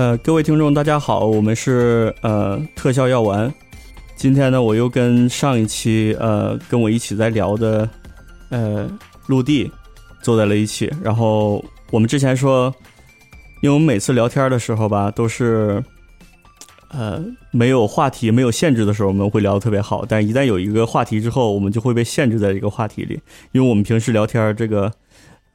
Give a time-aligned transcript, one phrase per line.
[0.00, 3.52] 呃，各位听众，大家好，我们是呃特效药丸。
[4.16, 7.86] 今天呢，我又跟上一期呃跟我一起在聊的
[8.48, 8.90] 呃
[9.26, 9.70] 陆地
[10.22, 10.90] 坐在了一起。
[11.02, 12.74] 然后我们之前说，
[13.60, 15.84] 因为我们每次聊天的时候吧，都是
[16.92, 20.06] 呃没有话题、没有限制的时候，我们会聊得特别好。
[20.08, 23.20] 但一旦有一个话题之后，我们就会被限制在这个话题里，
[23.52, 24.90] 因为我们平时聊天这个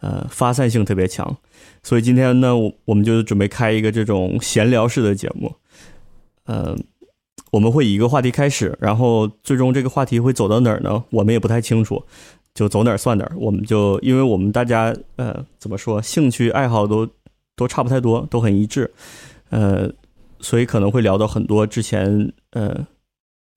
[0.02, 1.36] 呃发散性特别强。
[1.86, 5.54] 所以今天呢，我我们就准备开一个这种闲聊式的节目，
[6.46, 6.76] 嗯，
[7.52, 11.04] 我们会以一个话题开始，然后最终这个话题会走到哪儿呢？
[11.12, 12.04] 我们也不太清楚，
[12.56, 13.36] 就走哪儿算哪儿。
[13.38, 17.08] 我们就因为我们大家呃怎么说，兴趣爱好都
[17.56, 18.92] 都差不太多，都很一致，
[19.52, 19.88] 呃，
[20.40, 22.76] 所以可能会聊到很多之前呃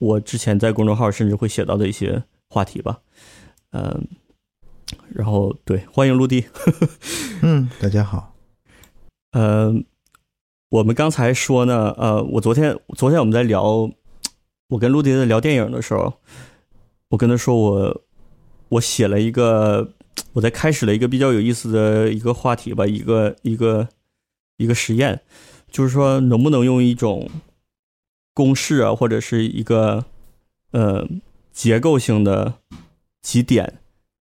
[0.01, 2.99] 我之前在公众号甚至会写到的一些话题吧，
[3.71, 4.07] 嗯。
[5.15, 6.47] 然后，对，欢迎陆地。
[7.43, 8.35] 嗯，大家好。
[9.33, 9.73] 呃，
[10.71, 13.91] 我们刚才说呢，呃，我昨天昨天我们在聊，
[14.69, 16.15] 我跟陆地在聊电影的时候，
[17.11, 18.03] 我跟他说我
[18.71, 19.93] 我写了一个，
[20.35, 23.89] 我在开始了一个比较有意思的一个话题吧，一个一个
[24.57, 25.21] 一个实验，
[25.71, 27.31] 就是说能不能用一种
[28.35, 30.05] 公式啊，或者是一个
[30.73, 31.07] 呃
[31.53, 32.55] 结构性的
[33.21, 33.78] 几点。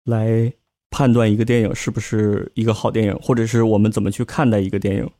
[0.05, 0.53] 来
[0.91, 5.11] 判断一个电影是不是一个好电影，或者是我们怎么去看待一个电影。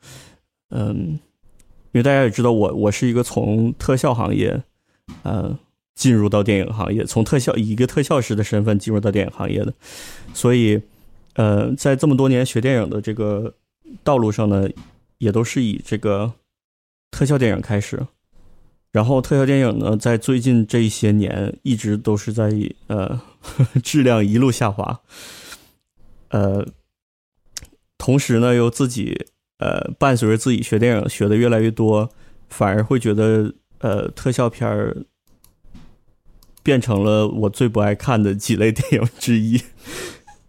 [0.71, 1.19] 嗯，
[1.93, 4.63] 因为大家也知道，我我是一个从特效行业，
[5.23, 5.59] 呃，
[5.95, 9.73] 进入到电影行业，从特效以一个特效师的身份进入到电影行业的，
[10.33, 10.81] 所以，
[11.35, 13.55] 呃，在这么多年学电影的这个
[14.03, 14.69] 道路上呢，
[15.19, 16.33] 也都是以这个
[17.11, 18.07] 特效电影开始。
[18.95, 22.49] 然后特效电影呢，在最近这些年一直都是在
[22.87, 23.21] 呃
[23.83, 25.01] 质量一路下滑，
[26.29, 26.65] 呃，
[27.99, 29.27] 同时呢又自己
[29.59, 32.09] 呃伴随着自己学电影学的越来越多，
[32.49, 35.05] 反而会觉得呃特效片儿
[36.63, 39.61] 变成了我最不爱看的几类电影之一。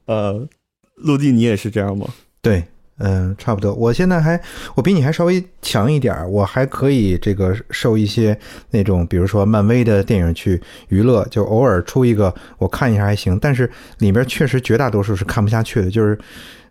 [0.06, 0.48] 呃，
[0.94, 2.14] 陆地，你也是这样吗？
[2.44, 2.66] 对。
[3.00, 3.74] 嗯，差不多。
[3.74, 4.40] 我现在还，
[4.76, 8.38] 我比你还稍微强一点我还可以这个受一些
[8.72, 13.38] 那种，比如说漫威的电影去娱乐，就偶尔出一个我看一下还行。
[13.40, 13.70] 但是
[14.00, 16.18] 里边确实绝大多数是看不下去的，就是。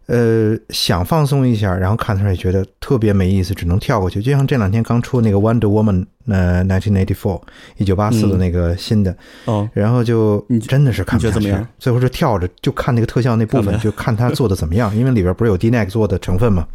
[0.07, 4.21] 呃，想放松一下，然后看他也觉得特别没意思，只能跳过去。
[4.21, 7.41] 就像这两天刚出那个《Wonder Woman》呃，1984，
[7.79, 9.17] 一九八四的那个新的，
[9.47, 11.57] 哦，然后就真的是看不下去。
[11.79, 16.67] 最后是跳着就看那个特效那部分，就看他做的怎么样，因为里边不是有 D n e c 做的成分嘛。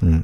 [0.00, 0.22] 嗯，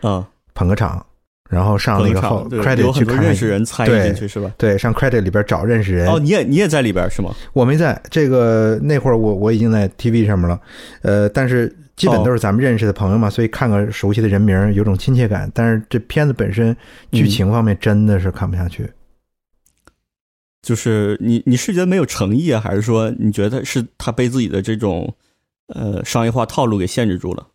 [0.00, 1.04] 啊， 捧个场，
[1.50, 4.52] 然后上那个后 credit 去看认识人参与进去是吧？
[4.56, 6.08] 对，上 credit 里边找认识人。
[6.08, 7.34] 哦，你也你也在里边是吗？
[7.52, 10.60] 我没在这个那会儿，我我已经在 TV 上面了，
[11.02, 11.74] 呃，但是。
[11.96, 15.48] 基本都是咱们认识的朋友嘛，所以看个熟悉的人名有种亲切感。
[15.54, 16.76] 但是这片子本身
[17.12, 18.90] 剧情方面真的是看不下去。
[20.60, 25.14] 就是你你是觉得没有诚意啊，还是说你觉得是他被自己的这种
[25.68, 27.46] 呃商业化套路给限制住了？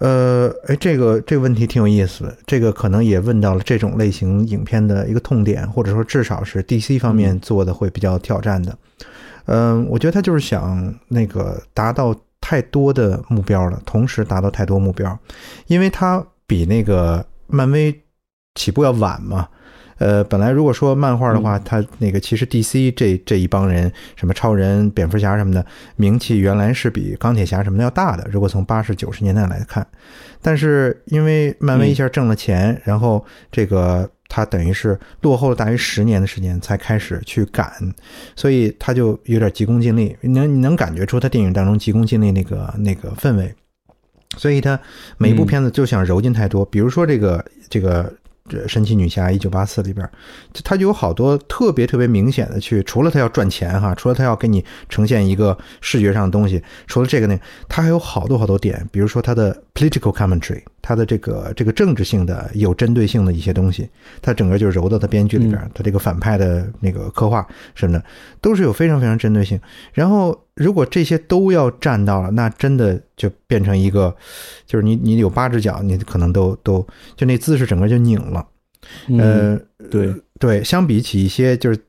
[0.00, 8.76] 呃，哎，这个这个问题挺有意思，这个可能也问到了这种类型影片的一个痛点，或者说至少是 DC 方面做的会比较挑战的。
[9.46, 12.14] 嗯，我觉得他就是想那个达到。
[12.42, 15.16] 太多的目标了，同时达到太多目标，
[15.66, 17.94] 因为他比那个漫威
[18.54, 19.46] 起步要晚嘛。
[20.00, 28.26] 呃，本来如果说漫画的话，它那个其实 DC 这这一帮人，什么超人、蝙蝠侠什么的，名气原来是比钢铁侠什么的要大的。
[28.32, 29.86] 如果从八十九十年代来看，
[30.42, 34.10] 但是因为漫威一下挣了钱，然后这个。
[34.32, 37.68] 他等于是落后了大约十年的时间才开始去赶，
[38.36, 40.16] 所以他就有点急功近利。
[40.20, 43.52] 能你能感觉出他电影当中急功近利那个那个氛围，
[44.36, 44.78] 所以他
[45.18, 46.64] 每一部片子就想揉进太多。
[46.64, 48.14] 比如说这个这个。
[48.66, 50.08] 神奇女侠一九八四里边，
[50.64, 57.38] 它就有好多特别特别明显的去，除了它要赚钱哈，除了它要给你呈现一个视觉上的东西，除了这个呢，
[57.68, 63.88] 它还有好多好多点，比如说它的 political commentary，它的这个这个政治性的有针对性的一些东西，
[64.20, 68.04] 它整个就揉到它编剧里边，它这个反派的那个刻画什么的，
[68.40, 69.60] 都是有非常非常针对性，
[69.92, 70.38] 然后。
[70.56, 74.14] 如果这些都要占到了，那真的就变成一个，
[74.66, 76.86] 就是你你有八只脚，你可能都都
[77.16, 78.46] 就那姿势整个就拧了。
[79.18, 79.58] 呃，
[79.90, 81.80] 对对，相比起一些就是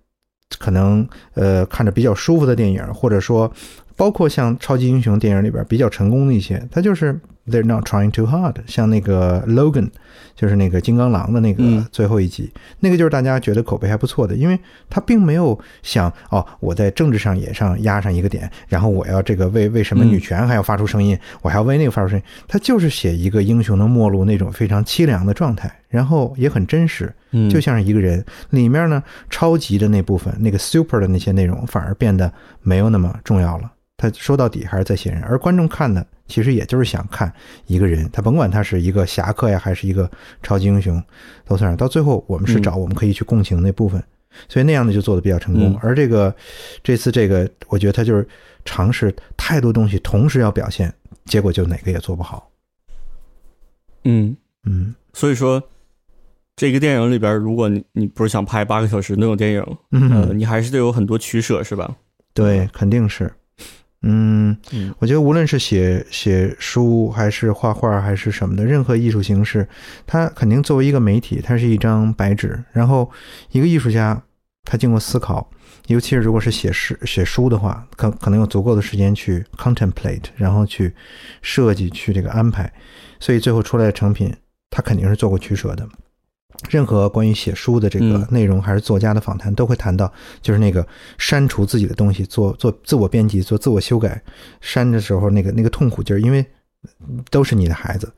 [0.58, 3.52] 可能呃看着比较舒服的电影，或者说
[3.96, 9.90] 包括像超级英雄电影里边比较成功的一些，他就是 They're not trying too hard，像那个 Logan，
[10.36, 14.60] 就是那个金刚狼的那个嗯最后一集，那个就是大家觉得口碑还不错的，因为
[14.90, 28.24] 他并没有想哦，我在政治上也上压上一个点，然后我要这个为为什么嗯女权还要发出声音，我还要为那个发出声音，他就是写一个英雄的末路那种非常凄凉的状态，然后也很真实，嗯，就像是一个人。
[28.50, 32.32] 里面呢，超级的那部分，那个 super 的那些内容，反而变得
[32.62, 33.72] 没有那么重要了。
[34.02, 37.32] 他说到底还是在写人，而观众看呢其实也就是想看
[37.68, 40.10] 一个人，他甭管他是一个侠客呀，还是一个
[40.42, 41.00] 超级英雄，
[41.46, 41.78] 都算是。
[41.78, 44.04] 到最后，我们是找我们可以去共情那部分，
[44.50, 45.74] 所以那样的就做的比较成功。
[45.74, 46.36] 嗯而这个
[46.82, 48.28] 这次这个，我觉得他就是
[48.66, 50.92] 尝试太多东西同时要表现，
[51.26, 52.50] 结果就哪个也做不好。
[54.06, 55.62] 嗯，嗯所以说
[56.56, 61.96] 这个电影里边，如果你你不是想拍八个小时那种电影，呃，嗯，你还是得有很多取舍，是吧？
[62.34, 63.32] 对，肯定是。
[64.04, 69.68] 嗯，嗯我觉得无论是写写书，还是画画，还是什么的，任何艺术形式，
[70.08, 72.64] 它肯定作为一个媒体，它是一张白纸。
[72.72, 73.10] 然后，
[73.52, 74.22] 一个艺术家，
[74.64, 75.48] 他经过思考，
[75.88, 80.94] 尤其是如果是写诗、写书的话，可可能有足够的时间去 contemplate，然后去
[81.42, 82.72] 设计、去这个安排，
[83.20, 84.34] 所以最后出来的成品，
[84.72, 85.88] 他肯定是做过取舍的。
[86.70, 90.12] 任何关于写书的这个嗯内容，还是作家的访谈，都会谈到，
[90.42, 90.86] 就是那个
[91.18, 94.22] 删除自己的东西，做做自我编辑，做自我修改，
[94.62, 96.46] 删的时候那个那个痛苦劲儿，因为
[97.30, 98.12] 都是你的孩子，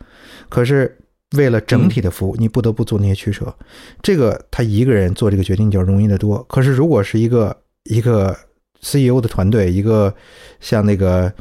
[0.50, 0.98] 可是
[1.38, 3.54] 为了整体的服务，你不得不做那些取舍。
[4.02, 6.44] 这个他一个人做这个决定就容易得多。
[6.50, 8.36] 可是如果是一个一个
[8.82, 10.14] CEO 的团队，一个
[10.60, 11.34] 像那个。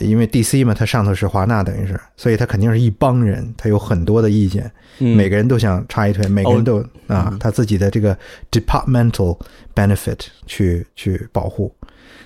[0.00, 8.16] 因为 DC 嘛，他上头是华纳，等于是，所以他肯定是一帮人，他有很多的意见，嗯，每个人都想插一腿，每个人都、啊嗯，他自己的这个
[8.50, 9.38] departmental
[9.74, 11.74] benefit 去去保护，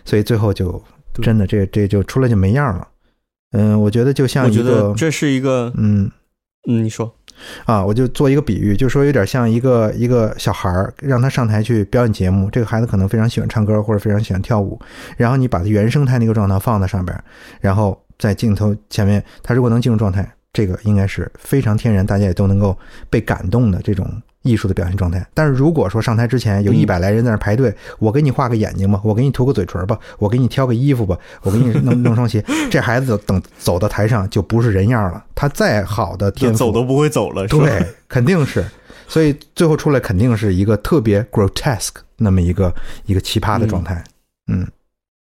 [0.05, 0.83] 所以最后就
[1.23, 2.89] 真的这这就出来就没样了。
[3.53, 6.11] 嗯，我觉得就像一我觉得个这是一个，嗯
[6.69, 7.15] 嗯，你说，
[7.65, 12.51] 啊，我就做一个比喻，就说有点像一个一个小孩儿，让他上台去表演节目。
[12.51, 14.81] 这个孩子可能非常喜欢唱歌，或者非常喜欢跳舞，
[15.17, 17.17] 然后你把他原生态那个状态放在上边，
[17.61, 22.77] 然后在镜头前面，他如果能进入状态，这个应该是非常天然，大家也都能够
[23.11, 24.11] 被感动的这种
[24.49, 25.25] 艺术的表现状态。
[25.35, 35.23] 但是如果说上台之前有嗯一百来人在那排队，我给你画个眼睛吧，我给你涂个嘴唇吧，我给你挑个衣服吧，我给你弄 弄双鞋，这孩子等走到台上就不是人样了。
[35.35, 38.65] 他再好的天赋，走都不会走了，对，肯定是。
[39.07, 42.75] 所以最后出来肯定是一个特别 grotesque 那么一个
[43.07, 44.03] 一个奇葩的状态。
[44.49, 44.67] 嗯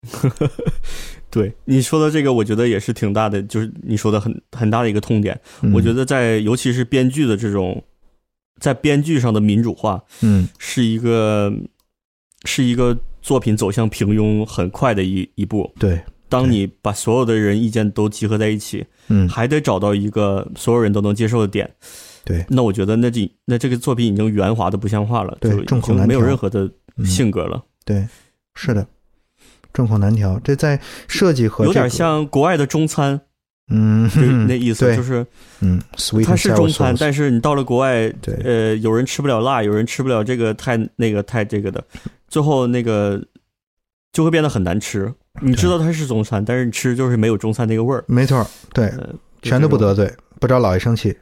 [1.31, 5.38] 对你说的这个，我觉得也是挺大的，就是你说的很很大的一个痛点。
[5.61, 7.82] 嗯，我觉得在尤其是编剧的这种，
[8.58, 10.49] 在编剧上的民主化，嗯。
[10.58, 11.52] 是一个
[12.44, 15.72] 是一个作品走向平庸很快的一一步。
[15.78, 19.28] 对，当你把所有的人意见都集合在一起，嗯。
[19.28, 21.70] 还得找到一个所有人都能接受的点。
[22.25, 22.44] 对。
[22.49, 26.20] 那我觉得那这那这个作品已经圆滑的不像话了，对就众口难调。
[26.20, 27.06] 任何的嗯。
[27.06, 28.06] 性格了，对，
[28.54, 28.87] 是的，
[29.72, 30.38] 众口难调。
[30.40, 33.20] 这在设计和、这有点像国外的中餐，
[33.69, 35.25] 嗯就 那意思，就是
[35.61, 41.82] 嗯，sweet 它是中餐，但是你到了国外，对呃，有人吃不了辣，有人吃不了这个太那个太这个的，
[42.29, 43.23] 最后那个
[44.12, 45.12] 就会变得很难吃。
[45.41, 51.16] 你知道它是中餐，但是你吃就是没有中餐那个味儿，没错，对，呃，全都不得罪，不招老爷生气。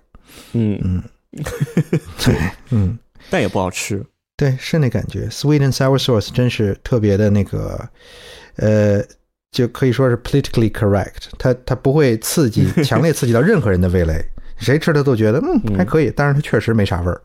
[0.53, 1.03] 嗯，嗯，
[2.25, 2.35] 对，
[2.71, 2.99] 嗯。
[3.29, 4.05] 但也不好吃。
[4.37, 7.89] 对，是那感觉，sweet and sour sauce 真是特别的那个，
[8.57, 9.03] 呃，
[9.57, 14.23] 就可以说是 politically correct，它它不会刺激， 强烈刺激到任何人的味蕾，
[14.59, 15.77] 谁吃它都觉得嗯嗯。
[15.79, 17.19] 还可以，但是它确实没啥味儿，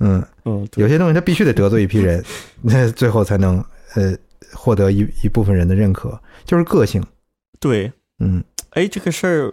[0.00, 0.80] 嗯，嗯，对。
[0.82, 2.24] 有些东西它必须得得罪一批人，
[2.62, 3.62] 那最后才能
[3.94, 4.16] 呃
[4.54, 7.04] 获得一一部分人的认可，就是个性，
[7.60, 8.42] 对，嗯。
[8.70, 9.52] 哎，这个事儿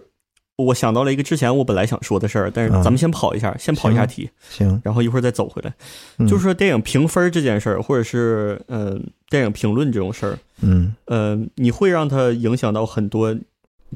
[0.56, 5.74] 我想到了一个之前我本来想说的事儿，但是嗯咱们先跑一下，先跑一下题，行，然后一会儿再走回来。
[6.18, 10.94] 嗯就是说电影评分这件事儿，或者是嗯、呃电影评论这种事儿，嗯。
[11.06, 13.34] 呃，你会让它影响到很多，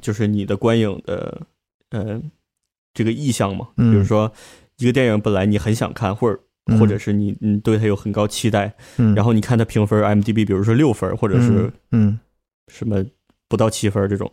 [0.00, 1.42] 就是你的观影的
[1.90, 2.20] 呃
[2.94, 3.68] 这个意向吗？
[3.76, 3.92] 嗯。
[3.92, 4.32] 比如说
[4.78, 6.78] 一个电影本来你很想看，或者嗯。
[6.78, 12.18] 或者是你你对它有很高期待，嗯，然后你看它评分 IMDB，比如说六分或者是嗯。
[12.72, 13.04] 什么
[13.46, 14.32] 不到七分这种，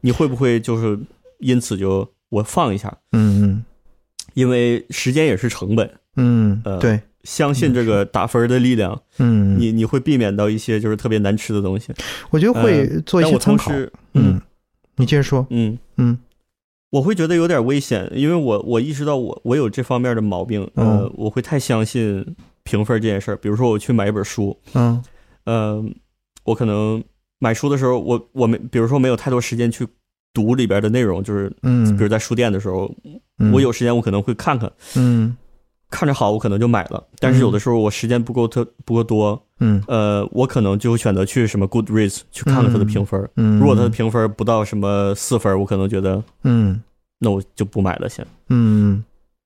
[0.00, 0.98] 你会不会就是
[1.38, 2.96] 因此就我放一下？
[3.12, 3.64] 嗯嗯。
[4.34, 11.92] 因为时间也是成本，嗯呃嗯，对，相信这个打分的力量，嗯，你你会避免到一些就是特别难吃的东西。
[12.30, 13.72] 我觉得会做一些参考，
[14.12, 14.40] 嗯，
[14.96, 16.18] 你接着说，嗯，嗯。
[16.90, 22.24] 我会觉得有点危险，因为我我意识到我我有这方面的毛病，呃，嗯我会太相信
[22.62, 23.36] 评分这件事儿。
[23.36, 25.02] 比如说我去买一本书，嗯。
[25.44, 25.84] 呃，
[26.44, 27.02] 我可能
[27.40, 29.86] 买书的时候，我我没，比如说没有太多时间去
[30.32, 32.92] 读里边的内容，就是嗯，比如在书店的时候，
[33.38, 33.52] 嗯。
[33.52, 35.36] 我有时间我可能会看看，嗯。
[35.90, 37.02] 看着好我可能就买了。
[37.18, 39.82] 但是有的时候我时间不够特不够多，嗯。
[39.88, 43.28] 呃，我可能就选择去什么 Goodreads 去看看它的评分。
[43.36, 46.82] 嗯，如果它的评分不到什么四分，我可能觉得嗯。
[47.18, 48.26] 那我就不买了先。
[48.50, 49.02] 嗯。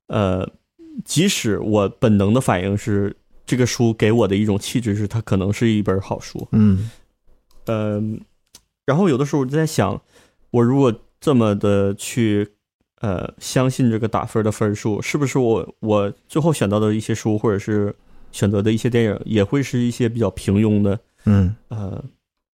[0.09, 0.47] 呃，
[1.05, 6.91] 即使我本能的反应是这个书给我的一种气质是它可能是一本好书，嗯。
[7.67, 8.03] 呃，
[8.85, 10.03] 然后有的时候我就在想，
[10.53, 12.49] 我如果这么的去
[13.01, 17.93] 呃相信这个打分的分数，是不是我我最后选到的一些书或者是
[18.31, 22.03] 选择的一些电影也会是一些比较平庸的嗯呃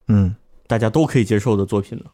[0.09, 0.35] 嗯
[0.67, 2.05] 大家都可以接受的作品呢？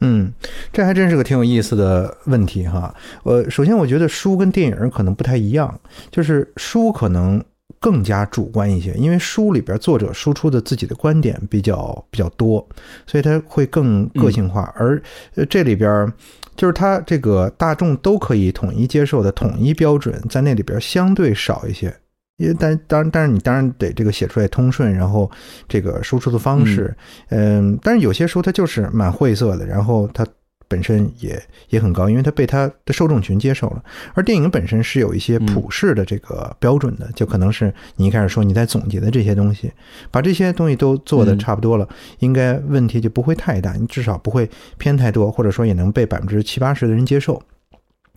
[0.00, 0.30] 嗯，
[0.72, 2.94] 这还真是个挺有意思的问题哈。
[3.24, 5.80] 呃，首先我觉得书跟电影可能不太一样，
[6.10, 7.42] 就是书可能
[7.86, 12.68] 更加主观一些，因为书里边作者输出的自己的观点比较比较多，
[13.06, 14.74] 所以它会更个性化。
[14.76, 15.00] 而
[15.36, 16.12] 呃这里边
[16.56, 21.94] 就是它这个大众都可以统一接受的统一标准，在那里边相对少一些。
[22.38, 25.30] 因为但当然，但是你当然得这个写出来通顺，然后
[25.68, 26.92] 这个输出的方式，
[27.28, 30.26] 嗯，但是有些书它就是蛮晦涩的，然后它
[30.68, 33.82] 本身也也很高，因为它被它的受众群接受了。
[34.14, 39.72] 而电影本身是有一些普世的这个标准的，就可能是你一开始说你在总结的这些东西，
[40.10, 47.40] 把这些东西都做的差不多了，应该问题就不会太大，你至少不会偏太多，或者说也能被百分之七八十的人接受。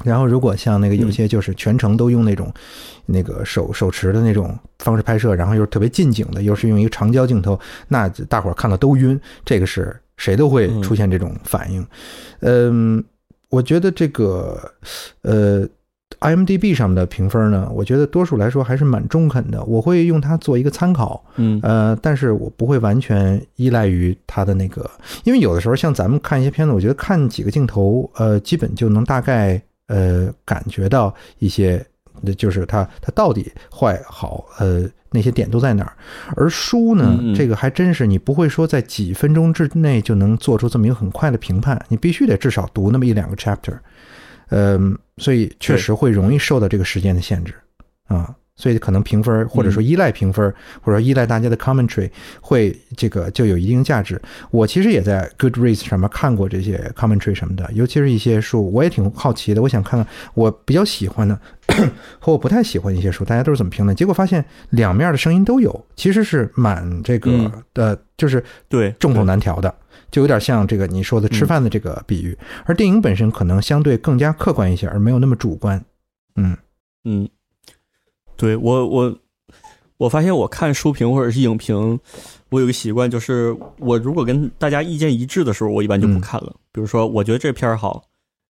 [0.05, 2.49] 然后，如果像那个有些就是全程都用那种，
[3.05, 11.83] 那个手手持的那种方式拍摄，然后又是特别近景的，又是用一个长焦镜头，那大伙儿看了都晕，这个是谁都会出现这种反应。
[12.41, 13.03] 嗯，
[13.49, 14.59] 我觉得这个
[15.21, 15.67] 呃
[16.19, 21.23] ，IMDB 上面的评分呢，我觉得多数来说还是蛮中肯的，我会用它做一个参考。
[21.37, 24.89] 嗯呃，但是我不会完全依赖于它的那个，
[25.23, 31.83] 因为有的时候像咱们看一些片子，我觉得看几个镜头，呃，基本就能大概呃感觉到一些，
[32.37, 35.93] 就是它它到底坏好，呃，那些点都在哪儿。
[36.35, 43.77] 而书呢，嗯嗯这个还真是你不会说在几分钟之内就能做出这么一个很快的评判，你必须得至少读那么一两个 chapter，
[44.49, 47.53] 嗯、所以确实会容易受到这个时间的限制
[48.07, 48.35] 啊。
[48.59, 52.11] 所以可能评分，或者说依赖评分，或者说依赖大家的 commentary，
[52.41, 54.21] 会这个就有一定价值。
[54.51, 59.61] 我其实也在 Goodreads 上面看过这些 commentary 什么的，尤其是一些书，我也挺好奇的。
[59.61, 61.39] 我想看看我比较喜欢的
[62.19, 63.95] 和我不太喜欢的一些书，大家都是怎么评论。
[63.95, 69.73] 结果发现两面的声音都有，其实是蛮这个嗯呃，就是对，众口难调的，
[70.11, 72.37] 就有点像这个你说的吃饭的这个比喻。
[72.65, 75.81] 而电影本身可能相对更加客观一些，而没有那么主观。
[76.35, 76.57] 嗯
[77.05, 77.29] 嗯，
[78.39, 79.19] 对我我
[79.97, 81.99] 我发现我看书评或者是影评，
[82.49, 86.55] 我有个习惯，就是我如果跟大家意见一致的时候，我一般就不嗯看了。
[86.71, 88.01] 比如说，我觉得这片儿好，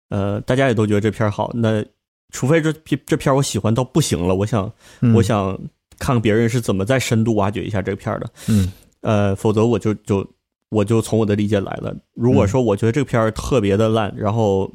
[0.10, 1.84] 呃，大家也都觉得这片儿好，那
[2.32, 5.58] 除非这片这片儿我喜欢到不行了，我想、嗯，我想
[5.98, 10.24] 看看别人是怎么再深度挖掘一下这片儿的，嗯呃，否则我就就
[10.70, 11.96] 我就从我的理解来了。
[12.14, 14.70] 如果说我觉得这个片儿特别的烂，然后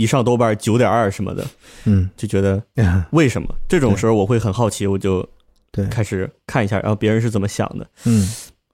[0.00, 1.44] 一上豆瓣九点二什么的，
[1.84, 3.48] 嗯就觉得嗯， 为什么？
[3.68, 5.28] 这种时候我会很好奇，我就
[5.70, 7.86] 对，开始看一下，然后别人是怎么想的。
[8.04, 8.28] 嗯。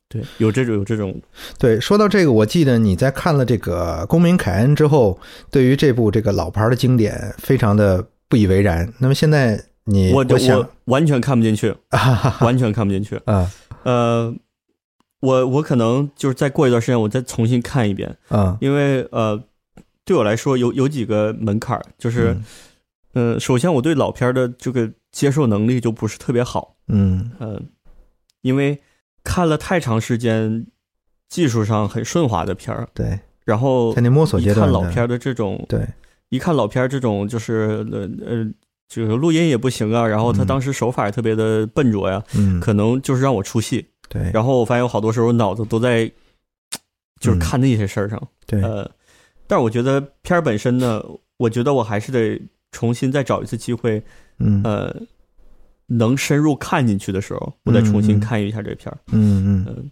[0.09, 1.21] 对，有这种有这种，
[1.59, 5.19] 对，说到这个，我记得你在看了这个《公民凯恩》之后，
[5.51, 8.89] 对于这部这个老牌的经典非常的不以为然。
[9.01, 11.75] 那么现在你，我就我完全看不进去，
[12.41, 13.21] 完全看不进去。
[13.25, 13.51] 啊
[13.83, 14.33] 呃，
[15.19, 19.43] 我我可能就是再过一段时间，我再重新看一遍，啊，因为呃，
[20.07, 22.45] 对我来说有有几个门槛儿，就是嗯。
[23.35, 27.31] 呃，首先我对老片儿的这个接受能力就不是特别好，嗯。
[27.41, 27.69] 嗯、
[28.43, 28.81] 因为
[29.25, 30.67] 看了太长时间，
[31.29, 35.89] 技术上很顺滑的片儿，对，然后在那摸索一阶段看老片儿的这种对，
[36.29, 38.47] 一看老片儿这种就是呃呃，
[38.87, 40.47] 这个录音也不行啊，然后他嗯。
[40.47, 43.87] 当时手法也特别的笨拙呀，嗯，可能就是让我出戏。
[44.11, 46.07] 对，然后我发现我好多时候脑子都在
[47.19, 47.41] 就是嗯。
[47.41, 48.89] 看那些事儿上，对，呃，
[49.47, 51.03] 但是我觉得片儿本身呢，
[51.37, 52.41] 我觉得我还是得
[52.73, 54.03] 重新再找一次机会，
[54.39, 54.95] 嗯呃，
[55.87, 58.99] 能深入看进去的时候，我再重新看一下这片儿。
[59.13, 59.91] 嗯嗯，嗯，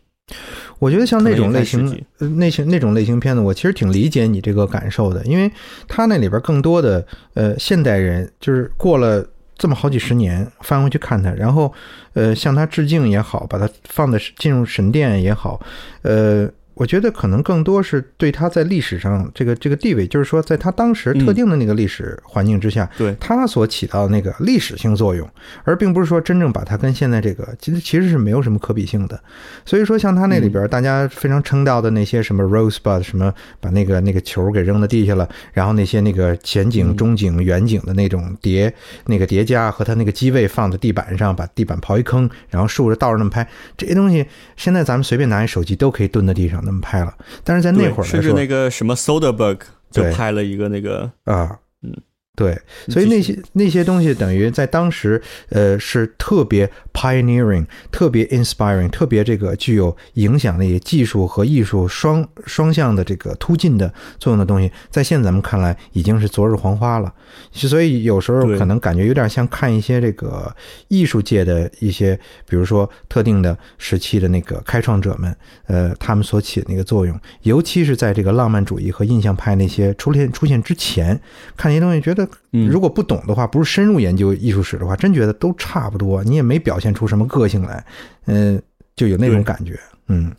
[0.78, 5.50] 我觉得像那种类型那些那种类型片子，我其实挺理解你这个感受的，因为
[5.86, 9.24] 它那里边更多的呃现代人，就是过了
[9.56, 11.72] 这么好几十年翻回去看它，然后
[12.14, 15.64] 呃向它致敬也好，把它放在进入神殿也好，
[16.02, 23.14] 呃我觉得可能更多是对他在历史上这个这个地位，就是说，在他当时特定的那个历史环境之下，对。
[23.20, 25.28] 他所起到的那个历史性作用，
[25.62, 29.18] 而并不是说真正把它跟现在这个其实其实是没有什么可比性的。
[29.64, 38.72] 所以说，像他那里边大家非常称道的那些什么 Rosebud，什么把那个那个球给扔到地下了，然后那些那个前景、中景、远景的那种叠
[39.06, 44.26] 那个叠加和他那个机位放在地板上，把地板刨一坑，然后竖着倒着那么拍，这些东西
[44.56, 47.16] 现在咱们随便拿一手机都可以蹲在地上那么拍了。
[47.42, 51.94] 但是在那会儿来甚至说那个什么 Soderbergh 就拍了一个那个，啊，嗯，
[52.34, 67.12] 对，所以那些那些东西等于在当时，呃，是特别 pioneering、特别 inspiring、特别这个具有影响力、技术和艺术双双向的这个突进的作用的东西，在现在咱们看来已经是昨日黄花了。
[67.52, 70.54] 所以有时候可能感觉有点像看一些这个
[70.88, 75.36] 艺术界的一些，比如说特定的时期的那个开创者们，
[75.66, 81.20] 呃，他们所起的那个作用，尤其是在这个浪漫主义和印象派那些出现出现之前，
[81.56, 82.28] 看这些东西，觉得嗯
[82.68, 87.84] 如果不懂的话，不是深入研究艺术史的话，真觉得都差不多，你也没表现出什么个性来，
[88.26, 88.60] 嗯、
[88.94, 90.32] 就有那种感觉，嗯。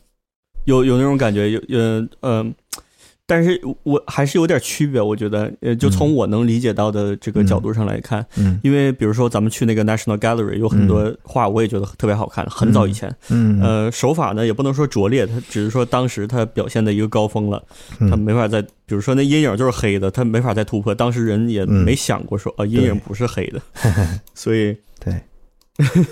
[0.65, 2.53] 有有那种感觉，有呃呃，
[3.27, 8.59] 但是我还是有点区别，我觉得，呃，就从我能理解到的这个角度上来看，嗯。
[8.63, 13.59] 因为比如说咱们去那个 National Gallery，有很多画我也觉得特别好看，很早以前，嗯。
[13.61, 17.63] 呃，手法呢也不能说拙劣，它只是说当时它表现的一个高峰了，
[17.99, 18.09] 嗯。
[18.09, 21.83] 它没法再，比如说那阴影就是黑的，它没法再突破，当时人也嗯。
[21.83, 23.59] 没想过说啊阴影不是黑的，
[24.35, 25.19] 所以对，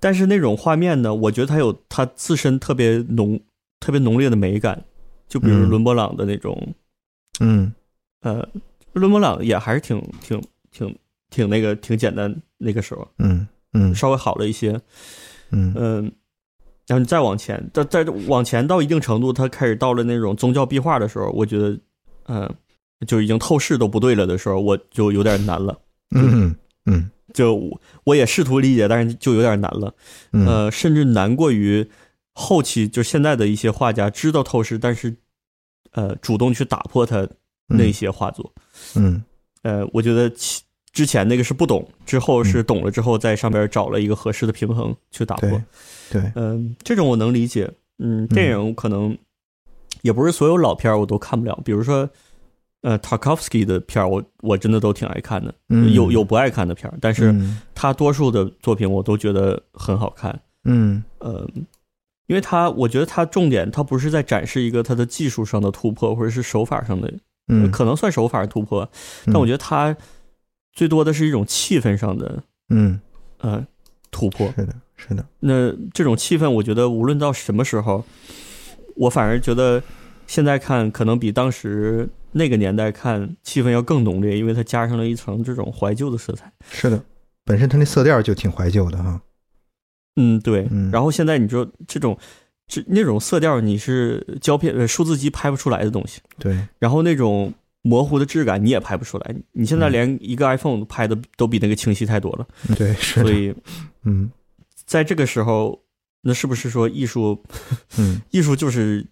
[0.00, 3.38] 但是那种画面呢，我觉得它有它自身特别浓、
[3.78, 4.82] 特别浓烈的美感，
[5.32, 6.74] 就比如嗯伦勃朗的那种，
[7.40, 7.72] 嗯
[8.20, 8.46] 呃，
[8.92, 10.38] 伦勃朗也还是挺挺
[10.70, 10.94] 挺
[11.30, 14.78] 挺那个挺简单，那个时候嗯嗯稍微好了一些，
[15.50, 16.12] 嗯嗯。
[16.86, 21.78] 然后你再往前，再再往前到一定程度，它开始到了那种宗教壁画的时候，我觉得，
[22.26, 22.54] 嗯、
[23.06, 25.78] 就已经透视都不对了的时候，我就有点难了。
[26.10, 29.94] 嗯嗯就我我也试图理解，但是就有点难了。
[30.32, 31.88] 嗯呃，甚至难过于
[32.34, 35.14] 后期就现在的一些画家知道透视，但是
[35.92, 37.28] 呃主动去打破它
[37.66, 38.52] 那些画作。
[38.96, 39.22] 嗯
[39.62, 45.50] 呃，我觉得其之前那个是不懂，之后是懂了之后，在上边找了一个合适的平衡去打破
[46.10, 46.20] 对。
[46.20, 47.70] 对嗯、这种我能理解。
[47.98, 49.16] 嗯，电影可能
[50.02, 52.08] 也不是所有老片儿我都看不了，比如说。
[52.84, 60.36] 呃，Tarkovsky 的片儿，我我真的都挺爱看的，嗯有有不爱看的片儿，但是嗯他多数的作品我都觉得很好看。
[60.64, 61.48] 嗯呃，
[62.26, 67.12] 因为他我觉得他重点他不是在展示一个他的技术上的突破，或者是手法上的，
[67.48, 68.88] 嗯可能算手法突破，
[69.26, 69.96] 但我觉得他
[70.72, 73.00] 最多的是一种气氛上的嗯
[73.38, 73.66] 呃
[74.10, 74.52] 突破。
[74.56, 78.04] 是的是的那这种气氛，我觉得无论到什么时候，
[78.94, 79.82] 我反而觉得
[80.26, 86.50] 现在看可能比当时那个年代看气氛要更浓烈，因为它加上了一层这种怀旧的色彩。
[86.70, 87.02] 是的，
[87.44, 89.20] 本身它那色调就挺怀旧的哈。
[90.16, 90.66] 嗯，对。
[90.70, 92.16] 嗯然后现在你说这种
[92.66, 99.34] 这那种色调，你是胶片呃数字机拍不出来的东西，对，然后那种模糊的质感你也拍不出来。
[99.52, 102.46] 你现在嗯连一个 iPhone 拍的都比那个清晰太多了，
[102.76, 103.54] 对是，所以
[104.04, 104.30] 嗯
[104.84, 105.80] 在这个时候，
[106.22, 107.42] 那是不是说艺术
[107.98, 109.06] 嗯艺术就是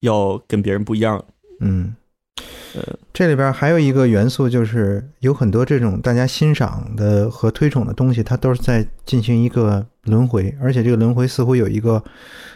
[0.00, 1.24] 要跟别人不一样？
[1.60, 1.94] 嗯。
[2.74, 12.02] 呃，这里边还有一个元素，就是有很多这种大家欣赏的和推崇的东西，它都是在进行一个轮回，而且这个轮回似乎有一个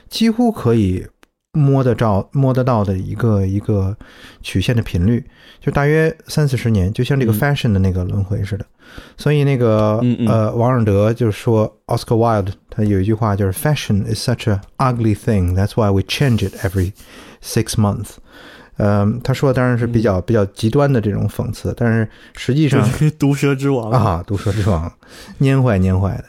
[0.09, 1.05] 几乎可以
[1.53, 3.97] 摸得着、摸得到的一个一个
[4.41, 5.25] 曲线的频率，
[5.61, 8.65] 就大约三四十年，就像这个嗯 fashion 的那个轮回似的。
[9.17, 16.93] 所以那个呃，王尔德就说，Oscar Wilde 他有一句话就是 “Fashion is such a ugly thing, that's why we change it every
[17.43, 18.17] six months。”
[18.77, 24.93] 嗯，他说的当然是比较比较极端的这种讽刺，但是实际上毒蛇之王，啊，毒蛇之王，
[25.41, 26.25] 蔫坏蔫坏的，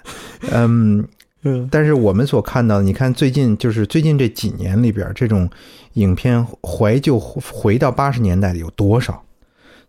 [0.52, 1.06] 嗯，
[1.44, 5.50] 嗯但是我们所看到的，你看最近就是最近这几年里边，这种
[5.94, 9.24] 影片怀旧回到八十年代的有多少？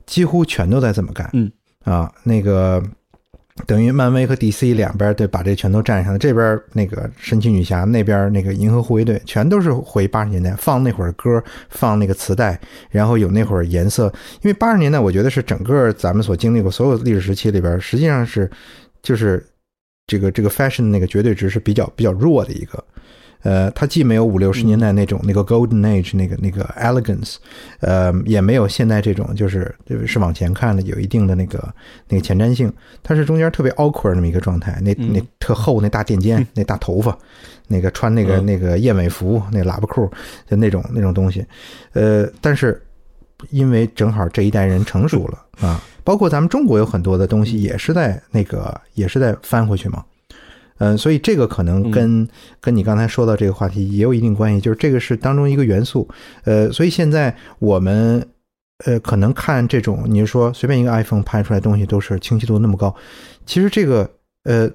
[0.06, 1.28] 几乎全都在这么干。
[1.32, 1.50] 嗯
[1.84, 2.82] 啊，那个
[3.64, 14.12] 等于漫威和 DC 两边对把这全都占上了，这边那个神奇女侠，那边那个银河护卫队，全都是回八十年代放那会儿歌，放那个磁带，然后有那会儿颜色。
[14.42, 18.50] 因为八十年代，我觉得是整个咱们所经历过所有历史时期里边，实际上是
[19.02, 19.42] 就是
[20.06, 22.84] 这个这个 fashion 那个绝对值是比较比较弱的一个。
[23.42, 27.36] 呃，它既没有五六十年代那种那个 Golden Age 那个那个 elegance，
[27.80, 29.74] 呃，也没有现在这种就是
[30.06, 31.72] 是往前看的有一定的那个
[32.08, 32.72] 那个前瞻性，
[33.02, 37.16] 它是中间特别 awkward 那么一个状态，那那特厚那大垫肩， 那大头发，
[37.68, 40.10] 那个穿那个那个燕尾服，那喇叭裤，
[40.48, 41.44] 就那种那种东西，
[41.92, 42.82] 呃，但是
[43.50, 50.04] 因为正好这一代人成熟了啊，包括咱们中国有很多的东西也是在那个也是在翻回去嘛。
[50.78, 52.28] 嗯，所以这个可能跟
[52.60, 56.08] 跟你刚才说到这个话题也有一定关系，就是这个是当中一个元素。
[56.44, 58.26] 呃，所以现在我们
[58.84, 62.94] 呃可能看这种，你说随便一个 iPhone 拍出来东西都是清晰度那么高，
[63.46, 64.10] 其实这个
[64.44, 64.70] 呃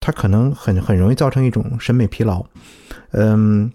[0.00, 2.44] 它可能很很容易造成一种审美疲劳。
[3.12, 3.70] 嗯。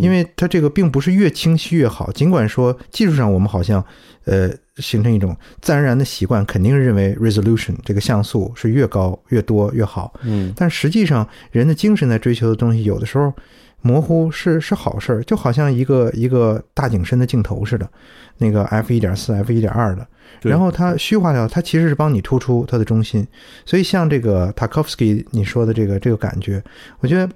[0.00, 3.84] 因为它这个并不是越清晰越好，尽管说技术上我们好像，
[4.24, 10.12] 呃，形成一种自然而然的习惯，肯定是认为 resolution 这个像素是越高越多越好。
[10.22, 13.32] 嗯，但实际上人的精神在追求的东西，有的时候
[13.82, 17.88] 模糊是是好事儿，就好像一个一个大景深的镜头似的，
[18.38, 20.06] 那个 f 一点四 f 一点二的，
[20.42, 23.26] 然后它虚化掉，它其实是帮你突出它的中心。
[23.64, 26.62] 所以像这个 Tarkovsky 你说的这个这个感觉，
[27.00, 27.28] 我觉得。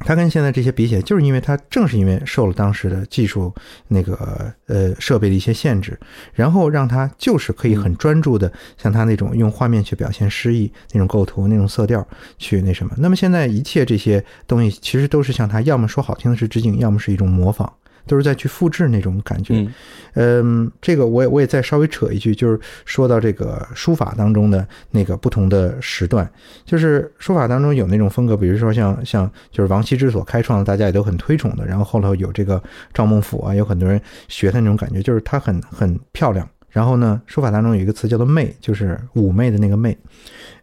[0.00, 3.54] 它跟现在这些比起来，就是因为它正是因为受了当时的技术
[3.88, 5.98] 那个呃设备的一些限制，
[6.32, 12.06] 然后让它就是可以很专注的，像它那种用画面去表现诗意那种构图、那种色调
[12.38, 12.94] 去那什么。
[12.98, 17.72] 那么现在一切这些东西其实都是像它，要么说好听的是致敬，要么是一种模仿。
[18.06, 19.66] 都是在去复制那种感觉，
[20.14, 26.28] 嗯，这个我也我也再稍微扯一句，就是说到这个书法当中的那个不同的时段，
[26.64, 36.48] 就是书法当中有那种风格，比如说像像就是王羲之所开创的，大家也都很推崇的，然后后头有这个赵孟俯啊，有很多人学他那种感觉，就是他很很漂亮。
[36.70, 39.96] 然后呢，书法当中有一个词叫做媚，就是妩媚的那个媚。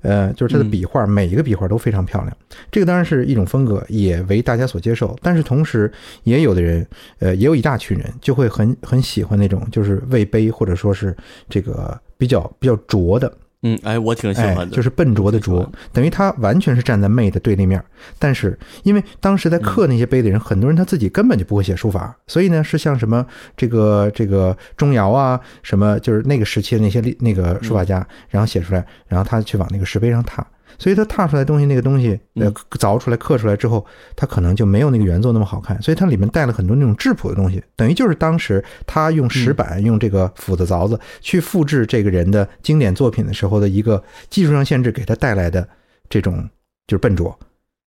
[0.01, 2.37] 呃，就是它的笔画，每一个笔画都非常漂亮。
[2.71, 5.17] 这个当然是一种风格，也为大家所接受。
[5.21, 5.91] 但是同时，
[6.23, 6.87] 也有的人，
[7.19, 11.17] 呃，也有一大群人就会很很喜欢那种，就是魏碑或者说是
[11.49, 13.31] 这个比较比较拙的。
[13.73, 17.83] 嗯，哎，我挺喜欢的，就是笨拙的拙，等于他完全是站在媚的对立面。
[18.19, 23.25] 但是因为当时在刻那些碑的人，很多人他自己根本就不会写书法，所以呢，是像什么
[23.55, 30.45] 这个这个钟繇啊，什么就是那个时期的那些那个书法家，然后写出来，然后他去往那个石碑上拓。
[30.77, 35.81] 所以它踏出来东西，那个东西呃凿出来刻出来之后，它可能就没有那个原作那么好看。
[35.81, 45.67] 所以它里面带了很多那种质朴的东西，等于就是当时他用石板、用这个斧子、凿子去复制这个人的经典作品的时候的一个技术上限制给他带来的
[46.09, 46.47] 这种
[46.87, 47.37] 就是笨拙，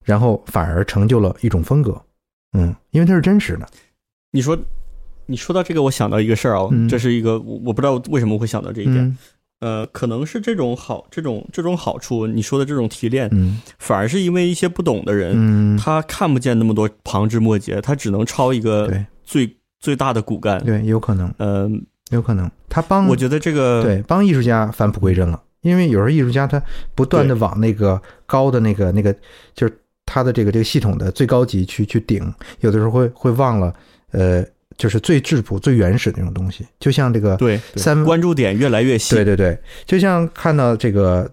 [0.04, 2.02] 然后反而成就了一种风格。
[2.54, 3.68] 嗯，因为它是真实的。
[4.32, 4.58] 你说，
[5.26, 9.18] 你说到这个，我想到一个事儿啊，这是一个我我不知道为什么会想到这一点。
[9.62, 26.60] 呃，可能是这种好，这种这种好处，你说的这种提炼，嗯，反而是因为一些不懂的人，嗯，他看不见那么多旁枝末节，他只能抄一个对最最大的骨干，对，有可能，嗯，有可能，他帮，我觉得这个对帮艺术家返璞归真了，因为有时候艺术家他
[26.96, 29.16] 不断的往那个高的那个那个，
[29.54, 33.72] 就是他的这个这个系统的最高级去去顶，有的时候会会忘了，
[34.12, 34.44] 呃。
[34.78, 41.30] 就是最质朴、最原始的那种东西，就像这个对三关注点越来越细，对对对，就像看到这个。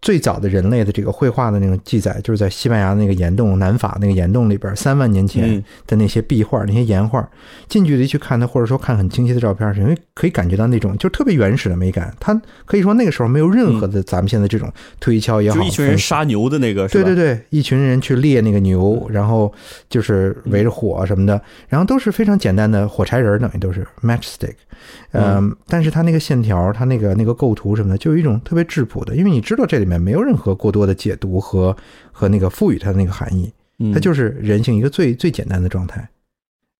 [0.00, 7.28] 最早的人类的这个绘画的那种记载，就是在西班牙那个岩洞、南法那个岩洞里边，三万年前的那些壁画、那些岩画，
[7.68, 12.14] 近距离去看它，或者说看很清晰的照片，是因为可以感觉到那种就特别原始的美感。
[12.20, 19.52] 它可以说那个时候没有任何的咱们现在这种推敲也好，就一群人杀牛的那个，对对对，一群人去猎那个牛，然后
[19.90, 24.54] 就是围着火什么的，然后都是非常简单的火柴人，等于都是 matchstick。
[25.12, 31.74] 嗯，但是它那个线条，它那个那个构图什么的，就有一种特别质朴的，因为你知道这里面没有任何过多的解读和
[32.12, 33.50] 和那个赋予它的那个含义，
[33.94, 36.06] 它就是人性一个最最简单的状态。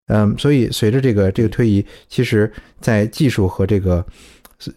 [0.08, 4.04] 嗯，所以随着这个这个推移，其实在技术和这个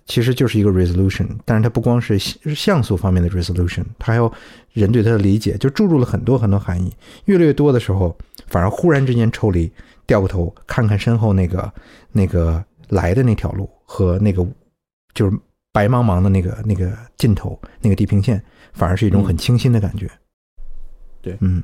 [0.05, 4.31] 其实就是一个 resolution，但是它不光是像素方面的 resolution，它还有
[4.71, 6.89] 人对它的理解，就注入了很多很多含义。
[7.25, 9.69] 越来越多的时候，反而忽然之间抽离，
[10.05, 11.69] 掉过头看看身后那个
[12.13, 12.63] 那个。
[12.91, 14.45] 来的那条路和那个
[15.13, 15.35] 就是
[15.71, 20.11] 白茫茫的那个那个尽头那个地平线，反而是一种很清新的感觉。
[21.21, 21.63] 对，嗯，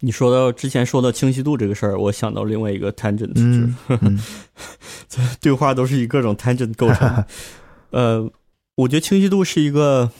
[0.00, 3.74] 你说到之前说到清晰度这个事儿，我想到另外一个 tangent，嗯
[5.40, 7.24] 对话都是以各种 tangent 构成。
[7.90, 8.30] 呃，
[8.74, 10.10] 我觉得清晰度是一个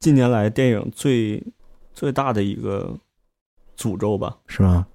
[0.00, 1.46] 近年来电影最
[1.94, 2.98] 最大的一个
[3.76, 4.38] 诅咒吧？
[4.48, 4.88] 是吗？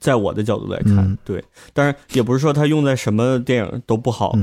[0.00, 4.36] 在我的角度来看，对，当然也不是说它用在什么电影都不好，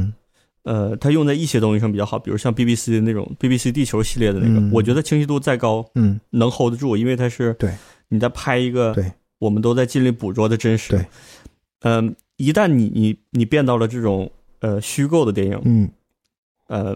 [0.64, 7.74] 呃，它用在一些东西上比较好，比如像 BBC 的那种 BBC 地球系列的那个，我觉得清晰度再高，嗯，能 hold 得住，因为它是对。
[8.10, 9.12] 你在拍一个对。
[9.40, 10.92] 我们都在尽力捕捉的真实。
[10.92, 11.06] 对，
[11.82, 15.90] 嗯，一旦你你你变到了这种呃虚构的电影，嗯。
[16.68, 16.96] 呃，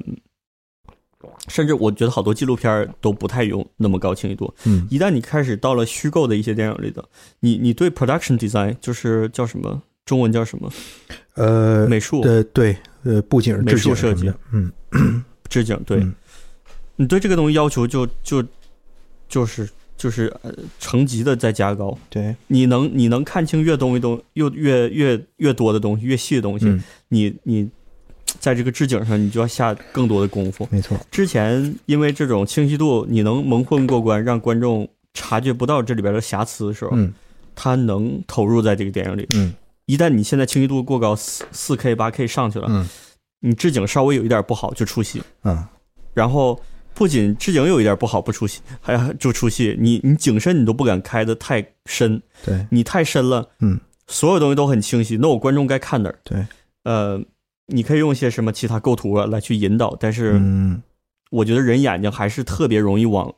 [1.48, 4.54] 甚至我觉得好多纪录片都不太用那么高清晰度。
[4.66, 4.88] 嗯。
[4.90, 7.04] 一旦你开始到了虚构的一些电影里的，
[7.40, 9.82] 你你对 production design 就是叫什么？
[10.06, 10.72] 中文叫什么？
[11.34, 12.22] 呃，美术？
[12.22, 14.32] 对对呃，布景、美术设计。
[14.52, 14.72] 嗯。
[15.50, 16.14] 置景，对、嗯。
[16.98, 18.44] 你对这个东西要求就就
[19.28, 21.98] 就是就是呃层级的在加高。
[22.10, 27.70] 对，你能你能看清越东西东越越越越多的东西，越细的东西，嗯，你你
[28.46, 30.68] 在这个置景上你就要下更多的功夫。
[30.70, 37.12] 没错，之前因为这种清晰度，你能蒙混过关，让观众察觉不到这里边的瑕疵的时候，嗯。
[37.56, 39.26] 他能投入在这个电影里。
[39.34, 39.52] 嗯。
[39.88, 42.88] 一旦你现在清晰度过高，四四 K、八 K 上去了，嗯。
[43.40, 45.64] 你置景稍微有一点不好就出戏，嗯，
[46.14, 46.60] 然后
[46.96, 49.76] 不仅置景有一点不好不出戏，还就出戏。
[49.80, 56.18] 你你景深你都不敢开的太深，对，你太深了，嗯，所有东西都很清晰，那我观众该看哪儿？
[56.24, 56.46] 对，
[56.86, 57.22] 呃，
[57.68, 60.82] 你可以用一些什么其他构图啊来去引导，但是嗯
[61.32, 63.34] 我觉得人眼睛还是特别容易往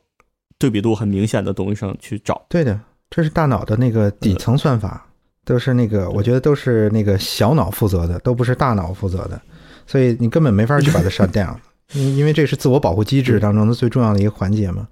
[0.58, 2.44] 对比度很明显的东西上去找。
[2.48, 2.78] 对的，
[3.10, 5.06] 这是大脑的那个底层算法，
[5.44, 9.40] 都是那个，我觉得都是那个小脑负责的，都不是大脑负责的，
[9.86, 11.56] 所以你根本没法去把它 shut down，
[11.92, 14.86] 因因为这是自我保护机制当中的最重要的一个环节嘛。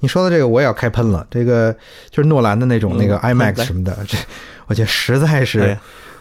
[0.00, 1.72] 你说的这个我也要开喷了，这个
[2.10, 4.18] 就是诺兰的那种嗯那个 IMAX 什么的，这
[4.66, 5.80] 我觉得实在哎是呀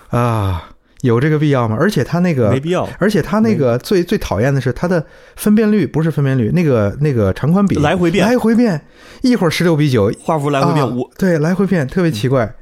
[0.10, 0.70] 啊，
[1.02, 1.76] 有这个必要吗？
[1.80, 5.04] 而且他那个没必要，而且它那个最最讨厌的是它的
[5.36, 8.80] 分辨率不是分辨率，那个那个长宽比来回变来回变，
[9.22, 10.86] 一会儿十六比九，画幅来回变。
[10.86, 12.54] 啊我对来回变，特别奇怪，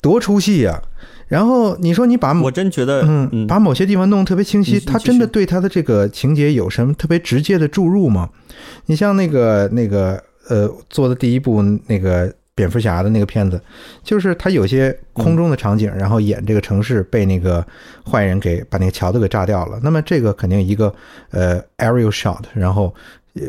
[0.00, 0.80] 多出戏呀、
[1.28, 8.30] 然后你说你把我真觉得，嗯嗯，把某些地方弄得特别清晰，它真的对它的这个情节有什么特别直接的注入吗？
[8.86, 13.60] 你像那个那个呃做的第一部那个蝙蝠侠的那个片子，
[14.02, 17.64] 就是他有些空中的场景，然后演这个城市被那个
[18.10, 19.78] 坏人给把那个桥都给炸掉了。
[19.82, 20.92] 那么这个肯定一个
[21.30, 22.92] 呃 aerial shot，然后
[23.34, 23.42] 呃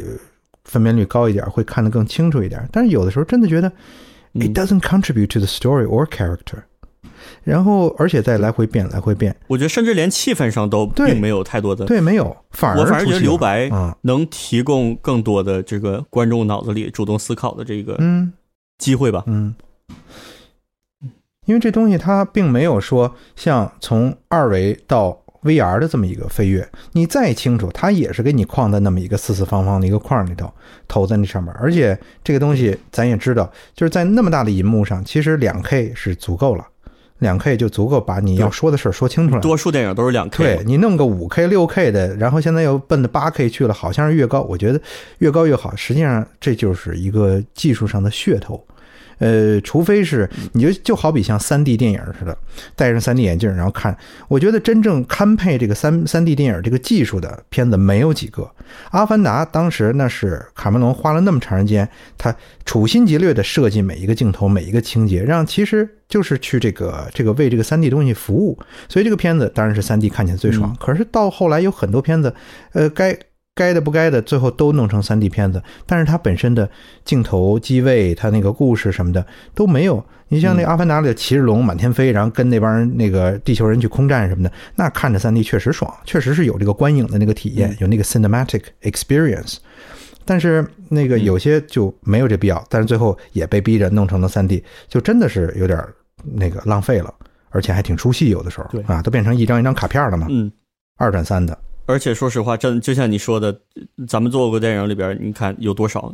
[0.65, 2.67] 分辨率高一点，会看得更清楚一点。
[2.71, 3.71] 但是有的时候真的觉得
[4.33, 6.63] 嗯 it doesn't contribute to the story or character。
[7.43, 11.85] 然后，而且再来回变，来回变，我觉得甚至连气氛上都并没有太多的。
[11.85, 18.31] 对，没有，反而我反而觉得留白啊，能提供更多的这个观众脑子里主动思考的这个嗯
[18.77, 19.23] 机会吧。
[19.27, 19.55] 嗯，
[21.45, 30.51] 因为这东西它并没有说像从二维到 VR 的这么一个飞跃，你再清楚，它也是给你框在那么一个四四方方的一个框里头，
[30.87, 31.53] 投在那上面。
[31.53, 36.67] 而且这个东西咱也知道，就是在那么大的银幕上，其实两 K 是足够了，
[37.19, 39.41] 两 K 就足够把你要说的事儿说清楚了。
[39.41, 44.79] 多数电影都是两 K，对你弄个五 K、六 K 的，然后现在又奔着八 K 去了，好像是越高，我觉得
[45.19, 45.75] 越高越好。
[45.75, 48.63] 实际上这就是一个技术上的噱头。
[49.19, 52.37] 呃，除非是你就就好比像三 D 电影似的，
[52.75, 58.43] 戴上三 D 眼镜然后看，我觉得真正堪配这个三三 D 电影这个技术的片子没有几个。
[58.91, 68.57] 《阿凡达》当时那是卡梅隆花了那么长时间，他处心积虑的设计每一个镜头、每一个情节，让其实就是去这个这个为这个三 D 东西服务。
[68.89, 70.75] 所以这个片子当然是三 D 看起来最爽。
[70.79, 72.33] 可是到后来有很多片子，
[72.73, 73.17] 呃，该
[73.57, 76.69] 该的不该的，最后都弄成三 D 片子，但是它本身的
[77.03, 80.03] 镜头、机位、它那个故事什么的都没有。
[80.29, 89.57] 你像那《阿凡达》里的骑着龙满天飞，然后跟那帮人那个地球人去空战什么的，那看着三 D 确实爽，确实是有这个观影的那个体验，有那个 cinematic experience。
[90.25, 95.81] 但是那个有些就没有这必要，但是最后也被逼着弄成了三 D，就真的是有点
[96.33, 97.13] 那个浪费了，
[97.49, 100.51] 而且还挺出戏，有的时候对啊，都变成一张一张卡片了嘛，嗯，
[100.97, 103.59] 二转三的，而且说实话，真就像你说的，
[104.07, 106.13] 咱们做过电影里边，你看有多少？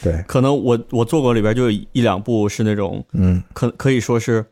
[0.00, 3.42] 对，可能我我做过里边就有一两部是那种嗯。
[3.52, 4.44] 可可以说是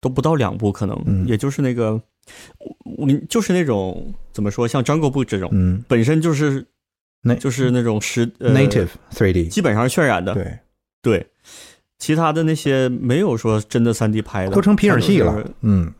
[0.00, 1.26] 都不到两部，可能、嗯。
[1.26, 5.84] 也就是那个，我我就是那种怎么说，像 Jungle Book 这种，嗯。
[5.86, 6.66] 本身就是
[7.22, 10.58] 那就是那种实、呃、native 3D，基本上是渲染的，对，
[11.02, 11.26] 对。
[11.98, 15.92] 其他的那些没有说真的三 D 拍的，都成皮影戏了，嗯，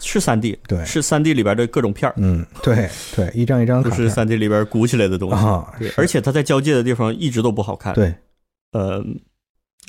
[0.00, 3.96] 是三 D，对，是三 D 里边的各种片儿，嗯，对对，一张一张卡片。
[3.96, 5.36] 不是三 D 里边鼓起来的东西。
[5.36, 5.94] 啊，对，是。
[5.98, 8.12] 而且它在交界的地方一直都不好看。，对。
[8.72, 9.04] 呃，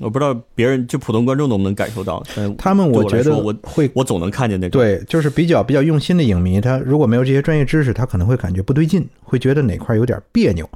[0.01, 4.81] 我不知道别人就普通观众能不能感受到，但他们，我觉得我会我总能看见那种。
[4.81, 10.67] 对，就是比较比较用心的影迷，他如果没有这些专业知识，他可能会感觉不对劲，会觉得哪块有点别扭，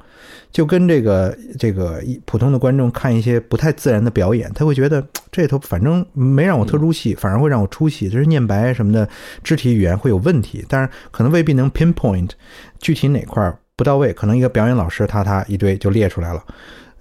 [0.52, 9.08] 就跟这个这个一普通的观众看一些不太自然的表演，他会觉得这头反正没让我特入戏，反而会让我出戏，就是念白什么的
[9.42, 12.30] 肢体语言会有问题，但是可能未必能 pinpoint
[12.78, 16.44] 具体哪块不到位，可能一个表演老师他他一堆就列出来了，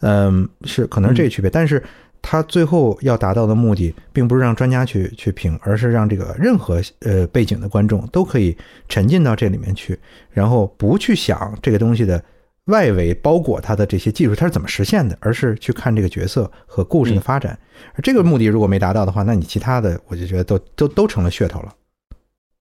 [0.01, 1.81] 嗯，是可能是这个区别，但是。
[2.27, 8.57] 他最后要达到的目的，并不是让专家去去评，而是让这个任何呃背景的观众都可以
[8.89, 9.99] 沉浸到这里面去，
[10.31, 12.19] 然后不去想这个东西的
[12.65, 17.55] 外围包裹它的这些技术它是怎么实现的，而是去看这个角色和故事的发展。
[17.93, 21.75] 而这个目的如果没达到的话，那你其他的我就觉得都都都成了噱头了。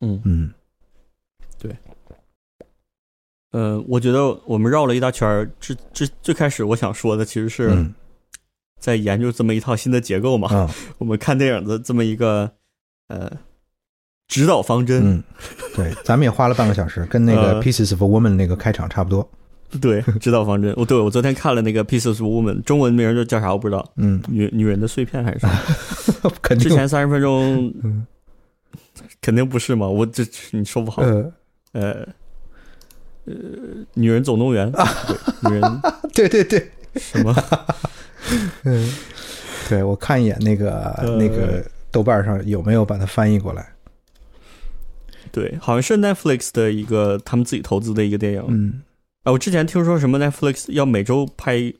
[0.02, 0.52] 嗯嗯
[1.58, 1.74] 对
[3.52, 5.50] 呃，我觉得我们绕了一大圈儿。
[5.58, 7.94] 这这最开始我想说的，其实是嗯
[8.84, 10.48] 在研究这么一套新的结构嘛。
[10.52, 10.68] 嗯
[10.98, 12.50] 我们看电影的这么一个
[13.08, 13.32] 呃
[14.28, 15.22] 指导方针，嗯，
[15.74, 19.26] 对，咱们也花了半个小时，跟那个呃 Pieces of a Woman 那个开场差不多。
[19.80, 20.74] 对， 指导方针。
[20.76, 25.48] 我对我昨天看了那个《Pieces of Woman》，中文名就叫啥我不知道，嗯，女女人的碎片还是啥？
[26.42, 28.06] 肯定之前三十分钟嗯
[29.22, 31.00] 肯定不是嘛，我这你说不好。
[31.02, 31.32] 呃，
[31.72, 32.06] 呃
[33.24, 33.32] 呃，
[33.94, 35.80] 女人总动员，对，女人
[36.12, 37.34] 对对对，什么？
[38.62, 38.92] 嗯，
[39.68, 43.68] 对我看一眼那个、呃那个豆瓣上有没有把它翻译过来。
[45.30, 48.44] 对，好像是 Netflix 的一个他们自己投资的一个电影。
[48.48, 48.82] 嗯
[49.24, 51.72] 啊，我之前听说什么 Netflix 要每周拍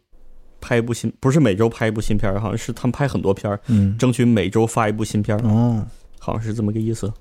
[0.61, 5.87] 拍一部新，不是每周拍一部新片儿，好像是他们拍很多片儿，嗯，争取每周发一部新片儿，哦，
[6.19, 7.13] 好像是这么个意思。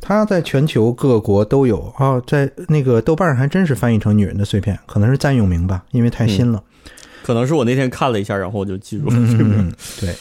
[0.00, 6.62] 它在全球各国都有哦，在那个豆瓣上还真是翻译成“女人的碎片”，可能是暂用名吧，因为太新了。
[7.22, 9.44] 可能是我那天看了一下，然后我就记住了嗯这个。
[9.44, 10.14] 嗯嗯，对，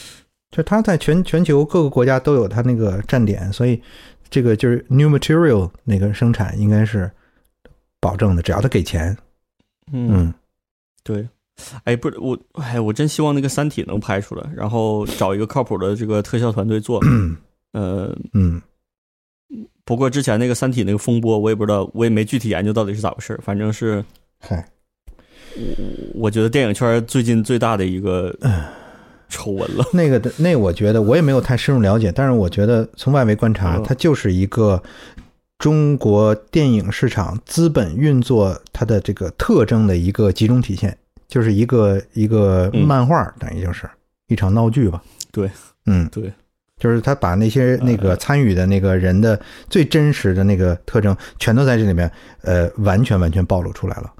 [0.51, 3.81] 就它在全全球各个国家都有它那个站点，所以
[4.29, 7.09] 这个就是 new material 那个生产应该是
[7.99, 9.17] 保证的，只要他给钱。
[9.91, 10.33] 嗯，嗯
[11.03, 11.27] 对。
[11.83, 16.99] 哎，不是我，哎，我真希望那个《三体》能拍出来，然后找一个靠谱的这个特效团队做。
[17.73, 18.59] 呃，嗯
[19.85, 23.39] 不过之前那个《三体》那个风波，我也不知道，我也没具体研究到底是咋回事儿。
[23.43, 24.03] 反正是，
[24.39, 24.67] 嗨，
[26.13, 28.33] 我觉得电影圈最近最大的一个
[29.29, 29.85] 丑闻了。
[29.93, 34.81] 那个的那我觉得我也没有太深入了解，但是我觉得从外围观察，嗯它就是一个
[35.57, 43.89] 中国电影市场资本运作它的这个特征的一个集中体现，就是一个一个嗯漫画，等于就是
[44.27, 45.01] 一场闹剧吧。
[45.31, 45.49] 对，
[45.85, 46.31] 嗯，对，
[46.77, 52.11] 就是他把那些那个参与的那个人的最真实的那个特征，全都在这里面，
[52.41, 54.11] 呃，完全完全暴露出来了。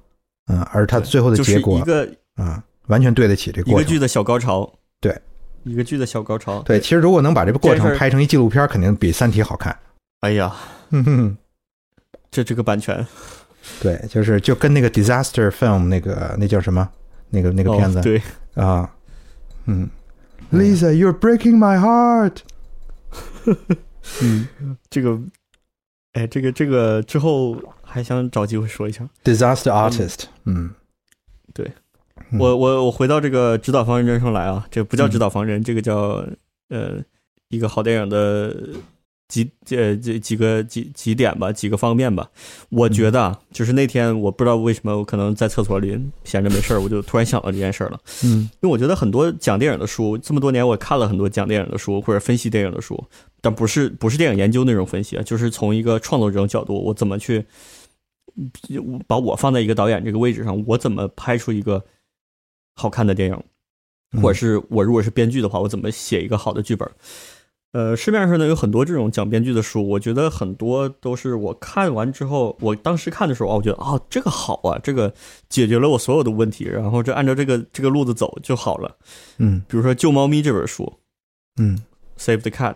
[0.52, 3.82] 嗯，而他最后的就是结果一个啊，完全对得起这过程。
[3.82, 4.72] 一个剧的小高潮。
[5.00, 5.18] 对，
[5.64, 6.62] 一个剧的小高潮。
[6.64, 9.76] 对，其实如果能把这个过程拍成一纪录片，肯定比《三体》好看。
[10.20, 10.54] 哎呀，
[10.92, 11.38] 哼哼，
[12.30, 13.06] 这这个版权
[13.80, 16.88] 对，就是就跟那个 disaster film 那个那叫什么
[17.30, 18.22] 那个那个片子、哦、对，
[18.56, 18.92] 啊，
[19.66, 19.90] 嗯
[20.52, 22.38] ，Lisa，you're breaking my heart。
[24.22, 24.48] 嗯
[24.90, 25.20] 这个，
[26.14, 29.08] 哎，这个这个之后还想找机会说一下。
[29.24, 30.31] ，disaster artist，嗯，
[31.54, 31.66] 对。
[32.32, 32.40] 嗯。
[32.40, 36.26] 我我我回到这个指导方针上来啊，这不叫指导方针，这个叫
[36.70, 36.98] 呃
[37.50, 38.56] 一个好电影的
[39.28, 42.30] 几呃这几个几几点吧，几个方面吧。
[42.70, 48.00] 我觉得啊，就是那天我不知道为什么，我可能在厕所里闲着没事儿，我就突然想到这件事儿了。
[48.24, 48.50] 嗯。
[48.62, 53.04] 因为我觉得很多讲电影的书，这么多年我看了很多讲电影的书或者分析电影的书，
[53.42, 57.46] 但不是不是电影研究那种分析啊，就是从一个创作者角度，我怎么去嗯
[59.08, 61.84] 把我放在一个导演这个位置上，我怎么拍出一个
[62.76, 63.44] 好看的电影，
[64.13, 66.89] 嗯或者是我如果是编剧的话，我怎么写一个好的剧本？
[67.74, 75.13] 呃，市面上呢有很多这种讲编剧的书，我觉得很多都是我看完之后，我当时看的时候啊，我觉得啊、这个好啊，这个
[75.48, 78.98] 解决了我所有的问题，然后就按照这个这个路子走就好了。
[79.38, 81.00] 嗯比如说《救猫咪》这本书
[81.62, 81.80] 嗯
[82.22, 82.76] 《Save the Cat》，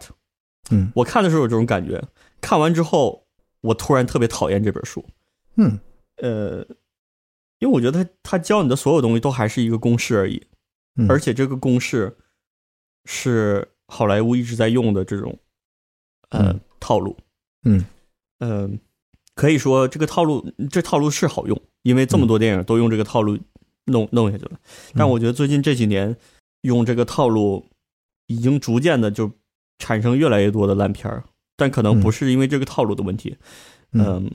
[0.69, 2.01] 嗯我看的时候有这种感觉，
[2.39, 3.25] 看完之后
[3.59, 5.03] 我突然特别讨厌这本书。
[5.57, 5.79] 嗯。
[6.17, 6.65] 呃，
[7.59, 10.41] 因为我觉得他他教你的所有东西都还是一个公式而已，
[10.95, 12.15] 嗯，而且这个公式
[13.05, 15.37] 是好莱坞一直在用的这种
[16.29, 16.59] 呃、嗯。
[16.79, 17.17] 套路。
[17.63, 17.83] 嗯。
[18.39, 18.69] 呃、
[19.33, 23.37] 可以说这个套路这套路是好用，因为这么多电影都用这个套路
[23.85, 24.59] 弄弄下去了。
[24.93, 26.15] 但我觉得最近这几年
[26.61, 27.65] 用这个套路，
[28.27, 29.31] 已经逐渐的就
[29.79, 31.23] 产生越来越多的烂片儿，
[31.55, 33.37] 但可能不是因为这个套路的问题。
[33.91, 34.05] 嗯。
[34.05, 34.31] 嗯，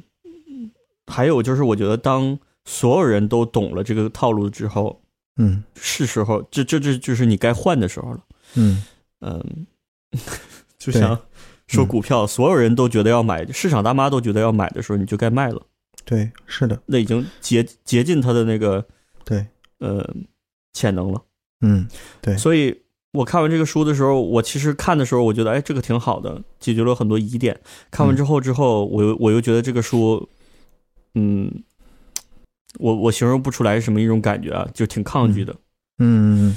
[1.11, 5.03] 还有就是，我觉得当所有人都懂了这个套路之后，
[5.37, 8.21] 嗯是时候，这这这就是你该换的时候了。
[8.55, 8.85] 嗯
[9.21, 9.67] 嗯，
[10.79, 11.19] 就像
[11.67, 15.61] 说股票，所有人都觉得要买，市场大妈都觉得要买的时候，你就该卖了。
[16.05, 18.85] 对，是的，那已经竭竭尽他的那个
[19.25, 19.47] 对，
[19.79, 20.09] 呃
[20.73, 21.23] 潜能了。
[21.63, 21.87] 嗯
[22.23, 22.81] 对所以
[23.13, 27.61] 我看完这个书的时候，我其实看的时候，我觉得哎，这个挺好的，解决了很多疑点。
[27.91, 30.29] 看完之后之后，我又我又觉得这个书，
[31.15, 31.63] 嗯，
[32.79, 35.55] 我我形容不出来是什么一种感觉啊，就挺抗拒的。
[35.99, 36.57] 嗯，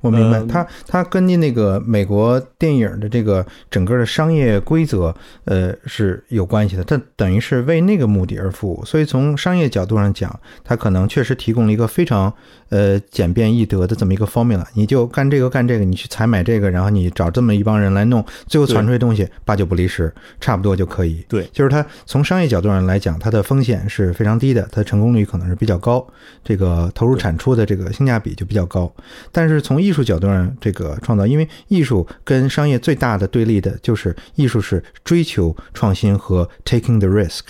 [0.00, 5.14] 我明白，嗯它它跟你那个美国电影的这个整个的商业规则，
[5.44, 6.84] 呃，是有关系的。
[6.84, 12.32] 它等于是为那个目的而服务，所以从商业角度上讲，它可能确实提供了一个非常
[12.70, 14.64] 呃简便易得的这么一个 formula。
[14.74, 21.24] 你就干这个干这个，你去采买这个，然后你找这么一帮人来弄，最后传出来东西八九不离十，差不多就可以。
[21.28, 26.04] 对就是它从商业角度上来讲，它的风险是非常低的，它的成功率可能是比较高，
[26.42, 28.92] 这个投入产出的这个性价比就比较高。
[29.30, 37.42] 但是从艺术角度上，这个创造，因为艺术跟商业最大的对立的就是艺术是追求创新和 taking the risk，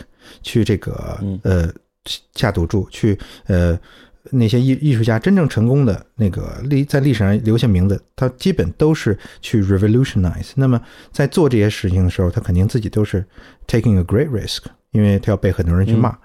[0.43, 1.73] 去这个嗯呃
[2.35, 3.79] 下赌注，去呃
[4.31, 10.53] 那些艺艺术家真正成功的那个历在历史上留下名字，他基本都是去 revolutionize。
[10.55, 13.25] 那么在做这些事情的时候，他肯定自己都是
[13.67, 14.61] taking a great risk，
[14.93, 16.11] 因为他要被很多人去骂。
[16.11, 16.19] 嗯，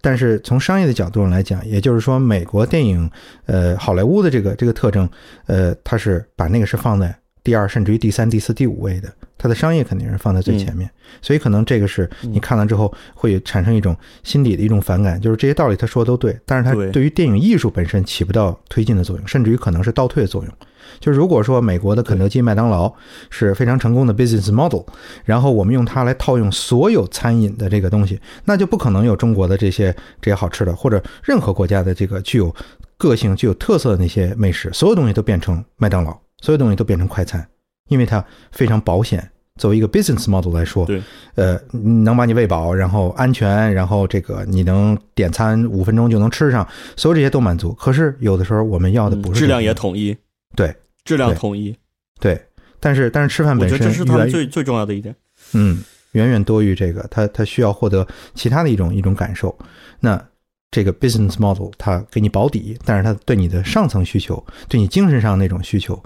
[0.00, 3.10] 但是从商业的角度上来讲，也就是说，美国电影，
[3.46, 5.08] 呃，好莱坞的这个这个特征，
[5.46, 7.14] 呃，它是把那个是放在
[7.44, 10.88] 第二，甚至于第三、第四、第五位的，它的商业肯定是放在最前面，
[11.20, 20.52] 所以可能这个是你看了之后会产生一种心底的一种反感，就是这些道理他说的都对，但是他对对于电影艺术本身起不到推进的作用，甚至于可能是倒退的作用。
[21.00, 22.92] 就如果说美国的肯德基、麦当劳
[23.30, 24.82] 是非常成功的 business model，
[25.24, 32.54] 然后我们用它来套用所有餐饮的这个东西，那就不可能有中国的这些这些好吃的，或者任何国家的这个具有
[32.96, 37.46] 个性、具有特色的那些美食，所有东西都变成麦当劳，所有东西都变成快餐，
[37.88, 39.28] 因为它非常保险。
[39.58, 41.00] 作为一个 business model 来说，对，
[41.34, 46.66] 呃，能把你喂饱，然后安全，然后这个你能点餐五分钟就能吃上，
[46.96, 47.70] 所有这些都满足。
[47.74, 50.16] 可是有的时候我们要的不是嗯质量也统一，
[50.54, 50.74] 对
[51.04, 51.76] 质量统一，
[52.20, 52.40] 对，
[52.78, 55.14] 但是但是吃饭本身觉得这是他们最最重要的一点。
[55.54, 55.82] 嗯，
[56.12, 59.56] 远远多于这个，他他需要获得其他的一种一种感受。
[60.00, 60.22] 那
[60.70, 66.02] 这个 business model 它给你保底，但是它对你的上层需求，对你精神上那种需求，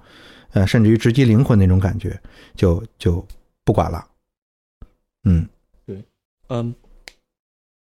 [0.51, 2.21] 呃，甚至于直击灵魂那种感觉，
[2.57, 3.25] 就就
[3.65, 4.05] 不管了。
[5.25, 5.49] 嗯
[5.85, 6.03] 对
[6.49, 6.75] 嗯，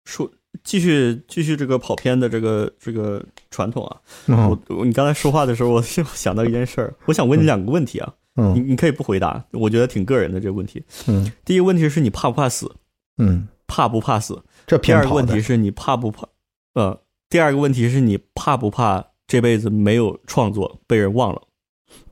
[0.06, 0.30] 说
[0.64, 3.98] 继续继续这个跑偏的这个这个传统啊，
[4.28, 10.84] 嗯我我你刚才说话的时候， 我就想到一件事儿，我想问你两个问题啊，你嗯你可以不回答，我觉得挺个人的这个问题。
[11.08, 12.72] 嗯第一个问题是你怕不怕死？
[13.18, 14.42] 嗯，怕不怕死？
[14.66, 16.28] 这第二个问题是你怕不怕？
[16.74, 21.42] 呃，第二个问题是你怕不怕这辈子没有创作被人忘了？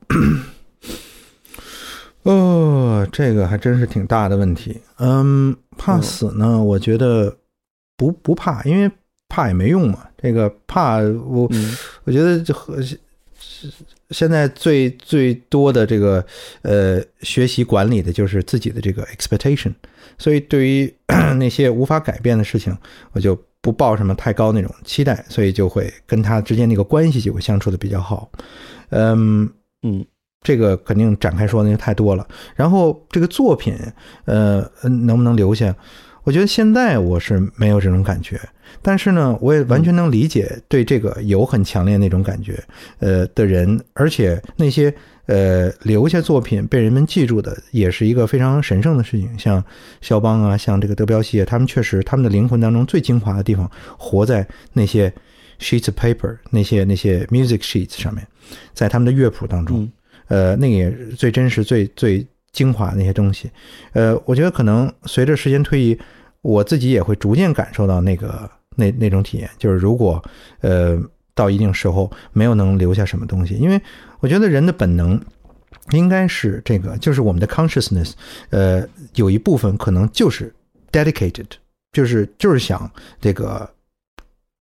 [2.24, 4.78] 哦，这个还真是挺大的问题。
[4.98, 6.62] 嗯，怕嗯死呢？
[6.62, 7.34] 我觉得
[7.98, 8.90] 不不怕，因为
[9.28, 10.06] 怕也没用嘛。
[10.16, 11.46] 这个怕我。
[11.50, 12.78] 嗯我觉得就和
[14.10, 16.24] 现在最最多的这个
[16.62, 19.72] 呃学习管理的就是自己的这个 expectation，
[20.16, 20.94] 所以对于
[21.38, 22.74] 那些无法改变的事情，
[23.12, 28.30] 我就不抱什么太高那种期待，所以就会跟他之间那个关系就会相处的比较好。
[28.90, 29.46] 嗯，
[29.82, 30.04] 嗯
[30.40, 32.26] 这个肯定展开说那就太多了。
[32.56, 33.76] 然后这个作品，
[34.24, 35.74] 呃，嗯能不能留下？
[36.28, 38.38] 我觉得现在我是没有这种感觉，
[38.82, 42.62] 但是呢，我也完全能理解对这个有很强烈那种感觉，
[42.98, 44.92] 呃的人，而且那些
[45.24, 49.38] 呃留下作品被人们记住的，也是一个非常神圣的事情。
[49.38, 49.64] 像
[50.02, 55.10] 肖邦啊，像这个德彪西啊，他们确实他们的灵魂当中最精华的地方，活在那些
[55.58, 58.22] sheets of paper，那些那些 music sheets 上面，
[58.74, 59.82] 在他们的乐谱当中。
[59.84, 59.92] 嗯
[60.28, 63.50] 呃，那个也是最真实、最最精华那些东西。
[63.94, 65.98] 呃，我觉得可能随着时间推移，
[66.42, 70.22] 我自己也会逐渐感受到那个那那种体验，就是如果
[70.60, 70.98] 呃
[71.34, 73.80] 到一定时候没有能留下什么东西，因为
[74.20, 75.20] 我觉得人的本能。
[75.92, 78.12] 应该是这个，就是我们的 consciousness，
[78.50, 80.54] 呃，有一部分可能就是
[80.92, 81.46] dedicated，
[81.92, 82.90] 就是就是想
[83.22, 83.68] 这个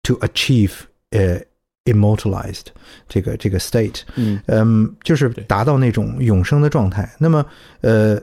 [0.03, 0.72] to achieve
[1.12, 1.41] 呃
[1.87, 2.66] immortalized
[3.09, 7.11] 这个这个 state，嗯嗯，就是达到那种永生的状态。
[7.18, 7.47] 那么，
[7.81, 8.20] 呃，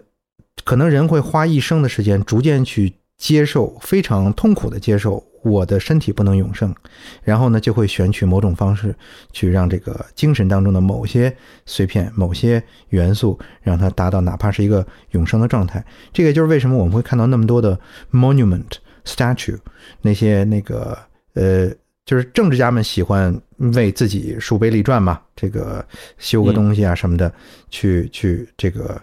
[0.63, 6.73] 可能人会花一生的时间，逐渐去接受，非常痛苦的接受我的身体不能永生，
[7.21, 8.95] 然后呢，就会选取某种方式
[9.31, 11.31] 去让这个精神当中的某些
[11.67, 15.85] 碎片、某些元素，让它达到哪怕是一个永生的状态。
[16.11, 17.79] 这个就是为什么我们会看到那么多的
[18.11, 18.71] monument、
[19.05, 19.59] statue，
[20.01, 20.97] 那些那个
[21.35, 21.71] 呃。
[22.03, 23.39] 就是政治家们喜欢
[23.75, 25.85] 为自己树碑立传嘛，这个
[26.17, 27.31] 修个东西啊什么的，
[27.69, 28.99] 去去这个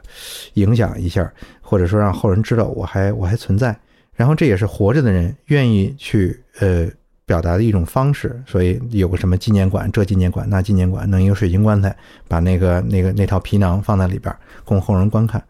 [0.55, 3.75] 影响一下，或者说让后人知道我还我还存在。
[4.19, 6.91] 然后这也是活着的人愿意去呃
[7.25, 8.43] 表达的一种方式。
[8.47, 11.97] 所以有个什么纪念馆，这纪念馆那纪念馆，弄一个水晶棺材，
[12.27, 15.43] 把那个那个那套皮囊放在里边，供后人观看。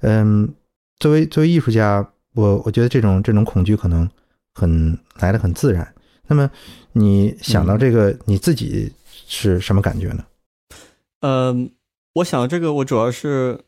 [0.00, 0.52] 嗯，
[0.98, 2.04] 作为作为艺术家，
[2.34, 4.10] 我我觉得这种这种恐惧可能
[4.54, 5.94] 很来的很自然。
[6.26, 6.50] 那么
[6.92, 8.92] 你想到这个，你自己
[9.28, 10.24] 是什么感觉呢？
[11.20, 11.70] 嗯，
[12.14, 13.60] 我想这个我主要是，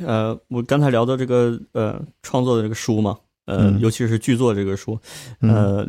[0.00, 3.80] 呃，我刚才聊到这个呃创作的这个书嘛，呃，嗯。
[3.80, 4.98] 尤其是剧作这个书，
[5.40, 5.54] 嗯。
[5.54, 5.88] 呃，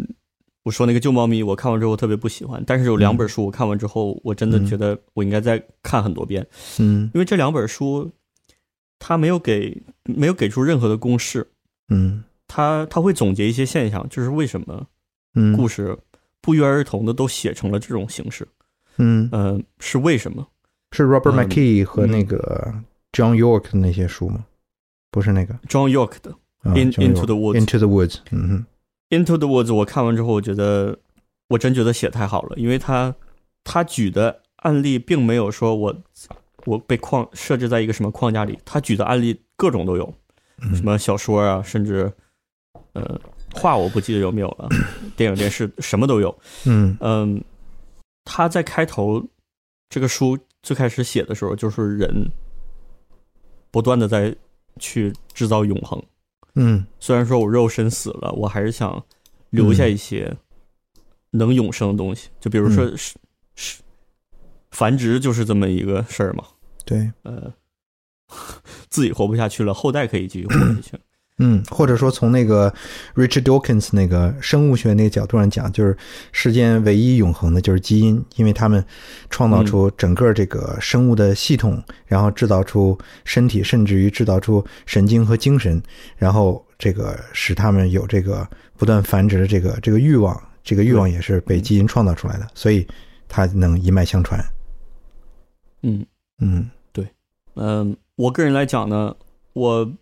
[0.63, 4.65] 我说那个旧猫咪，我看完之后特别不喜欢，但是有两本书我看完之后，我真的嗯。
[4.65, 6.45] 觉得我应该再看很多遍，
[6.79, 7.09] 嗯。
[7.13, 8.11] 因为这两本书，
[8.99, 11.47] 它没有给没有给出任何的公式，
[11.89, 12.23] 嗯。
[12.47, 14.85] 它它会总结一些现象，就是为什么
[15.33, 15.55] 嗯。
[15.57, 15.97] 故事
[16.41, 18.47] 不约而同的都写成了这种形式，
[18.97, 20.47] 嗯，呃、是为什么？
[20.91, 21.49] 是 Robert 嗯。
[21.49, 22.73] McKee 和那个
[23.11, 24.45] John York 的那些书吗？
[25.09, 25.55] 不是那个。
[25.67, 26.37] John York 的啊
[26.74, 27.59] In Into the Woods。
[27.59, 28.66] Into the Woods，嗯哼
[29.09, 30.97] Into the Woods，我看完之后，我觉得
[31.49, 33.13] 我真觉得写太好了，因为他
[33.63, 35.95] 他举的案例并没有说我
[36.66, 40.11] 我被框设置在一个什么框架里，他举的案例各种都有，
[40.63, 42.11] 嗯什么小说啊，甚至
[42.93, 43.22] 呃
[43.53, 44.68] 画我不记得有没有了，
[45.16, 46.36] 电影电视什么都有。
[46.66, 47.43] 嗯嗯，
[48.24, 49.24] 他在开头
[49.88, 52.32] 这个书最开始写的时候，就是人
[53.70, 54.36] 不断的在
[54.80, 56.01] 去制造永恒。
[56.55, 56.85] 嗯。
[56.99, 59.03] 虽然说我肉身死了，我还是想
[59.49, 60.35] 留下一些
[61.31, 62.97] 能永生的东西，就比如说嗯。
[62.97, 63.15] 是
[63.55, 63.81] 是
[64.71, 66.43] 繁殖就是这么一个事儿嘛，
[66.83, 67.53] 对，呃，
[68.89, 70.99] 自己活不下去了，后代可以继续活下去。
[71.38, 72.73] 嗯，或者说从那个
[73.13, 75.97] Richard Dawkins 那个生物学那个角度上讲，就是
[76.31, 78.83] 世间唯一永恒的就是基因，因为他们
[79.29, 85.83] 创造出整个这个生物的系统，然后制造出身体，甚至于制造出神经和精神，
[86.15, 92.88] 然后这个使他们有这个不断繁殖的这个这个欲望，这个欲望也是被基因创造出来的，所以
[93.27, 94.39] 它能一脉相传。
[95.81, 96.05] 嗯。
[96.39, 96.69] 嗯。
[96.93, 97.05] 对。
[97.55, 99.13] 嗯、我个人来讲呢，
[99.51, 99.93] 我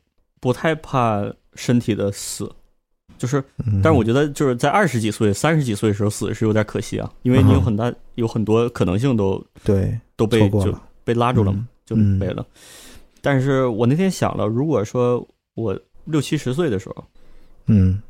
[0.43, 1.23] 不太怕
[1.55, 2.51] 身体的死，
[3.17, 11.67] 就是嗯，但是我觉得就是在二十几岁、三十几岁的时候死是有点可惜啊，因为你有很大有很多可能性都对都被就被拉住了嘛，嗯。
[11.85, 12.19] 就嗯。
[12.19, 12.45] 没了。
[13.21, 17.05] 但是我那天想了，如果说我六七十岁的时候，
[17.67, 18.01] 嗯。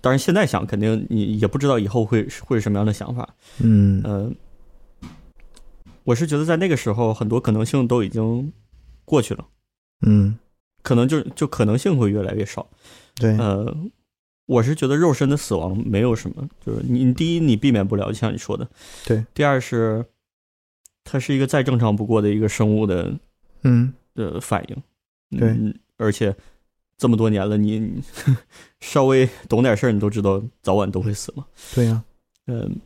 [0.00, 3.28] 当然现在想肯定你也不知道以后会会是什么样的想法，
[3.62, 4.02] 嗯。
[4.04, 4.34] 嗯、
[6.02, 8.52] 我是觉得在那个时候很多可能性都已经
[9.04, 9.46] 过去了，
[10.04, 10.36] 嗯，
[10.82, 12.68] 可能就就可能性会越来越少。
[13.14, 13.76] 对，呃，
[14.46, 18.68] 我是觉得肉身的死亡没有什么，就是你你第一你避免不了，就像你说的，
[19.06, 19.24] 对。
[19.34, 20.04] 第二是，
[21.04, 23.14] 它是一个再正常不过的一个生物的
[23.62, 25.38] 嗯的反应。
[25.38, 26.34] 对嗯，而且
[26.96, 28.02] 这么多年了，你你
[28.80, 31.46] 稍微懂点事儿，你都知道早晚都会死嘛。
[31.74, 32.02] 对呀、
[32.46, 32.80] 嗯、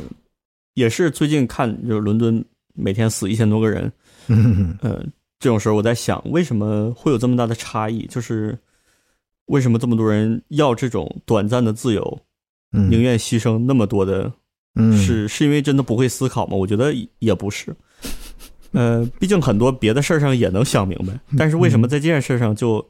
[0.00, 0.06] 嗯
[0.74, 3.92] 也是最近看就是伦敦每天死一千多个人，
[4.28, 5.04] 嗯呃，
[5.44, 8.06] 这种时候我在想，为什么会有这么大的差异？
[8.06, 8.58] 就是
[9.44, 12.18] 为什么这么多人要这种短暂的自由，
[12.72, 14.32] 嗯，宁愿牺牲那么多的？
[14.76, 16.56] 嗯是是因为真的不会思考吗？
[16.56, 17.76] 我觉得也不是。
[18.72, 22.82] 呃，毕竟很多别的事儿上也能想明白，但是为什么在这件事上就，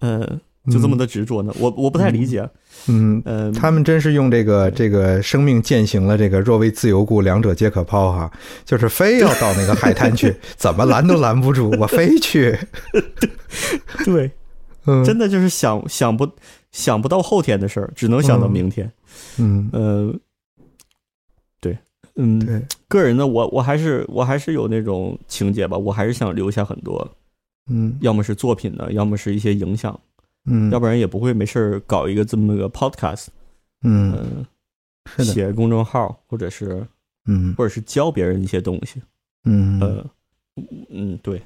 [0.00, 0.38] 呃，
[0.70, 1.54] 就这么的执着呢？
[1.58, 2.46] 我我不太理解。
[2.88, 3.20] 嗯。
[3.24, 8.30] 呃，他们真是用这个这个生命践行了这个若为自由故，两者皆可抛哈，
[8.64, 12.58] 就是非要到那个海滩去， 怎么拦都拦不住， 我非去。
[14.04, 14.30] 对，
[14.86, 16.28] 嗯，真的就是想想不
[16.72, 18.90] 想不到后天的事儿，只能想到明天。
[19.38, 20.14] 嗯，呃，
[21.60, 21.76] 对，
[22.16, 27.06] 嗯，对，个人呢，我我还是我还是有那种情节吧，我还是想留下很多，
[27.68, 29.98] 嗯要么是作品呢，要么是一些影响，
[30.50, 33.28] 嗯，要不然也不会没事儿搞一个这么个 podcast，
[33.82, 34.44] 嗯，
[35.18, 36.86] 写公众号，或者是
[37.26, 37.54] 嗯。
[37.56, 39.00] 或者是教别人一些东西，
[39.44, 39.80] 嗯。
[39.80, 40.04] 呃，
[40.90, 41.40] 嗯，对，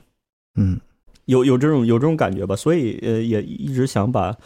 [0.57, 0.81] 嗯。
[1.27, 4.37] 有有这种有这种感觉吧，所以呃，也一直想把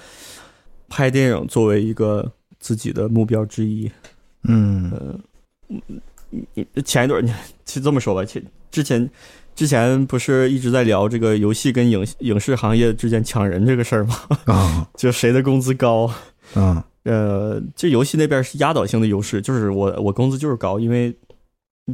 [0.89, 2.31] 拍电影作为一个
[2.61, 3.91] 自己的目标之一，
[4.43, 4.91] 嗯。
[4.91, 5.21] 呃，
[5.69, 5.83] 嗯
[6.55, 7.33] 嗯前一段儿你
[7.65, 9.09] 就这么说吧，前之前
[9.59, 14.15] 之前不是一直在聊这个游戏跟影影视行业之间抢人这个事儿吗？
[14.45, 16.09] 啊 就谁的工资高？
[16.55, 21.13] 啊呃，这游戏那边是压倒性的优势，就是我我工资就是高，因为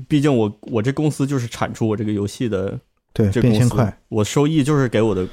[0.07, 2.79] 毕竟我我这公司就是产出我这个游戏的
[3.15, 5.27] 对，这公司变现快，，我收益就是给我的，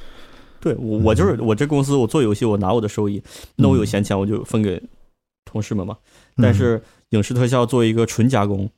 [0.62, 3.22] 对我我就是我这公司我做游戏我拿我的收益，
[3.58, 4.82] 那我有闲钱我就分给
[5.44, 5.98] 同事们嘛。
[6.38, 8.70] 但是影视特效作为一个纯加工，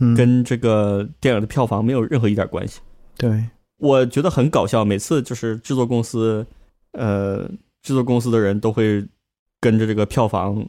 [0.00, 2.78] 嗯跟这个电影的票房没有任何一点关系。
[3.20, 3.44] 对，
[3.76, 6.44] 我觉得很搞笑，每次就是制作公司，
[6.92, 7.46] 呃，
[7.82, 9.06] 制作公司的人都会
[9.60, 10.66] 跟着这个票房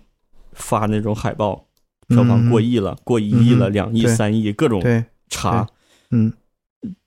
[0.53, 1.65] 发那种海报，
[2.09, 5.65] 票房过亿了，过一亿了，嗯两亿、三亿，各种对，查，
[6.09, 6.31] 嗯，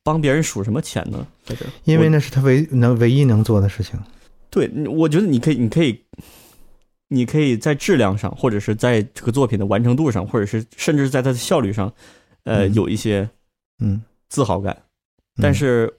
[0.03, 1.27] 帮别人数什么钱呢？
[1.45, 3.99] 在这，因为那是他唯能唯一能做的事情。
[4.51, 6.01] 对，我觉得你可以，你可以，
[7.09, 11.93] 你可以在质量上，或者是在这个作品的完成度上，或者是甚至在它的效率上，
[12.45, 12.75] 呃，嗯。
[12.75, 13.29] 有一些
[13.81, 14.77] 嗯，自豪感。
[15.41, 15.93] 但是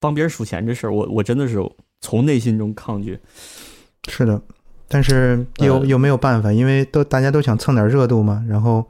[0.00, 1.58] 帮别人数钱这事儿，我我真的是
[2.00, 3.18] 从内心中抗拒。
[4.08, 4.40] 是的，
[4.88, 6.52] 但是有有没有办法？
[6.52, 8.84] 因为都大家都想蹭点热度嘛，然后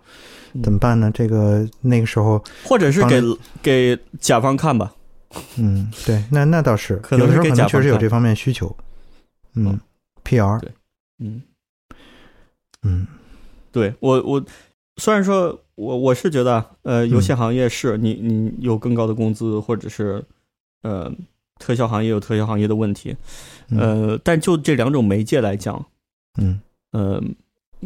[0.63, 1.11] 怎么办呢？
[1.13, 3.23] 这个那个时候，或者是给
[3.63, 4.95] 给甲方看吧。
[5.57, 8.75] 嗯，对，那那倒是，可能是可能确实有这方面需求。
[9.55, 9.79] 嗯
[10.25, 10.73] ，PR，对，
[11.19, 11.43] 嗯
[12.83, 13.07] 嗯，
[13.73, 14.45] 对我我
[14.97, 20.25] 虽然说我我是觉得呃，游戏行业是你你有更高的工资，或者是
[20.83, 21.11] 呃，
[21.61, 23.17] 特效行业有特效行业的问题，
[23.71, 25.87] 呃，但就这两种媒介来讲，
[26.39, 26.61] 嗯。
[26.91, 27.23] 呃，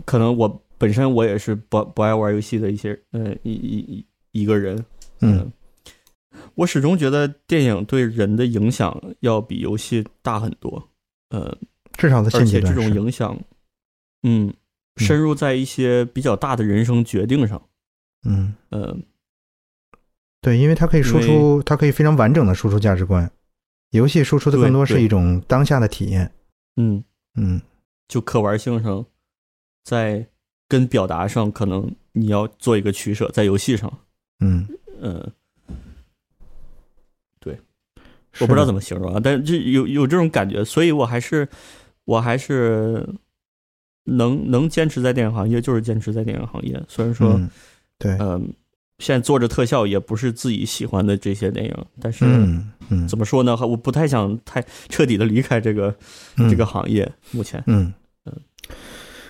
[0.07, 3.77] 可能我本身我也是不不爱玩游戏的一些呃一一
[4.33, 4.83] 一一个人，
[5.21, 5.53] 嗯。
[6.55, 10.89] 我始终觉得电影对人的影响要比游戏大很多，
[11.31, 11.59] 呃，
[11.99, 13.39] 至少在现阶段，而且这种影响，
[14.23, 14.55] 嗯，
[14.97, 17.61] 深入在一些比较大的人生决定上，
[18.25, 18.55] 嗯。
[18.71, 18.97] 呃，
[20.41, 23.31] 对，因为它可以输出，它可以非常完整的输出价值观，
[23.91, 26.33] 游戏输出的更多是一种当下的体验，
[26.77, 27.03] 嗯。
[27.35, 27.61] 嗯，
[28.09, 29.05] 就可玩性上，
[29.85, 30.27] 在
[30.69, 34.01] 跟表达上，可能你要做一个取舍，在游戏上，
[34.41, 34.69] 嗯。
[35.01, 35.33] 呃。
[38.41, 41.47] 我不知道怎么形容啊，但是就有有这种感觉，所以我还是
[42.07, 43.07] 我还是
[44.05, 46.83] 能能坚持在电影行业，就是坚持在电影行业。
[46.89, 47.39] 虽然说，
[48.03, 48.53] 对，嗯，
[48.99, 53.57] 现在做着特效也不是自己喜欢的这些电影，但是嗯怎么说呢？
[53.65, 55.95] 我不太想太彻底的离开这个
[56.51, 57.11] 这个行业。
[57.31, 57.95] 目前，嗯嗯。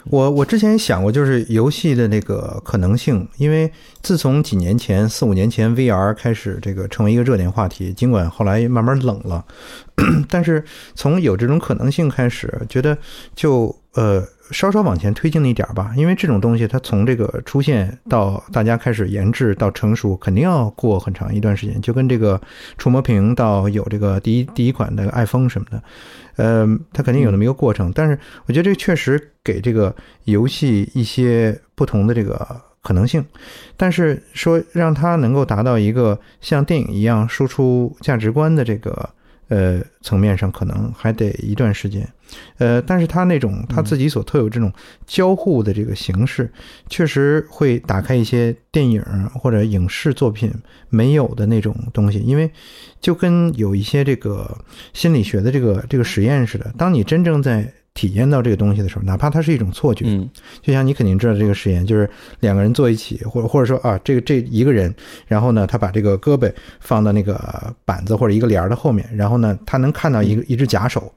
[0.04, 3.70] 我我之前想过，就是游戏的那个可能性，因为
[4.02, 9.44] 自从几年前四五年前 VR 开始这个成为一个热点话题，尽管后来慢慢冷了，
[10.28, 12.96] 但是从有这种可能性开始，觉得
[13.34, 15.92] 就呃稍稍往前推进了一点吧。
[15.96, 22.40] 因为这种东西它从这个出现到大家开始研制到成熟，肯定要过很长一段时间，就跟这个
[22.76, 25.82] 触摸屏到有这个第一第一款的 iPhone 什么的。
[26.36, 33.24] 呃，它肯定有那么一个过程，但是我觉得这确实给这个游戏一些不同的这个可能性，
[33.76, 39.10] 但是说让它能够达到一个像电影一样输出价值观的这个。
[39.48, 42.08] 呃，层面上可能还得一段时间，
[42.58, 44.72] 呃，但是他那种他自己所特有这种
[45.06, 46.50] 交互的这个形式，
[46.88, 49.02] 确实会打开一些电影
[49.34, 50.52] 或者影视作品
[50.88, 52.50] 没有的那种东西，因为
[53.00, 54.56] 就跟有一些这个
[54.92, 57.72] 心理学的这个这个实验似的，当你真正在。
[57.94, 60.26] 体验到这个东西的时候，哪怕它是一种错觉，嗯，
[60.62, 62.08] 就像你肯定知道这个实验，就是
[62.40, 64.94] 两个人坐一起，或者或者说啊，这个这一个人，
[65.26, 67.38] 然后呢，他把这个胳膊放到那个
[67.84, 71.12] 板子或者一个帘儿的后面，然后呢，他能看到一个一只假手，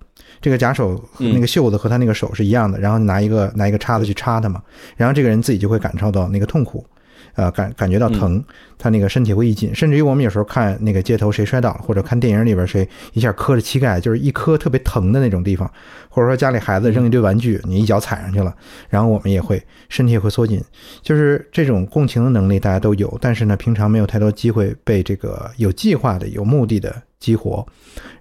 [0.45, 4.61] 这个假手那个袖子和他那个手是一样的，然后拿一个拿一个叉子去插他嘛，
[4.95, 6.85] 然后这个人自己就会感受到那个痛苦。
[7.33, 8.43] 呃，感感觉到疼，
[8.77, 15.69] 他那个身体会一紧，甚至于我们有时候看那个街头谁摔倒了，或者看电影里边谁一下磕着膝盖，就是一磕特别疼的那种地方，
[16.09, 18.53] 或者说家里孩子扔一堆玩具，你一脚踩上去了，
[18.89, 20.63] 然后我们也会身体也会缩紧，
[21.01, 27.03] 就是这种共情的能力大家都有，但是呢，平常没有太多机会被这个有计划的、有目的的。
[27.17, 27.65] 激活，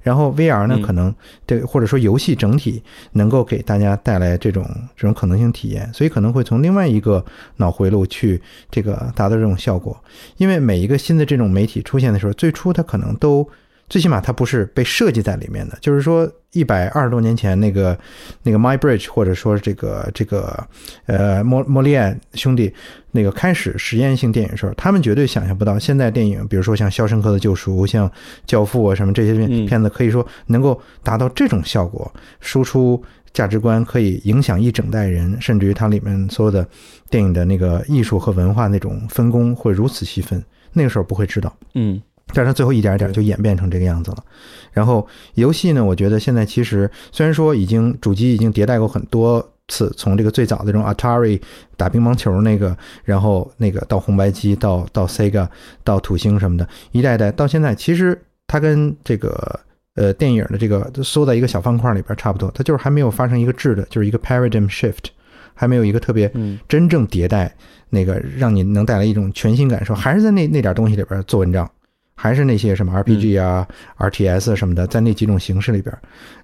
[0.01, 2.83] 然后 VR 呢，可能对或者说游戏整体
[3.13, 4.65] 能够给大家带来这种
[4.97, 7.23] 这种可能性体验，所以可能会从另外一个
[7.57, 8.41] 脑回路去
[8.71, 10.03] 这个达到这种效果。
[10.45, 13.49] 因为每一个新的这种媒体出现的时候，最初它可能都。
[13.87, 17.97] 最起码它不是被设计在里面的，就是说一百二十多年前那个
[18.43, 20.67] 那个 My Bridge，或者说这个这个
[21.05, 22.73] 呃莫莫利安兄弟
[23.11, 28.09] 那个开始实验性电影时候，他们绝对想象不到现在电影，比如说像《肖申克的救赎》、像
[28.47, 33.01] 《教父》啊什么这些片片子，可以说能够达到这种效果，输出
[33.35, 36.67] 价值观，可以影响一整代人，甚至于它里面所有的
[37.11, 42.01] 电影的那个艺术和文化那种分工会如此细分，那个时候不会知道，嗯。
[42.29, 44.25] 但是它最后一点一点就演变成这个样子了。
[44.73, 51.39] 然后游戏呢，我觉得现在其实虽然说已经主机已经迭代过很多次，从这个最早的这种 Atari
[51.77, 52.75] 打乒乓球那个，
[53.05, 55.47] 然后那个到红白机，到到 Sega，
[55.85, 59.61] 到土星什么的，一代代到现在，其实它跟这个
[59.95, 65.07] 呃电影的这个缩在一个小方块里边差不多，它就是还没有发生一个质的，就是一个 paradigm shift，
[65.55, 66.33] 还没有一个特别
[66.69, 67.55] 真正迭代，
[67.91, 71.71] 那个让你能带来一种全新感受，还是在那那点东西里边做文章。
[72.17, 73.67] 还是那些什么 RPG 啊、
[73.99, 75.93] RTS 什么的，在那几种形式里边，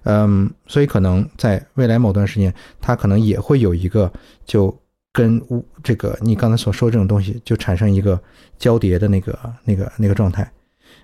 [0.03, 4.11] 嗯，所以可能在未来某段时间，它可能也会有一个
[4.45, 4.77] 就
[5.13, 5.41] 跟
[5.81, 8.21] 这个你刚才所说这种东西就产生一个
[8.59, 10.51] 交叠的那个、那个、那个状态，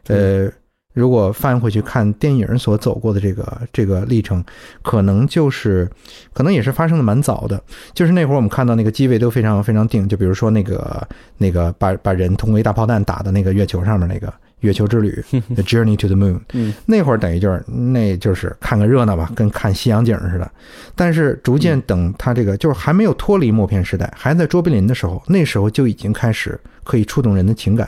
[0.08, 0.52] 呃，
[0.98, 4.44] 如果翻回去看电影所走过的这个这个历程，
[4.82, 5.88] 可能就是，
[6.34, 7.62] 可能也是发生的蛮早的。
[7.94, 15.24] 就是那会儿我们看到那个机位都非常非常定，就比如说那个那个把把人通过一大炮弹打到那个月球上面那个月球之旅，
[15.54, 20.52] The Journey to the Moon，嗯那会儿等于就是那就是看个热闹吧，跟看西洋景似的。
[20.96, 27.88] 但是逐渐等他这个就是还没有脱离默片时代，还在卓别林的时候，那时候就已经开始可以触动人的情感，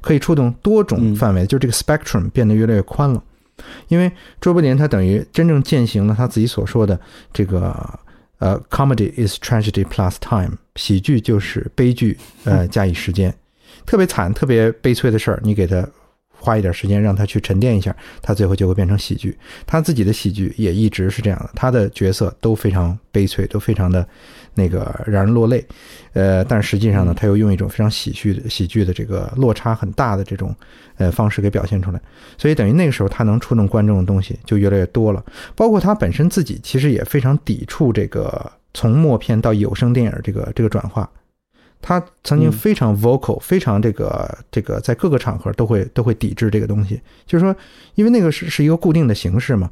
[0.00, 3.22] 可以触动多种范围，就是这个 spectrum 变得越来越宽了。
[3.88, 4.10] 因为
[4.40, 6.98] 卓别林他等于真正践行了他自己所说的
[7.32, 7.98] 这个
[8.38, 13.34] 呃，comedy is tragedy plus time，喜剧就是悲剧呃 加以时间，
[13.84, 15.84] 特别惨、特别悲催的事儿，你给他
[16.30, 19.36] 花一点时间让他去沉淀一下，他最后就会变成喜剧。
[19.66, 24.06] 他自己的喜剧也一直是这样的，他的角色都非常悲催，都非常的
[24.58, 25.64] 那个让人落泪。
[26.12, 30.54] 呃，但实际上呢，他又用一种非常喜剧的喜剧的这个落差很大的这种
[30.96, 32.00] 呃方式给表现出来。
[32.36, 35.24] 所以等于那个时候他能触动观众的东西就越来越多了。
[35.54, 41.08] 包括他本身自己其实也非常抵触这个从默片到有声电影这个这个转化。
[41.80, 47.54] 他曾经非常 vocal，、非常这个这个在各个场合都会都会抵制这个东西，就是说，
[47.94, 49.70] 因为那个是是一个固定的形式嘛，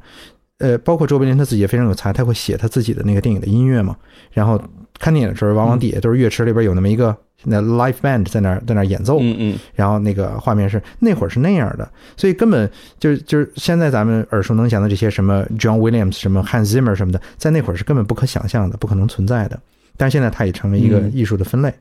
[0.59, 3.95] 呃，包括周别林他自己也非常有才，他会写他自己的那个电影的音乐嘛，
[4.31, 4.59] 然后
[4.99, 9.59] 看电影的时候，往往底下都是乐池里边有那么一个那 live band 在那儿在那儿演奏，嗯嗯。
[9.75, 19.59] 然后那个画面是那会儿是那样的，所以根本就是就是现在咱们耳熟能详的这些什么 John Williams、什么 Hans Zimmer 什么的，在那会儿是根本不可想象的，不可能存在的。
[19.95, 21.11] 但是现在它也成为一个嗯。
[21.13, 21.73] 艺术的分类，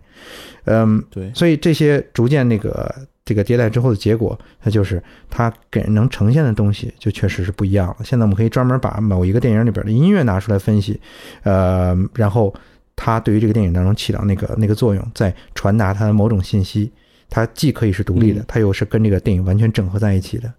[0.65, 2.95] 嗯，对，所以这些逐渐那个
[3.27, 7.97] 这个迭代之后的结果，它就是它给人能呈现的东西就确实是不一样了。
[8.03, 10.99] 现在我们可以专门把某一个电影里边的音乐拿出来分析，
[11.43, 12.55] 呃，然后
[12.95, 16.91] 它对于这个电影当中起到那个那个作用，在传达它的某种信息。
[17.29, 20.55] 它既可以是独立的嗯，它又是跟这个电影完全整合在一起的。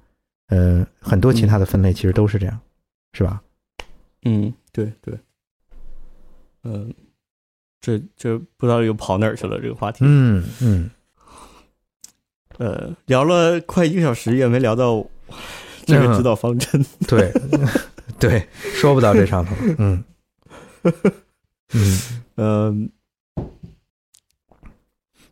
[0.49, 2.59] 呃，很多其他的分类其实都是这样，
[3.13, 3.41] 是吧？
[4.25, 5.17] 嗯，对对，
[6.65, 6.93] 嗯、
[7.79, 9.99] 这这不知道又跑哪儿去了这个话题。
[10.01, 10.89] 嗯嗯，
[12.57, 15.05] 呃，聊了快一个小时，也没聊到
[15.85, 16.85] 这个指导方针。
[17.07, 17.31] 对
[18.19, 19.55] 对，说不到这上头。
[19.77, 20.03] 嗯
[21.73, 21.99] 嗯，
[22.35, 22.89] 嗯、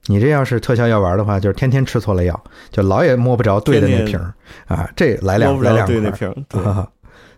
[0.05, 4.33] 你这要是特效药丸的话，就是天天吃错了药，就老也摸不着对的那瓶儿
[4.67, 4.89] 啊。
[4.95, 6.61] 这来两来两对那瓶儿，对。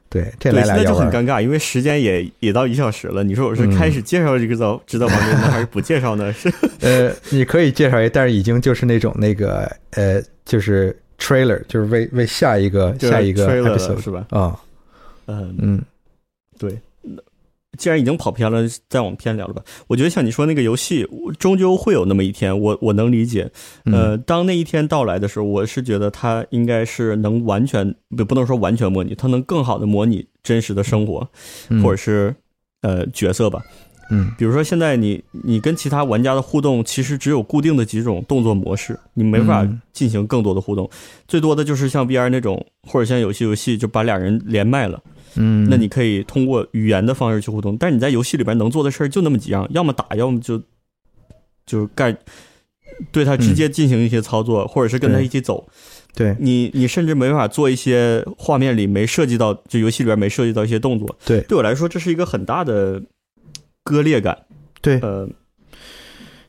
[0.07, 0.95] 啊对，这对，来俩那就。
[0.95, 3.23] 很尴尬，因为时间也也到一小时了。
[3.23, 6.31] 你说我是嗯开始介绍这个导指导房间呢，还是不介绍呢？
[6.33, 6.51] 是
[6.81, 14.25] 呃，你可以介绍一，但是已经就是那种那个呃，就是 trailer，就是为为下一个下一个 episode 是吧？
[14.29, 14.57] 啊，
[15.27, 15.81] 嗯，嗯
[16.57, 16.77] 对。
[17.77, 19.61] 既然已经跑偏了，再往偏聊了吧。
[19.87, 21.07] 我觉得像你说那个游戏，
[21.39, 23.49] 终究会有那么一天，我我能理解。
[23.85, 31.27] 嗯呃，当那一天到来的时候，我是觉得它应该是能完全不不能说完全模拟，它能更好的模拟真实的生活，
[31.69, 32.35] 嗯或者是
[32.81, 33.63] 呃角色吧。
[34.09, 40.89] 嗯比如说现在你你跟其他玩家的互动，其实只有固定的几种动作模式，你没法嗯进行更多的互动。
[41.27, 45.01] 最多的就是像 VR 那种，或者像有些游戏就把俩人连麦了，
[45.35, 47.75] 嗯，那你可以通过语言的方式去互动。
[47.77, 50.57] 但是你在游戏里边能做的事儿就那么几样，要么打，要么就
[51.65, 52.17] 就是干。
[53.11, 55.67] 对他直接进行一些操作，或者是跟他一起走，
[56.15, 61.15] 对你你甚至没办法做一些画面里没涉及到，就游戏里边没涉及到一些动作。
[61.23, 62.99] 对对我来说，这是一个很大的
[63.87, 64.37] 割裂感。
[64.81, 65.27] 对，呃，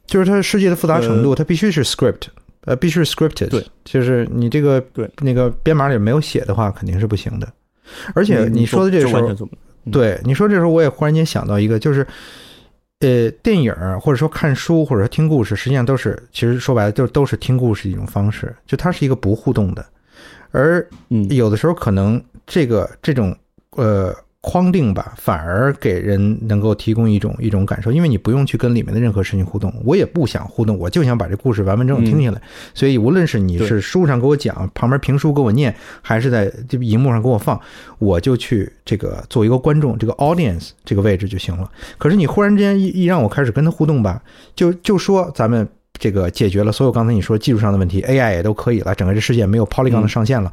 [0.07, 2.25] 就是它世界的复杂程度，它必须是 script，
[2.63, 5.11] 呃，必须是 scripted，对，就是你这个对。
[5.21, 7.51] 那个编码里没有写的话，肯定是不行的。
[8.15, 9.49] 而且你你说的这个时候
[9.91, 12.07] 对你说这时候，我也忽然间想到一个，就是，
[13.01, 19.87] 呃，电影或者说看书或者说听故事，实际上都是，其实说白了就都是听故事一种方式，就它是一个不互动的，
[20.51, 23.35] 而嗯，有的时候可能这个这种
[23.77, 24.15] 呃
[24.49, 32.41] 框定吧，反而给人能够提供一种一种感受，因为你不用去跟里面的任何事情互动，我也不想互动，我就想把这故事完完整整听下来。
[32.73, 37.61] 所以无论是你是书上给我讲，旁边评书给我念，还是在这荧幕上给我放，
[37.99, 41.71] 我就去这个做一个观众，这个 audience 这个位置就行了。
[41.99, 44.23] 可是你忽然之间一一让我开始跟他互动吧，
[44.57, 45.69] 就就说咱们。
[46.01, 50.53] 这个解决了所有刚才你说技术上的问题，AI 也都可以了，整个这世界没有 Polygon 的嗯上限了，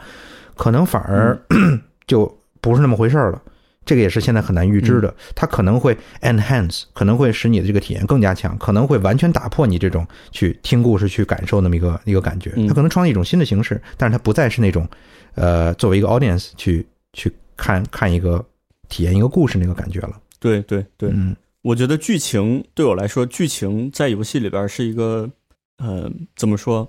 [0.56, 1.40] 可能反而、
[2.08, 3.40] 就不是那么回事儿了。
[3.86, 12.52] 这个也是现在很难预知的，它可能会 enhance，可能会使你的这个体验更加强，可能会完全打破你这种去听故事、去感受那么一个一个感觉。
[12.56, 14.88] 嗯它可能创造一种新的形式，但是它不再是那种，
[15.36, 18.44] 呃，作为一个 audience 去去看看一个
[18.90, 20.20] 体验一个故事那个感觉了。
[20.40, 25.30] 对对对，嗯我觉得剧情对我来说，剧情在游戏里边是一个，
[25.78, 26.88] 呃，怎么说？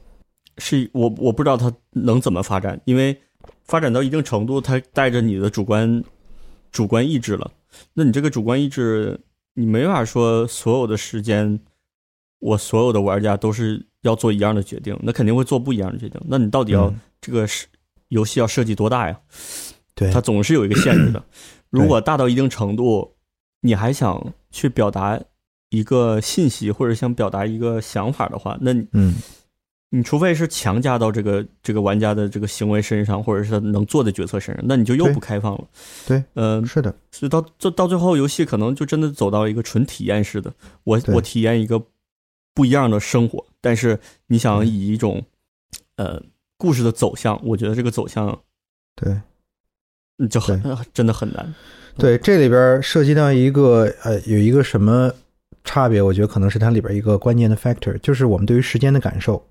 [0.59, 3.15] 是我我不知道它能怎么发展，因为
[3.65, 6.03] 发展到一定程度，它带着你的主观
[6.77, 7.51] 主观意志了。
[7.95, 9.19] 那你这个主观意志，
[9.55, 11.59] 你没法说所有的时间，
[12.39, 16.21] 我所有的玩家都是要做一样的决定，那肯定会做不一样的决定。
[16.27, 17.67] 那你到底要嗯这个是
[18.09, 19.19] 游戏要设计多大呀？
[19.95, 21.25] 对它总是有一个限制的。
[21.71, 23.17] 如果大到一定程度，
[23.63, 25.19] 你还想去表达
[25.71, 29.15] 一个信息或者想表达一个想法的话，那你嗯
[29.91, 35.65] 你除非是强加到这个这个玩家的这个行为身上，或者是他能做的决策身上，那你就又不开放了。
[36.07, 40.53] 对，嗯、是的，所以到这到最后，游戏可能就真的走到一个纯体验式的，
[40.85, 41.83] 我我体验一个
[42.55, 45.25] 不一样的生活，但是你想嗯以一种
[45.97, 46.23] 呃
[46.57, 48.41] 故事的走向，我觉得这个走向
[48.95, 49.13] 对。
[50.19, 50.63] 嗯就很
[50.95, 51.55] 真的很难。
[51.99, 55.13] 对，这里边涉及到一个呃，有一个什么
[55.67, 56.01] 差别？
[56.01, 59.47] 我觉得可能是它里边一个关键的 factor，就是我们对于时间的感受。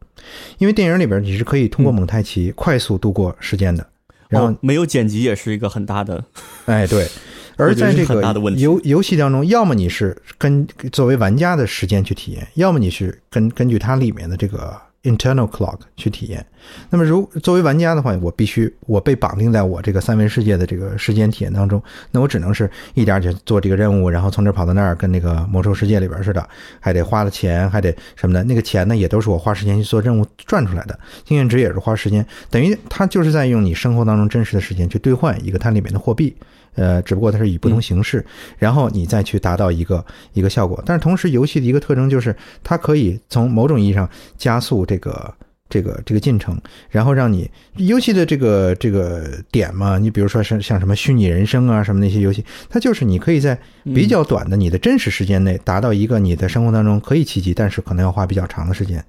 [0.58, 3.86] 因为电影里边你是可以通过蒙太奇快速度过时间的，
[4.30, 6.24] 然后哦，没有剪辑也是一个很大的，
[6.66, 7.06] 哎对，
[7.58, 14.76] 而在这个游游戏当中，要么你是跟作为玩家的时间去体验，要么你是根根据它里面的这个
[15.06, 16.46] internal clock 去体验。
[16.90, 21.82] 那么如作为玩家的话，我必须我被绑定在我这个三维世界的这个时间体验当中，
[22.12, 26.46] 那我只能是一点点做这个任务，然后从这跑到那儿，跟那个魔兽世界里边似的，
[26.80, 28.44] 还得花了钱，还得什么的。
[28.44, 36.36] 那个钱呢，也都是我花时间去做任务赚出来的，经验值也是花时间，等于它就是在用你生活当中真实的时间去兑换一个它里面的货币。
[36.76, 38.24] 呃，只不过它是以不同形式，
[38.58, 40.84] 然后你再去达到一个一个效果。
[40.86, 45.34] 但是同时，游戏的一个特征就是它可以从某种意义上加速这个
[45.70, 46.60] 这个这个进程，
[46.90, 59.04] 然后让你游戏的这个这个点嘛，你比如说像像什么虚拟人生啊什么那些游戏，它就是你可以在比较短的你的真实时间内达到一个你在生活当中可以奇迹，但是可能要花比较长的时间。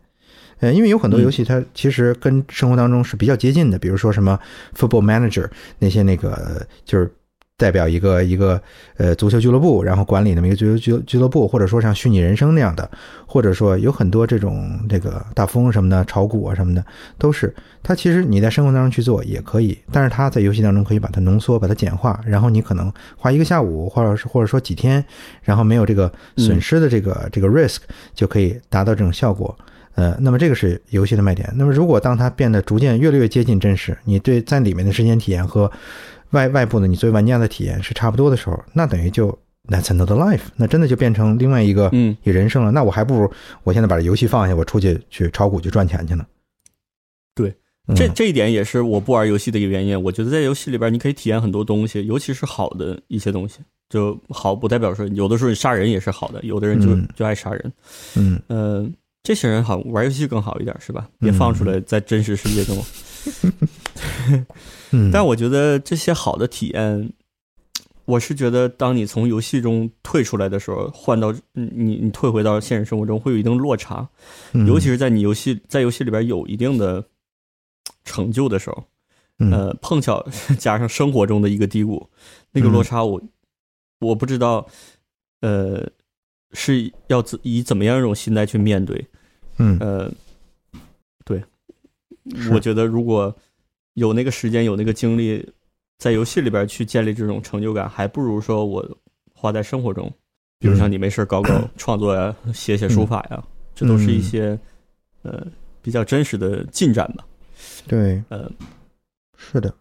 [0.60, 4.38] 呃，因为有很多游戏它其实跟生活当中是比较接近的，比如说什么
[4.74, 5.50] Football Manager
[5.80, 7.12] 那些那个就是。
[7.58, 8.60] 代表一个一个
[8.98, 12.88] 呃足球俱乐部，然后管理那么一个足球俱俱乐部，或者说像虚拟人生那样的，
[13.26, 16.84] 或者说有很多这种这个大富翁什么的、炒股啊什么的，
[17.16, 25.02] 都是它其实你在生活当中去做也可以，但是它在游戏当中可以把它浓缩、把它简化，然后你可能花一个下午，或者是或者说几天，
[25.42, 27.78] 然后没有这个损失的这个、这个 risk，
[28.14, 29.56] 就可以达到这种效果。
[29.94, 31.50] 呃，那么这个是游戏的卖点。
[31.56, 35.72] 那么如果当它变得逐渐越来越接近真实，你对在里面的时间体验和
[36.30, 39.30] 外外部的你作为玩家的体验是差不多的时候，那等于就
[39.68, 42.70] that's another life，那真的就变成另外一个嗯一人生了。
[42.70, 43.30] 那我还不如
[43.62, 46.24] 我现在把这游戏放下，我出去去炒股去赚钱去呢。
[47.34, 47.54] 对
[47.88, 50.00] 嗯，这这一点也是我不玩游戏的一个原因。
[50.02, 53.60] 我觉得在游戏里边，你可以体验很多东西，尤其是好的一些东西。
[53.88, 57.72] 就好不代表说有的时候杀人也是好的，有的人就、嗯就爱杀人。
[58.16, 58.84] 嗯，呃，
[59.22, 61.08] 这些人好玩游戏更好一点，是吧？
[61.20, 62.76] 别放出来在真实世界中。
[64.92, 67.12] 嗯，但我觉得这些好的体验，
[68.06, 74.08] 我是觉得当你从游戏中退出来的时候，换到嗯你你退回到现实生活中，会有一定落差。
[74.52, 74.66] 嗯。
[74.66, 77.04] 尤其是在你游戏在游戏里边有一定的
[78.04, 78.84] 成就的时候，
[79.38, 79.50] 嗯。
[79.50, 80.24] 呃，碰巧
[80.58, 82.08] 加上生活中的一个低谷，
[82.52, 83.20] 那个落差我、
[84.00, 84.66] 我不知道，
[85.40, 85.84] 呃，
[86.52, 89.04] 是要怎以怎么样一种心态去面对？
[89.58, 89.76] 嗯。
[89.80, 90.10] 呃，
[91.24, 91.42] 对，
[92.52, 93.34] 我觉得如果
[93.96, 95.52] 有那个时间有那个精力，
[95.98, 98.98] 在游戏里边去建立这种成就感，还不如说我
[99.34, 100.12] 花在生活中，
[100.58, 103.42] 比如像你没事搞搞 创作呀，写写书法呀，
[103.74, 104.58] 这都是一些
[105.22, 105.46] 呃
[105.80, 107.24] 比较真实的进展吧。
[107.86, 108.50] 对，呃，
[109.38, 109.74] 是的，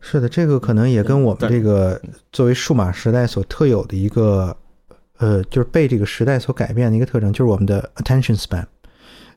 [0.00, 2.00] 是的，这个可能也跟我们这个
[2.32, 4.56] 作为数码时代所特有的一个，
[5.18, 8.64] 呃，就是被这个时代所改变的一个特征，就是我们的 attention span。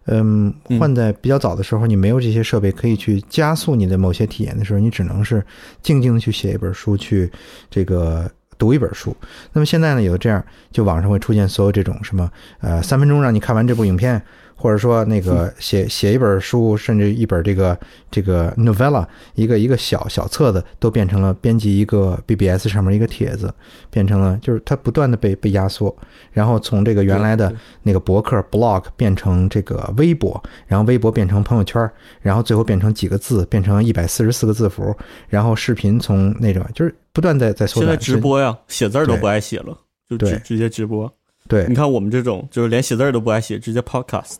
[0.06, 5.44] 嗯，嗯换在比较早的时候，你没有这些设备可以去加速你的某些体验的时候，你只能是
[5.82, 7.32] 静静的去写一本书，去
[7.70, 9.16] 这个读一本书。
[9.54, 14.22] 那么现在呢，有这样，就网上会出现所有这种什么呃三分钟让你看完这部影片，
[14.62, 17.76] 或者说那个写写一本书，甚至一本这个
[18.12, 19.04] 这个 novella，
[19.34, 23.52] 一个一个小小册子，都变成了编辑一个 BBS 上面一个帖子，
[23.90, 25.96] 变成了就是它不断的被被压缩，
[26.32, 27.52] 然后从这个原来的
[27.82, 31.90] 那个博客 blog 变成这个微博，然后微博变成朋友圈，
[32.22, 34.96] 然后最后变成几个字，变成一百四十四个字符，
[35.28, 37.88] 然后视频从那种就是不断在在缩短。
[37.88, 39.76] 现在直播呀，写字儿都不爱写了，
[40.08, 41.12] 就直对直接直播。
[41.52, 44.38] 对你看我们这种，就是连写字儿都不爱写，直接 podcast，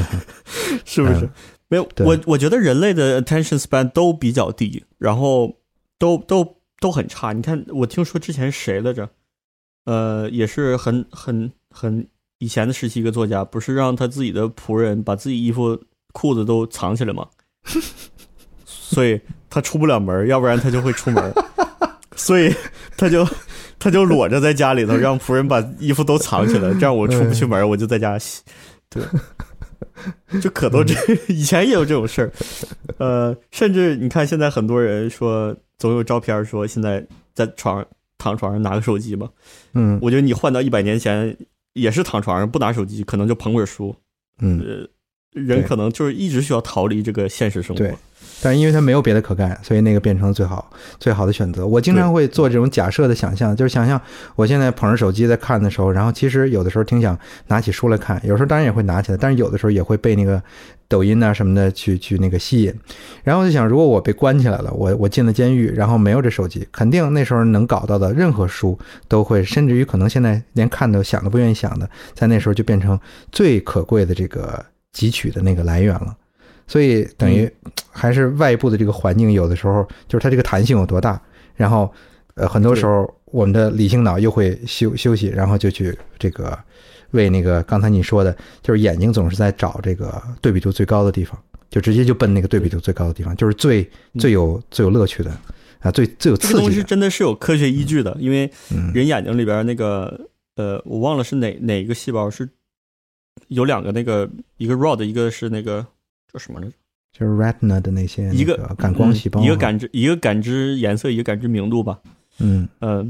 [0.84, 1.26] 是不是？
[1.26, 1.30] 嗯
[1.68, 5.56] 没有，我我觉得人类的 attention span 都比较低，然后
[5.98, 7.32] 都都都很差。
[7.32, 9.08] 你看，我听说之前谁来着？
[9.86, 12.06] 呃，也是很很很
[12.40, 17.26] 以前的时期一个作家，不是让他自己的仆人把自己衣服裤子都藏起来吗？
[18.66, 19.18] 所以
[19.48, 21.32] 他出不了门，要不然他就会出门，
[22.16, 22.54] 所以
[22.98, 23.26] 他就
[23.82, 28.40] 他就裸着在家里头，让仆人把衣服都藏起来，这样我出不去门，我就在家洗。
[28.88, 30.94] 对，就可多这
[31.26, 32.32] 以前也有这种事儿，
[32.98, 37.04] 呃，甚至你看现在很多人说总有照片说现在
[37.34, 37.86] 在床上
[38.18, 39.28] 躺床上拿个手机嘛，
[39.74, 39.98] 嗯。
[40.00, 41.36] 我觉得你换到一百年前
[41.72, 43.96] 也是躺床上不拿手机，可能就捧本书，
[44.40, 44.86] 嗯，呃，
[45.42, 47.82] 人可能就是一直需要逃离这个现实生活。
[47.82, 47.94] 对
[48.42, 50.68] 但是因为他没有别的可干，所以那个变成了最好
[50.98, 51.64] 最好的选择。
[51.64, 54.00] 我经常会做这种假设的想象，就是想象
[54.34, 57.16] 我现在捧着手机在看的时候，然后其实有的时候挺想
[57.46, 60.42] 拿起书来看，有时候当然也会拿起来，但是有的时候也会被那个
[60.88, 62.74] 抖音啊什么的去去那个吸引。
[63.22, 68.76] 然后我就想，如果我被关起来了，我我进了监狱，然后没有这手机，肯定那时候能搞到的任何书
[69.06, 72.98] 都会，甚至于可能现在连看都想都不愿意想的，在那时候就变成
[73.30, 76.16] 最可贵的这个汲取的那个来源了。
[76.72, 77.46] 所以等于
[77.90, 81.20] 还是外部的这个环境，有的时候就是它这个弹性有多大，
[81.54, 81.92] 然后
[82.36, 86.58] 呃很多时候我们的理性脑又会休休息，然后就去这个
[87.10, 93.86] 为那个刚才你说的，就是眼睛总是在找这个对比度最高的地方，就直接就奔那个对比度最高的地方，就是最
[94.18, 95.30] 最有最有乐趣的
[95.80, 96.82] 啊，最最有这个东西。
[96.82, 98.90] 真的是有科学依据的，因为嗯。
[98.94, 100.18] 人眼睛里边那个
[100.56, 102.48] 呃，我忘了是哪哪一个细胞是
[103.48, 105.84] 有两个那个一个 rod，一个是那个
[106.32, 106.72] 叫什么来着？
[107.12, 112.00] 就是 retina 的那些一个感光细胞，嗯一个感知一个感知颜色，一个感知明度吧。
[112.38, 113.06] 嗯呃，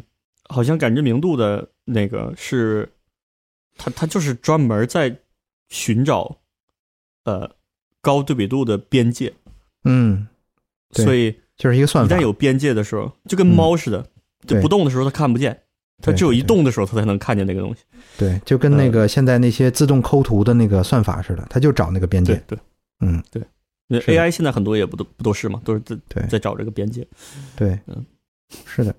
[0.49, 2.89] 好像感知明度的那个是
[3.77, 5.17] 它它就是专门在
[5.69, 6.39] 寻找
[7.25, 7.49] 呃
[8.01, 9.33] 高对比度的边界，
[9.85, 10.27] 嗯，
[10.91, 14.05] 所以就是一个算法一旦，有边界的时候，就跟嗯猫似的，
[14.45, 15.63] 就不动的时候它看不见，
[16.03, 17.83] 它只有一动的时候它才能看见那个东西。
[18.19, 22.35] 对，就跟那个现在那些自动抠图的那个算法似的，它就找那个边界。
[22.47, 22.59] 对对，
[23.03, 23.23] 嗯，
[23.89, 27.07] 那是的 AI 现在很多也不都不都是嘛，都是在对在找这个边界。
[27.55, 28.07] 对嗯，
[28.65, 28.95] 是的。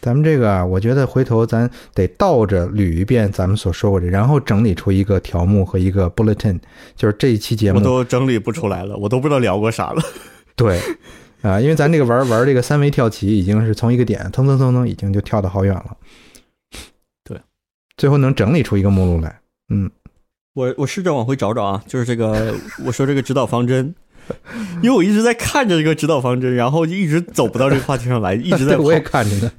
[0.00, 6.58] 咱们这个啊，我觉得回头咱得倒着捋一遍咱们所说过的，然后整理出一个条目和一个 bulletin，
[6.96, 10.02] 就是这一期节目我目都整理不出来了，我都不知道聊过啥了。
[10.56, 10.80] 对
[11.42, 15.96] 啊，因为咱这个玩玩这个三维跳棋，已经是从一个点腾腾腾腾，已经就跳得好远了。
[17.22, 17.40] 对，
[17.96, 19.40] 最后能整理出一个目录来。
[19.68, 19.88] 嗯，
[20.54, 23.94] 我我试着往回找找啊，就是这个我说这个指导方针，
[24.82, 28.82] 因为我一直在看着这个指导方针，然后就一直走不到这个话题上来，一直在 跑。
[28.82, 29.52] 我也看着呢。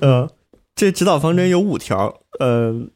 [0.00, 0.30] 呃，
[0.74, 2.20] 这指导方针有五条。
[2.40, 2.86] 呃，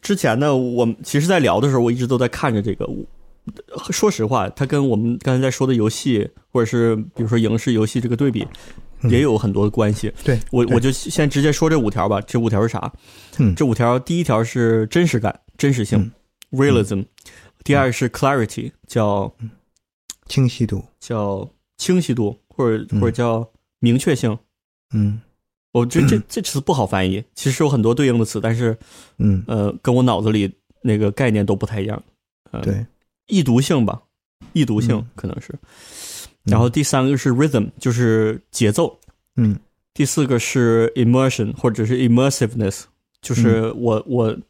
[0.00, 2.88] 之前呢，我们其实在聊的时候，我一直都在看着这个。
[3.90, 8.46] 说实话，它跟我们刚才在说的游戏，或者是比如说影视游戏这个对比，
[9.00, 10.12] 嗯也有很多的关系。
[10.22, 12.20] 对对我我就先直接说这五条吧。
[12.20, 12.92] 这五条是啥？
[13.38, 16.12] 嗯这五条第一条是真实感、真实性、
[16.52, 17.04] realism，
[17.64, 19.34] 第二是 clarity，叫
[20.26, 23.50] 清晰度，叫清晰度，或者或者叫
[23.80, 24.38] 明确性。
[24.94, 25.20] 嗯。
[25.72, 28.76] 我觉得这 这词不好翻译，其实有很多对应的词，但是
[29.16, 32.02] 嗯，呃，跟我脑子里那个概念都不太一样。
[32.50, 32.86] 呃、，对，
[33.26, 34.02] 易读性吧，
[34.52, 35.06] 易读性嗯。
[35.14, 35.54] 可能是。
[36.44, 39.00] 然后第三个是 rhythm，就是节奏。
[39.36, 39.58] 嗯。
[39.94, 42.84] 第四个是 immersion 或者是 immersiveness，
[43.22, 44.42] 就是我我这个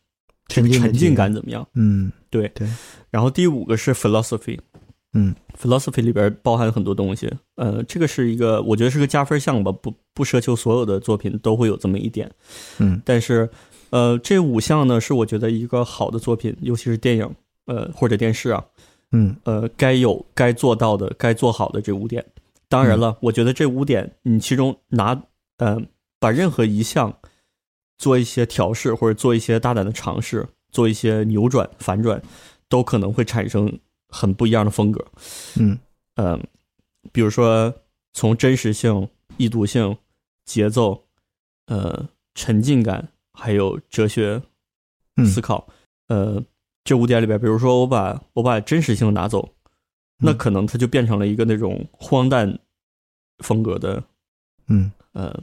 [0.52, 1.66] 沉浸沉浸感怎么样？
[1.74, 2.68] 嗯对对，
[3.10, 4.58] 然后第五个是 philosophy，
[5.14, 7.30] 嗯，philosophy 里边包含很多东西。
[7.56, 12.30] 呃，这个是一个我觉得是个加分项吧，不不奢求所有的作品都会有这么一点。
[12.78, 13.48] 嗯但是，
[13.90, 17.30] 呃，这五项呢是我觉得一个好的作品，尤其是电影，
[17.66, 18.64] 呃或者电视啊，
[19.12, 22.24] 嗯呃该有、该做到的、该做好的这五点。
[22.68, 25.22] 当然了，我觉得这五点你其中拿，
[25.58, 25.78] 呃，
[26.18, 27.14] 把任何一项
[28.02, 32.20] 做一些调试，或者做一些大胆的尝试，做一些扭转、反转，
[32.68, 33.78] 都可能会产生
[34.08, 35.06] 很不一样的风格。
[35.60, 35.78] 嗯。
[36.16, 36.42] 嗯，
[37.12, 37.72] 比如说
[38.12, 39.96] 从真实性、易读性、
[40.44, 41.04] 节奏、
[41.66, 44.42] 呃沉浸感，还有哲学
[45.16, 45.24] 嗯。
[45.24, 45.68] 思考，
[46.08, 46.42] 呃，
[46.82, 49.54] 这五点里边，比如说我把我把真实性拿走，
[50.18, 52.58] 那嗯可能它就变成了一个那种荒诞
[53.44, 54.02] 风格的，
[54.66, 54.90] 嗯。
[55.12, 55.40] 呃，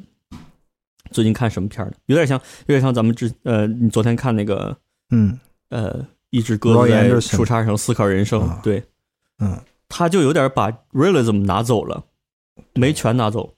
[1.11, 1.95] 最近看什么片儿呢？
[2.07, 4.77] 有点像，有点像咱们之呃，你昨天看那个
[5.11, 5.39] 嗯。
[5.69, 8.59] 呃，一只鸽子在树杈上思考人生，啊。
[8.63, 8.83] 对，
[9.37, 9.55] 嗯。
[9.87, 12.03] 他就有点把 realism 拿走了，
[12.73, 13.53] 没全拿走，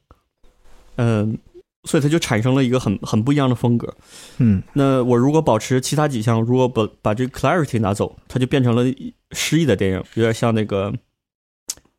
[0.98, 1.38] 嗯、
[1.84, 3.94] 所以他就产生了一个很很不一样的风格。
[4.40, 4.62] 嗯。
[4.74, 8.84] 那我如果保持其他几项，如果把把这个 clarity 拿走，它就变成了
[9.32, 10.94] 失意的电影，有点像那个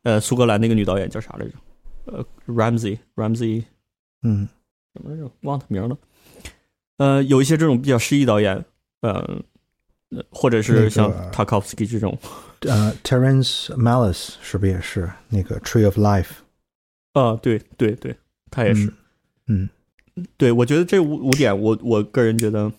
[0.02, 1.52] 呃苏格兰那个女导演叫啥来着？
[2.04, 3.64] 呃，Ramsey Ramsey
[4.22, 4.46] 嗯
[4.94, 5.30] 什么来着？
[5.42, 5.96] 忘他名了。
[6.98, 8.64] 呃，有一些这种比较诗意导演，
[9.00, 9.42] 呃，
[10.10, 12.16] 呃或者是像 Tarkovsky 这种，
[12.60, 16.30] 呃，Terence Malice 是不是也是那个 Tree of Life？
[17.12, 18.16] 啊，对对对，
[18.50, 18.92] 他也是。
[19.46, 19.68] 嗯，
[20.36, 22.70] 对，我觉得这五五点，我我个人觉得，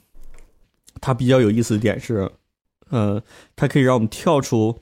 [1.01, 2.32] 它比较有意思的点是，
[2.89, 3.22] 呃，
[3.55, 4.80] 它可以让我们跳出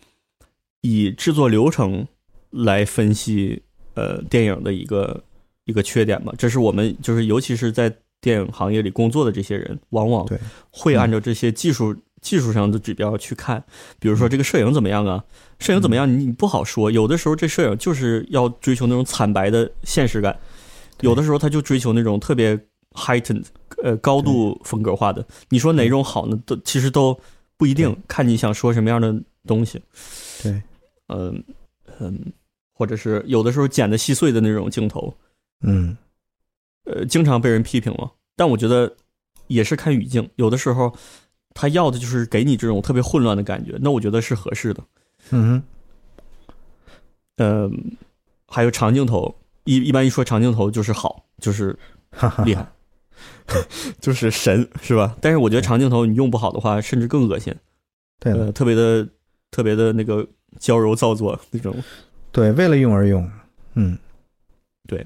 [0.82, 2.08] 以制作流程
[2.52, 3.64] 来分析
[3.96, 5.24] 呃电影的一个
[5.72, 6.32] 一个缺点吧。
[6.38, 10.28] 这是我们就是尤其是在电影行业里工作的这些人，往往
[10.70, 13.64] 会按照这些技术技术上的指标去看，
[14.00, 15.24] 比如说这个摄影怎么样啊？
[15.58, 16.08] 摄影怎么样？
[16.08, 20.38] 你你不好说，有的时候这摄影就是要追求那种惨白的现实感。
[21.00, 22.56] 有的时候他就追求那种特别
[22.92, 23.46] heightened，
[23.82, 25.26] 呃，高度风格化的。
[25.50, 26.40] 你说哪种好呢？
[26.46, 27.20] 都其实都
[27.58, 29.82] 不一定，看你想说什么样的东西。
[30.44, 30.62] 对，
[31.08, 31.44] 嗯
[32.00, 32.20] 嗯，
[32.74, 35.12] 或者是有的时候剪的细碎的那种镜头，
[35.62, 35.96] 嗯，
[36.86, 38.12] 呃，经常被人批评嘛。
[38.36, 38.96] 但我觉得
[39.48, 40.94] 也是看语境，有的时候
[41.54, 44.84] 他要的就是给你这种特别混乱的感觉，那我觉得是合适的。
[45.30, 45.62] 嗯
[47.38, 47.98] 嗯，
[48.48, 49.36] 还有长镜头。
[49.66, 51.78] 一一般一说长镜头就是好，就是
[52.44, 52.68] 厉害，
[54.02, 55.16] 就是神，是吧？
[55.22, 57.56] 但是我觉得长镜头你用不好的话，甚至更恶心。
[58.20, 59.08] 对，呃，特别的
[59.52, 60.28] 特别的那个
[60.60, 61.76] 娇柔造作那种。
[62.32, 63.32] 对，为了用而用。
[63.76, 63.96] 嗯，
[64.88, 65.06] 对，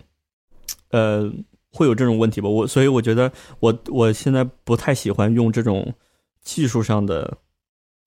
[0.90, 1.32] 呃，
[1.72, 2.50] 会有这种问题吧？
[2.50, 5.94] 我所以我觉得我我现在不太喜欢用这种
[6.42, 7.38] 技术上的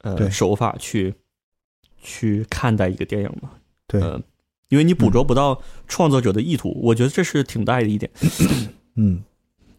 [0.02, 1.14] 呃手法去
[2.00, 3.50] 去看待一个电影嘛。
[3.86, 4.02] 对。
[4.70, 8.10] 因为你捕捉不到创作者的意图，我觉得这是挺大的一点。
[8.96, 9.24] 嗯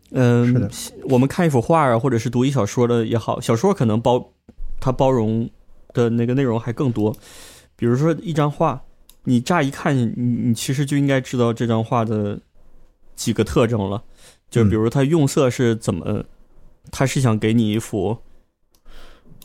[0.10, 0.68] 嗯，
[1.04, 4.34] 我们看一幅画啊，或者是读一小说的也好，小说可能包
[4.80, 5.48] 它包容
[5.94, 7.16] 的那个内容还更多。
[7.76, 8.82] 比如说一张画，
[9.26, 12.40] 你乍一看，你你其实就应该知道这张画的
[13.20, 14.04] 几个特征了。
[14.50, 16.24] 就比如它用色是怎么，
[16.92, 18.18] 它是想给你一幅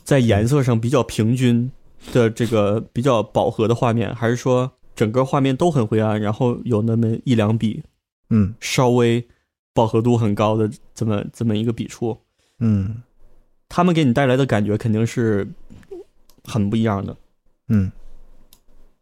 [0.03, 1.71] 在颜色上比较平均
[2.13, 4.73] 的这个比较饱和的画面，还是说？
[4.97, 7.83] 整个画面都很灰暗，然后有那么一两笔，
[8.31, 9.27] 嗯，稍微
[9.73, 12.17] 饱和度很高的这么这么一个笔触，
[12.61, 13.03] 嗯，
[13.69, 15.49] 他们给你带来的感觉肯定是
[16.45, 17.17] 很不一样的，
[17.67, 17.91] 嗯，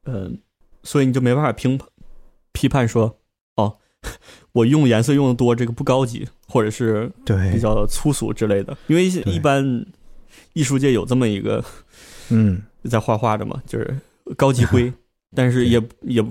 [0.04, 0.40] 嗯，
[0.82, 1.78] 所以你就没办法评
[2.52, 3.18] 批判说，
[3.56, 3.76] 哦，
[4.52, 9.84] 我用颜色用的多，这个不高级，或者是对比较粗俗之类的，因为一般
[10.52, 11.64] 艺术界有这么一个，
[12.30, 13.96] 嗯，在画画的嘛，就是
[14.36, 14.92] 高级灰。
[15.34, 16.22] 但是也也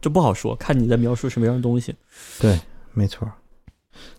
[0.00, 1.94] 这不好说，看你在描述什么样的东西。
[2.40, 2.58] 对，
[2.94, 3.30] 没错。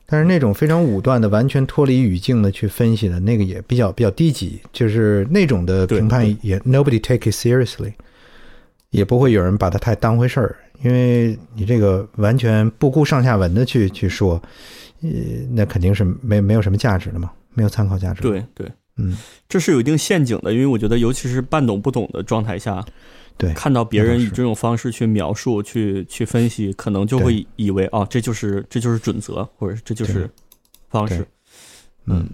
[0.05, 7.91] 但是那种非常武断的、完全脱离语境的去分析的那个也比较比较低级，就是那种的评判也 nobody take it seriously，
[8.89, 14.41] 也不会有人把它太当回事儿，因为你这个完全不顾上下文的去去说，
[15.01, 15.09] 呃，
[15.51, 18.21] 那肯定是没没有什么价值的嘛，没有参考价值。
[18.21, 19.17] 对对，嗯，
[19.49, 22.85] 这是有一定陷阱的，因为我觉得尤其是半懂不懂的状态下。
[23.39, 30.27] 对，看到别人以这种方式去描述、去去分析，可能就会以为啊，这就是这就是准则，或者这就是
[30.89, 31.23] 方式。
[32.07, 32.27] 嗯。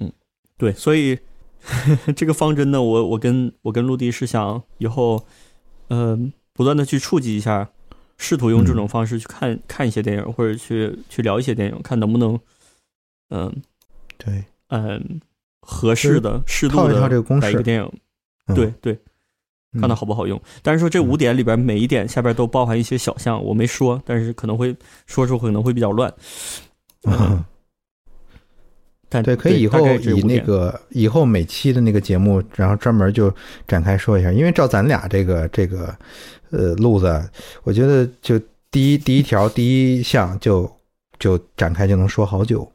[0.00, 0.12] 嗯，
[0.58, 1.18] 对，所以
[2.14, 5.24] 这个方针呢，我我跟我跟陆地是想以后，
[5.94, 7.70] 嗯，不断的去触及一下，
[8.18, 12.38] 试图用这种方式去看看一些电影，或者去去聊一些电影，看能不能，
[13.30, 13.54] 嗯，
[14.18, 15.20] 对，嗯，
[15.60, 17.08] 合适的、适度的
[17.40, 17.92] 来一个电影，
[18.54, 18.98] 对对。
[19.80, 20.40] 看它好不好用？
[20.62, 24.72] 但是说这五点里边每一点下边都包含一些小项，我没说，但是可能会
[25.04, 26.14] 说出可能会比较乱。
[29.08, 33.32] 但对，可以以后以那个以后每期的那个节目，然后专门就
[33.66, 34.32] 展开说一下。
[34.32, 35.94] 因为照咱俩这个这个
[36.50, 37.22] 呃路子，
[37.62, 38.40] 我觉得就
[38.70, 40.70] 第一第一条第一项就
[41.18, 42.70] 就展开就能说好久。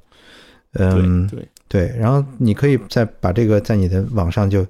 [0.73, 4.65] 嗯，对对，然后你可以再把这个在你的网上就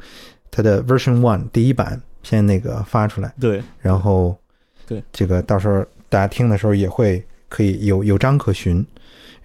[0.49, 2.01] 它的 version one 第一版。
[2.21, 4.37] 先那个发出来，对，然后，
[4.85, 8.85] 对，这个到时候大家听的时候也会可以有有章可循，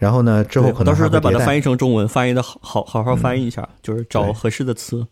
[0.05, 5.07] 然后呢，之后可能到时候再把它翻译成中文，翻译的好好好好翻译一下，就是找合适的词。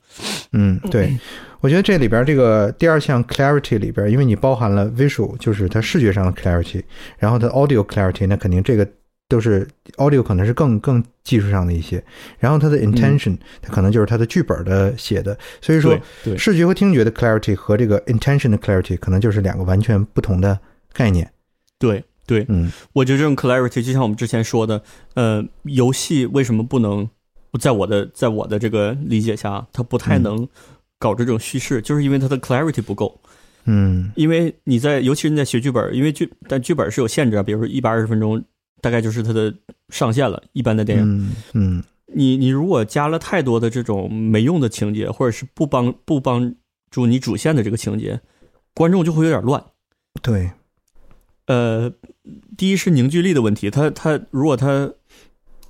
[0.53, 1.19] 嗯，对，
[1.61, 6.83] 我觉得这里边这个第二项 clarity 里边，因为你包含了 visual，就是它视觉上的 clarity，
[7.17, 8.87] 然后它 audio clarity，那肯定这个。
[9.29, 12.05] 都是 audio 可能是更更技术上的一些，
[12.39, 15.99] 然后它的 intention 它可能就是它的剧本的写的，所以说
[16.37, 20.59] 视觉和听觉的 clarity 和这个 intention 的 clarity 可能就是两个完全不同的
[20.93, 21.27] 概念。
[21.79, 24.83] 对对，嗯，我觉得这种 clarity 就像我们之前说的，
[25.15, 27.09] 呃，游戏为什么不能
[27.61, 30.47] 在我的在我的这个理解下，它不太能
[30.99, 33.21] 搞这种叙事，就是因为它的 clarity 不够。
[33.65, 38.43] 嗯，因为你在尤其是你在学剧本，因为剧但剧本是有限制啊，比如说一百二十分钟。
[38.81, 39.55] 大概就是它的
[39.91, 40.43] 上限了。
[40.55, 46.53] 一般的电影，嗯，你你如果加了太多的这种没用的情节，或者是不帮不帮
[46.91, 48.21] 助你主线的这个情节，
[48.75, 49.63] 观众就会有点乱。
[50.21, 50.51] 对，
[51.47, 51.93] 呃，
[52.57, 54.93] 第一是凝聚力的问题，他他如果他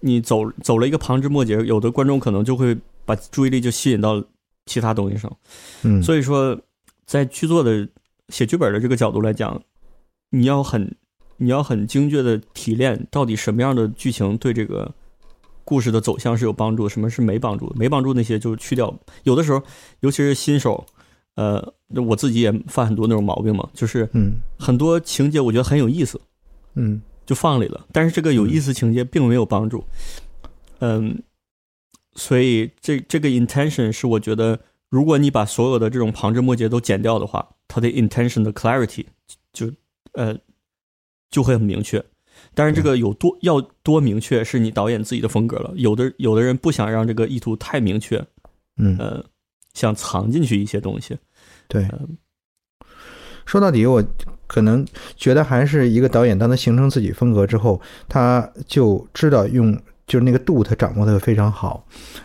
[0.00, 4.22] 你走走了一个旁枝末节，有的观众可能就会把注意力就吸引到
[4.66, 5.34] 其他东西上。
[5.82, 6.60] 嗯，所以说，
[7.06, 7.88] 在剧作的
[8.28, 9.62] 写剧本的这个角度来讲，
[10.30, 10.94] 你要很
[11.36, 14.92] 你要很精确的提炼到底什么样的剧情对这个
[15.64, 18.94] 故事的走向是有帮助，什么是没帮助，没帮助那些就去掉。
[19.22, 19.62] 有的时候，
[20.00, 20.84] 尤其是新手，
[21.36, 21.72] 呃，
[22.06, 26.26] 我自己也犯很多那种毛病嘛，就是嗯很多情节我觉得很有意思，嗯
[27.24, 29.84] 就放里了，但是这个有意思情节并没有帮助，
[30.80, 31.22] 嗯，
[32.14, 34.58] 所以这这个 intention 是我觉得，
[34.88, 39.06] 如果你把所有的这种旁枝末节都剪掉的话，它的 intention 的 clarity
[39.52, 39.72] 就
[40.14, 40.36] 呃
[41.30, 42.04] 就会很明确。
[42.54, 45.72] 但是这个有多要多明确，是你导演自己的风格了。
[45.76, 48.24] 有的有的人不想让这个意图太明确，
[48.78, 49.24] 嗯，呃，
[49.74, 51.16] 想藏进去一些东西。
[51.68, 51.84] 对。
[51.84, 52.18] 嗯
[53.44, 54.02] 说到底，我
[54.52, 59.74] 可能觉得还是一个导演，当他形成自己风格之后，他就知道用，
[60.12, 61.82] 就是那个度，他掌握的非常好。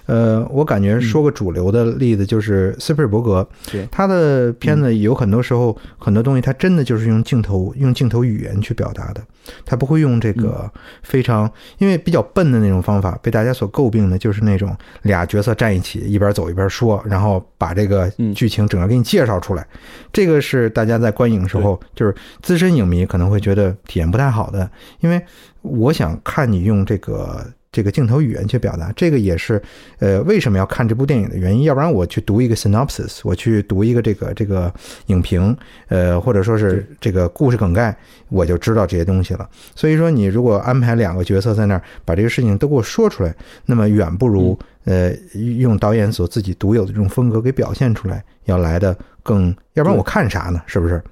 [0.07, 3.88] 呃，我感觉说个主流的例子，就是斯皮尔伯格，对。
[3.89, 9.22] 他的片子有很多时候很多东西，他真的就是用镜头用镜头语言去表达的，
[9.64, 10.69] 他不会用这个
[11.01, 18.34] 非常因为比较笨的那种方法，被大家所诟病的就是那种俩角色站一起，一边走一边说，然后把这个嗯。
[18.34, 19.65] 剧情整个给你介绍出来。
[20.11, 24.69] 这个是大家在观影的时候，就是资深影迷可能会觉得体验不太好的，
[24.99, 25.22] 因为
[25.68, 29.61] 我想看你用这个这个镜头语言去表达，这个也是
[29.99, 31.64] 呃为什么要看这部电影的原因。
[31.64, 34.73] 要不然我去读一个 synopsis，我去读一个这个这个
[35.07, 35.56] 影评，
[35.89, 37.95] 呃或者说是这个故事梗概，
[38.30, 39.48] 我就知道这些东西了。
[39.76, 43.35] 所以说，你如果安排两个角色在那儿把这个事情都给我说出来，
[43.65, 45.11] 那么远不如、呃
[45.60, 50.61] 用导演所自己独有的这种风格给表现出来要来的更，要不然我看啥呢？
[50.65, 51.03] 是不是？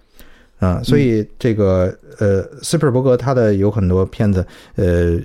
[0.59, 4.45] 啊，所以这个呃，斯皮尔伯格他的有很多片子，
[4.75, 5.19] 呃，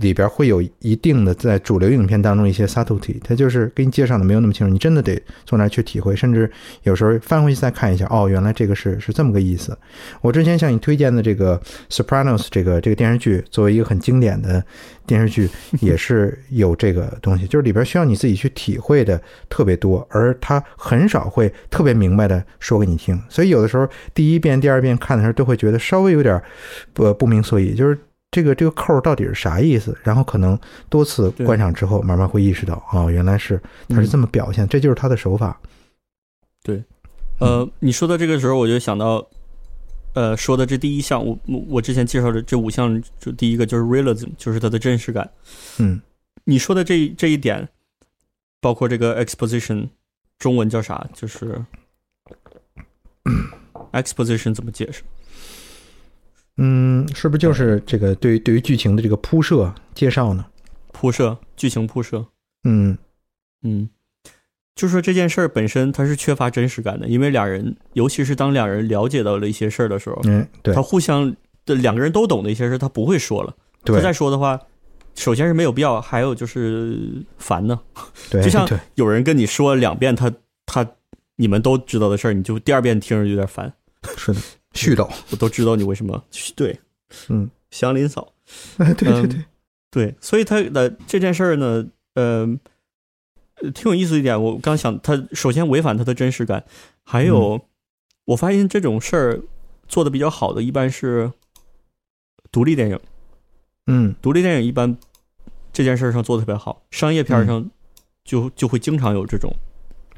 [0.00, 6.50] 里边会有一定的在主流影片当中一些 subtlety，他就是给你介绍的没有那么清楚，你真的得从那儿去体会，甚至
[6.82, 9.76] 有时候翻回去再看一下，哦，原来这个是是这么个意思。
[10.20, 11.60] 我之前向你推荐的这个
[11.94, 14.64] 《Sopranos》这个这个电视剧，作为一个很经典的
[15.06, 15.48] 电视剧，
[15.80, 26.40] 也是有这个东西，就是里边需要你自己去体会的特别多，而他很少会特别明白的说给你听，所以有的时候第一遍、第二遍看的时候都会觉得稍微有点
[26.92, 27.98] 不不明所以，就是
[28.30, 35.58] 这个这个扣到底是啥意思，然后可能多次观赏之后，慢慢会意识到，哦，原来是他是这么表现，这就是他的手法。
[36.62, 36.84] 对
[37.40, 39.26] 呃，你说到这个时候，我就想到，
[40.12, 45.30] 呃，说的这第一项，我我我之前介绍的这五项，就第一个就是 realism，就是它的真实感。
[45.78, 46.00] 嗯
[46.44, 47.68] 你说的这这一点，
[48.60, 49.88] 包括这个 exposition，
[50.38, 51.06] 中文叫啥？
[51.14, 51.62] 就是
[53.92, 55.02] exposition 怎么解释？
[56.58, 60.44] 嗯，是不是就是这个对于对于剧情的这个铺设介绍呢？
[60.92, 62.26] 铺设，剧情铺设。
[62.64, 62.98] 嗯
[63.62, 63.88] 嗯，
[64.74, 73.54] 就说这件事儿本身它是缺乏真实感的，因为俩人，尤其是当两人了解到了一些事儿的时候，嗯，对他互相的两个人都懂的一些事儿，他不会说了。
[73.84, 74.58] 他对再说的话，
[75.14, 77.78] 首先是没有必要，还有就是烦呢。
[78.28, 80.32] 对，就像有人跟你说两遍他
[80.66, 80.84] 他
[81.36, 83.72] 你们都知道的事儿，你就第二遍听着有点烦。
[84.16, 84.40] 是的，
[84.78, 86.22] 絮叨， 我都知道你为什么
[86.54, 86.78] 对，
[87.28, 88.32] 嗯，祥林嫂，
[88.78, 89.22] 哎，对对。
[89.22, 89.44] 嗯对，
[89.90, 92.46] 对，所以他的这件事儿呢，呃，
[93.62, 94.40] 呃挺有意思一点。
[94.40, 96.62] 我刚想，他首先违反他的真实感，
[97.02, 97.60] 还有、嗯。
[98.26, 99.40] 我发现这种事儿
[99.88, 101.32] 做的比较好的，一般是
[102.52, 103.00] 独立电影。
[103.86, 104.14] 嗯。
[104.20, 104.94] 独立电影一般
[105.72, 107.70] 这件事儿上做的特别好，商业片儿上
[108.24, 109.50] 就就会经常有这种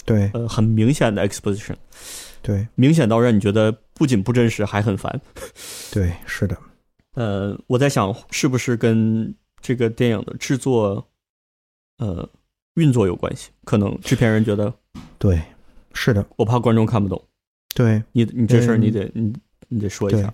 [0.05, 0.29] 对。
[0.35, 1.77] 呃很明显的 exposition，
[2.43, 2.67] 对。
[2.75, 5.21] 明显到让你觉得不仅不真实，还很烦。
[5.93, 6.57] 对，是的，
[7.17, 11.07] 呃，我在想是不是跟这个电影的制作
[11.99, 12.27] 呃
[12.77, 13.51] 运作有关系？
[13.67, 14.73] 可能制片人觉得
[15.19, 15.39] 对，
[15.93, 17.23] 是的，我怕观众看不懂，
[17.75, 18.03] 对。
[18.13, 19.35] 你你这事儿嗯你得你
[19.69, 20.33] 你得说一下。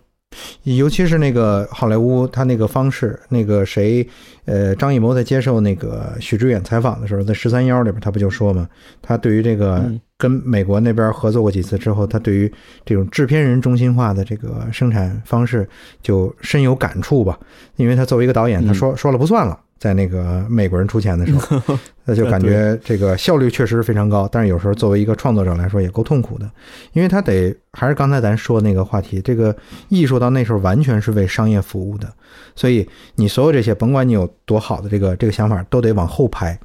[0.62, 4.09] 尤其是那个好莱坞，他那个方式，那个谁，
[4.44, 8.68] 呃，张艺谋在接受那个许知远采访的时候，在十三幺里边，他不就说嘛，
[9.02, 12.52] 他对于这个嗯跟美国那边合作过几次之后，他对于
[12.84, 15.68] 这种制片人中心化的这个生产方式
[16.02, 17.38] 就深有感触吧，
[17.76, 19.60] 因为他作为一个导演，他嗯说说了不算了。
[19.78, 26.51] 在那个美国人出钱的时候， 那就感觉这个效率确实非常高，但是有时候作为一个创作者来说也够痛苦的，
[26.94, 29.55] 因为他得还是刚才咱说那个话题，这个
[29.90, 32.10] 艺术到那时候完全是为商业服务的，
[32.55, 36.59] 所以你所有这些，甭管你有多好的这个这个想法，都得往后排。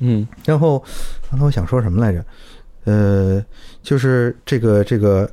[0.00, 0.82] 嗯然后
[1.30, 2.24] 刚才我想说什么来着？
[2.84, 3.44] 呃，
[3.82, 5.30] 就是这个这个。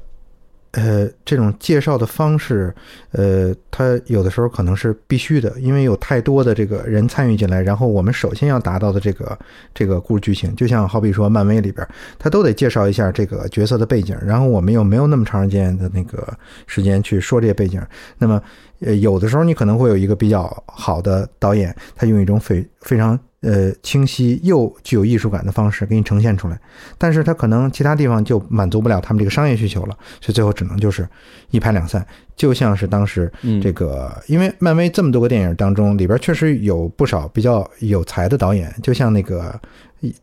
[0.72, 2.76] 呃，这种介绍的方式，
[3.12, 7.64] 呃，它有的时候可能是必须的，因为有太多的这个人参与进来。
[7.64, 9.36] 然后我们首先要达到的这个
[9.74, 11.88] 这个故事剧情，就像好比说漫威里边，
[12.20, 14.16] 他都得介绍一下这个角色的背景。
[14.22, 16.32] 然后我们又没有那么长时间的那个
[16.68, 17.82] 时间去说这些背景。
[18.20, 18.40] 那么，
[18.82, 23.18] 呃，有的时候你可能会有一个比较好的导演，他用一种非非常。
[23.42, 26.60] 呃，清晰又具有艺术感的方式给你呈现出来，
[26.98, 31.08] 但是它可能其他地方就满足不了他们这个商业需求了，所以最后只能就是
[31.52, 32.06] 一拍两散。
[32.36, 33.32] 就像是当时
[33.62, 39.60] 这个，因为漫威这么多个电影当中，里边确实有不少比较有才的导演，就像那个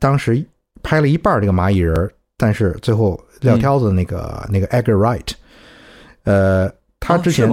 [0.01, 0.45] 当时
[0.83, 5.31] 拍了一半这个蚂蚁人，但是最后撂挑子的那个那个 Edgar Wright，
[6.25, 6.69] 呃，
[6.99, 7.49] 他之前。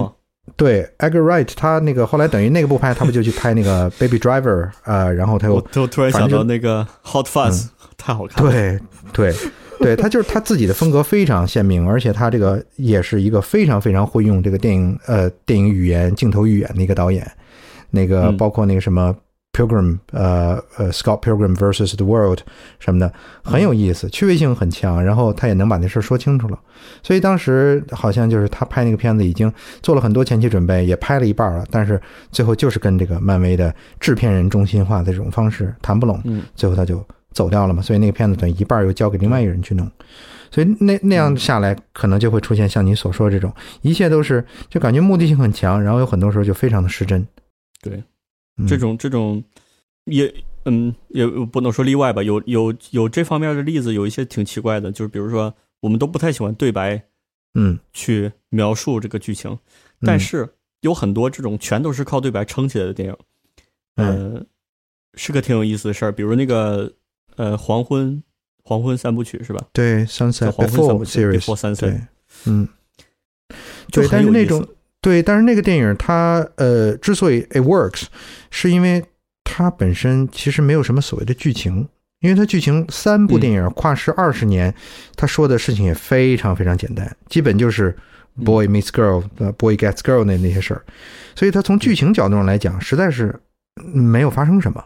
[0.56, 5.08] 对，Edgar Wright，他那个后来等于那个不拍，他不就去拍那个 Baby Driver 啊？
[5.10, 8.44] 然后他又我突然想到那个 Hot Fuzz， 太好看。
[8.44, 8.50] 了。
[8.50, 8.78] 对
[9.12, 9.34] 对
[9.78, 17.30] 对，他就是他自己的风格非常鲜明，而且他这个也是一个非常非常会用这个电影呃电影语言、镜头语言的一个导演。
[17.90, 19.14] 那个包括那个什么。
[19.52, 22.40] Pilgrim，呃呃，Scott Pilgrim vs the World
[22.78, 23.12] 什么的
[23.44, 26.58] 很有意思，趣味性很强，然后他也能把那事儿说清楚了。
[27.02, 29.52] 所以当时好像就是他拍那个片子已经
[29.82, 32.00] 做了很多前期准备，也拍了一半了，但是
[32.30, 36.22] 最后就是跟这个漫威的制片人中心化的这种方式谈不拢，
[36.54, 37.82] 最后他就走掉了嘛。
[37.82, 39.86] 所以那个片子等于一半又交给另外一个人去弄，
[40.50, 43.52] 所以那那样下来可能就会出现像你所说的这种，
[43.82, 47.26] 一切都是就感觉目的性很强，然后有很多时候就非常的失真。
[47.82, 48.02] 对。
[48.68, 49.42] 这种这种
[50.04, 50.32] 也
[50.64, 57.02] 嗯也不能说例外吧，有有有这方面的例子，有一些挺奇怪的，就是比如说我们都不太喜欢对白，
[57.54, 59.58] 嗯，去描述这个剧情，
[60.00, 60.48] 但是
[60.82, 63.16] 有很多这种全都是靠对白撑起来的电影，
[63.96, 64.46] 嗯，
[65.14, 66.12] 是个挺有意思的事儿。
[66.12, 66.92] 比如那个
[67.36, 68.22] 呃黄昏
[68.62, 69.66] 黄昏三部曲是吧？
[69.72, 72.00] 对，Sunset Before Series，对，
[72.46, 72.68] 嗯，
[73.90, 74.66] 就，但是那种。
[75.02, 78.04] 对，但是那个电影它呃之所以 it works，
[78.52, 79.04] 是因为
[79.42, 81.88] 它本身其实没有什么所谓的剧情，
[82.20, 84.72] 因为它剧情三部电影跨时二十年，
[85.16, 87.92] 他说的事情也非常非常简单，基本就是
[88.44, 90.80] boy meets girl，呃 boy gets girl 那那些事儿，
[91.34, 93.34] 所以它从剧情角度上来讲，实在是
[93.92, 94.84] 没有发生什么。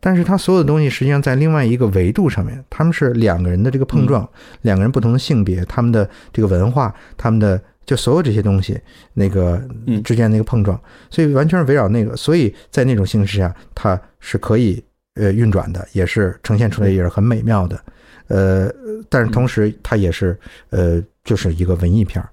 [0.00, 4.26] 但是它所有的东西实际上在另外一个维度上面，他们是两个人的这个碰撞，
[4.62, 7.60] 两个人不同的性别，他们的这个文化，他们的。
[7.90, 8.80] 就所有这些东西，
[9.14, 9.60] 那个
[10.04, 10.80] 之间那个碰撞，
[11.10, 14.80] 所以完全是围绕那个，所以在那种形式下，它是可以
[15.16, 17.84] 呃运转的，也是呈现出来也是很美妙的，
[18.28, 18.72] 呃，
[19.08, 20.38] 但是同时它也是
[20.68, 22.28] 呃就是一个文艺片儿，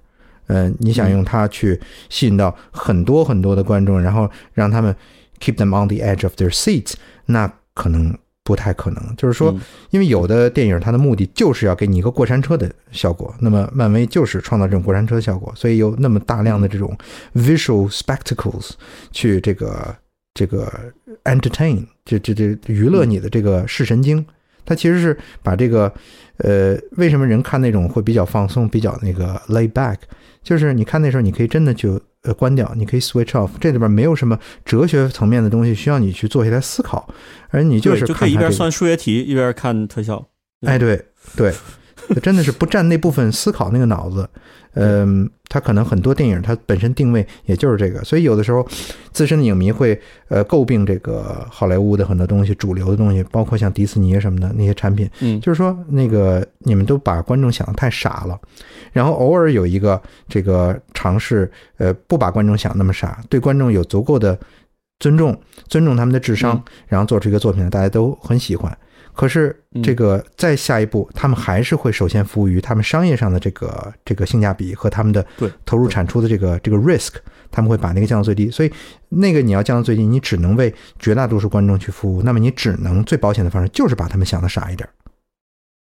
[0.46, 4.94] 呃，你想用它去吸引到很多很多的观众，然后让他们
[5.40, 6.94] keep them on the edge of their seats，
[7.26, 8.16] 那可能。
[8.48, 9.54] 不太可能，就是说，
[9.90, 16.96] 因为有的电影它的目的就是要给你一个过山车的效果，那么漫威就是创造这种过山车效果，所以有那么大量的这种
[17.34, 18.70] visual spectacles
[19.12, 19.94] 去这个
[20.32, 20.72] 这个
[21.24, 24.24] entertain，这这这娱乐你的这个视神经，
[24.64, 25.92] 它其实是把这个
[26.38, 29.98] 呃，为什么人看那种会比较放松，比较那个 lay back，
[30.42, 32.00] 就是你看那时候你可以真的就。
[32.24, 37.08] 呃，关掉，你可以 switch off，这里边没有什么哲学层面的东西需要你去做下来思考，
[37.50, 40.28] 而你就是就可以一边算数学题一边看特效。
[40.66, 41.54] 哎，对对，
[42.20, 44.28] 真的是不占那部分思考那个脑子。
[44.78, 48.66] 嗯，他可能很多电影它本身定位也就是这个，所以有的时候
[49.12, 58.38] 资深的影迷会呃诟病这个好莱坞的很多东西，主流的东西，包括像迪士尼什么的那些产品，嗯，就是说那个你们都把观众想的太傻了，
[58.92, 64.38] 然后偶尔有一个这个尝试，呃，不把观众想那么傻，对观众有足够的
[65.00, 65.36] 尊重，
[65.66, 68.76] 尊重他们的智商，然后做出一个作品，大家都很喜欢。
[69.18, 75.26] 可是这个再下一步，他们还是会首先服务于他们商业上的这个这个性价比和他们的
[75.66, 77.14] 投入产出的这个这个 risk，
[77.50, 78.48] 他们会把那个降到最低。
[78.48, 78.72] 所以
[79.08, 82.22] 那个你要降到最低，你只能为绝大多数观众去服务。
[82.22, 84.88] 那么你只能最保险的方式就是把他们想的傻一点，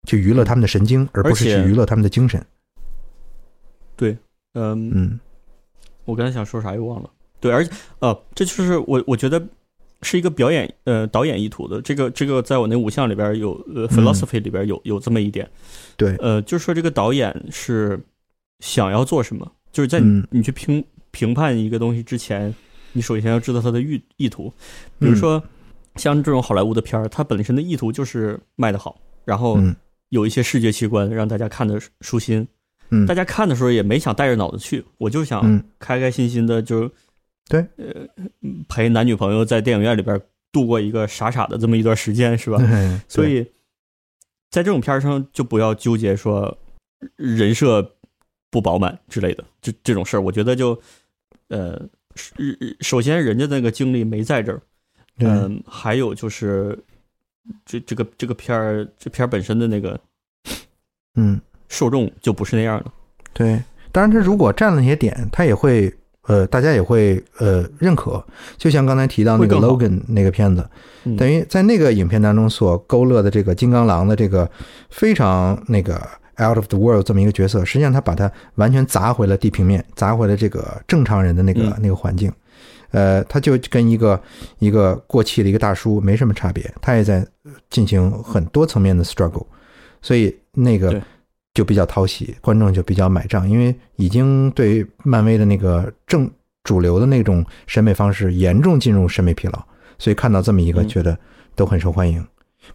[0.08, 2.42] 去娱乐他们的神经，而不是去娱乐他们的精神。
[3.98, 4.18] 对，
[4.54, 5.20] 嗯嗯，
[6.06, 7.10] 我刚才想说啥又忘了。
[7.42, 9.46] 对，而且呃，这就是我我觉得。
[10.06, 11.82] 是一个表演呃导演意图的。
[11.82, 15.50] 这个这个在我那五项里边有呃 philosophy 里边有有这么一点，
[15.98, 16.16] 对。
[16.18, 18.00] 呃就是说这个导演是
[18.60, 22.54] 想要做什么，就是在你你去评评判一个东西之前，
[22.94, 24.54] 你首先要知道他的意意图。
[25.00, 25.44] 比如说
[25.96, 28.96] 像这种好莱坞的片儿，它本身的意图就是卖得好，
[29.26, 29.60] 然后
[30.10, 32.48] 有一些视觉奇观让大家看的舒心。
[32.92, 35.42] 嗯，大家看的时候也没想带着脑子去，我就想
[35.80, 36.90] 开开心心的就。
[37.48, 38.08] 对，呃，
[38.68, 40.20] 陪男女朋友在电影院里边
[40.52, 42.58] 度过一个傻傻的这么一段时间，是吧？
[43.08, 43.44] 所以，
[44.50, 46.58] 在这种片儿上就不要纠结说
[47.16, 47.98] 人设
[48.50, 50.80] 不饱满之类的，这这种事儿，我觉得就
[51.50, 51.88] 呃，
[52.80, 54.62] 首先人家那个精力没在这儿，
[55.18, 56.78] 对嗯，还有就是
[57.66, 60.00] 这这个这个片儿这片儿本身的那个
[61.16, 62.92] 嗯，受众就不是那样的，
[63.34, 63.62] 对。
[63.92, 65.94] 当然，他如果占了那些点，他也会
[66.28, 68.24] 呃，大家也会呃认可。
[68.58, 70.68] 就像刚才提到那个 Logan 那个片子，
[71.04, 71.16] 嗯。
[71.16, 74.50] 等于在那个影片当中所勾勒的这个金刚狼的这个
[74.90, 75.96] 非常那个
[76.40, 81.74] out of the world 这么一个角色，实际上他把它完全砸回了地平面，砸回了这个正常人的那个、嗯。
[81.82, 82.32] 那个环境。
[82.92, 84.22] 呃，他就跟一个
[84.60, 87.28] 一个过气的一个大叔没什么差别，他也在
[87.70, 89.46] 进行很多层面的 struggle，
[90.02, 91.02] 所以那个对
[91.56, 96.30] 就比较讨喜，观众就比较买账，因为已经对漫威的那个正
[96.64, 99.64] 主流的那种审美方式严重进入审美疲劳，
[99.98, 101.18] 所以看到这么一个，嗯觉得
[101.56, 102.24] 都很受欢迎。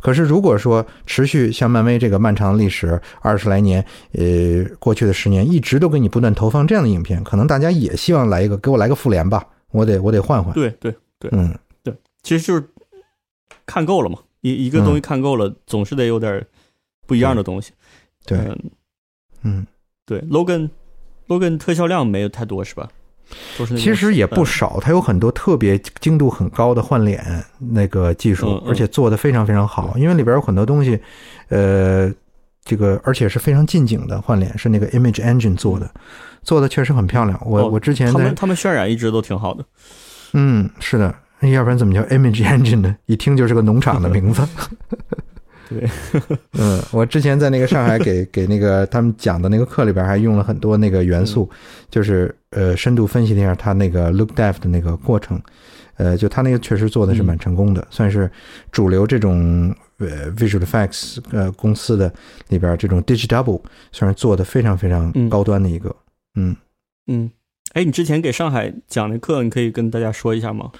[0.00, 10.54] 可是如果说持续像漫威这个漫长的历史二十来年，呃，过去的十年一直都给你不断投放这样的影片，可能大家也希望来一个给我来个复联吧，我得我得换换。
[10.54, 11.52] 对对对，嗯
[11.82, 12.64] 对，其实就是
[13.66, 16.46] 看够了嘛，一一个东西看够了，总是得有点
[17.06, 17.72] 不一样的东西。
[18.26, 18.70] 对，嗯
[19.42, 19.66] 嗯，
[20.06, 20.68] 对，logan
[21.28, 22.88] logan 特效量没有太多是吧？
[23.76, 27.24] 其实也不嗯少，它有很多特别精度很高的换脸
[27.58, 30.98] 那个技术嗯，嗯而且做的非常非常好，因为里边有很多东西，
[31.48, 32.12] 呃，
[32.64, 35.88] 这个而且是非常近景的换脸，是那个 Image Engine 做的，
[36.42, 37.40] 做的确实很漂亮。
[37.46, 39.64] 我哦我之前他们他们渲染一直都挺好的。
[40.32, 42.96] 嗯，是的，要不然怎么叫 Image Engine 呢？
[43.06, 44.42] 一听就是个农场的名字。
[45.70, 45.88] 对，
[46.58, 51.48] 嗯，我之前在那个上海给 给那个他们讲的那个课里边，还用了很多那个元素，
[51.88, 55.40] 就是呃深度分析了一下他那个 look depth 的那个过程。
[55.96, 58.30] 呃，就他那个确实做的是蛮成功的，算是
[58.72, 62.10] 主流这种呃 visual effects 呃公司的
[62.48, 63.60] 里边这种 digitable
[63.92, 65.94] 算是做的非常非常嗯高端的一个。
[66.36, 66.56] 嗯
[67.06, 67.30] 嗯，
[67.74, 70.70] 哎，你之前给上海讲的课，你可以跟大家说一下吗？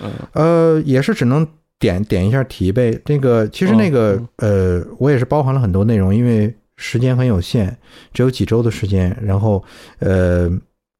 [0.00, 1.44] 嗯呃，也是只能
[1.78, 3.00] 点点一下题呗。
[3.04, 7.76] 这个其实那个、呃，我也是包含了很多内容，因为时间很有限，
[8.12, 9.62] 只有几周的时间，然后
[9.98, 10.48] 呃，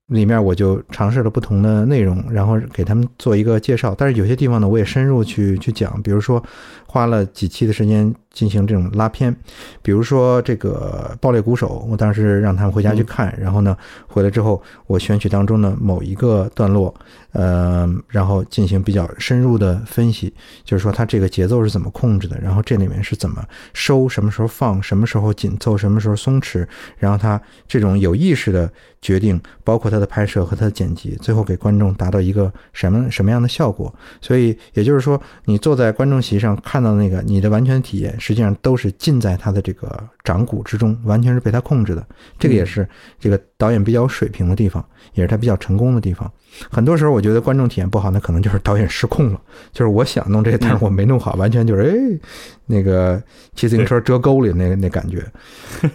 [0.09, 3.95] 里面我就尝试了不同的内容，然后给他们做一个介绍。
[3.97, 6.43] 但是有些地方呢，我也深入去去讲，比如说
[6.87, 9.35] 花了几期的时间进行这种拉片，
[9.83, 13.77] 比如说这个爆裂鼓手，我当时让他们回家去看，然后呢
[14.07, 16.95] 回来之后，我选取当中的某一个段落，
[17.39, 20.35] 呃，然后进行比较深入的分析，
[20.65, 23.40] 就是说它这个节奏是怎么控制的，然后这里面是怎么
[23.73, 26.66] 收，什么时候放，什么时候紧凑，什么时候松弛，
[26.97, 28.69] 然后它这种有意识的
[29.01, 33.94] 决定，包括它的拍摄和它的剪辑，最后给观众达到一个什么什么样的效果。
[34.20, 42.07] 所以也就是说，你坐在观众席上看到那个你的完全体验，实际上都是尽在他的这个掌骨之中，完全是被他控制的。
[42.39, 42.87] 这个也是
[43.19, 44.85] 这个导演比较有水平的地方，
[45.15, 46.31] 也是他比较成功的地方。
[46.71, 49.41] 很多时候，我觉得观众体验不好，那可能就是导演失控了。
[49.73, 52.29] 就是我想弄这个，但是我没弄好，完全就是哎，
[52.67, 53.23] 那个
[53.55, 55.25] 骑自行车折沟里那那感觉。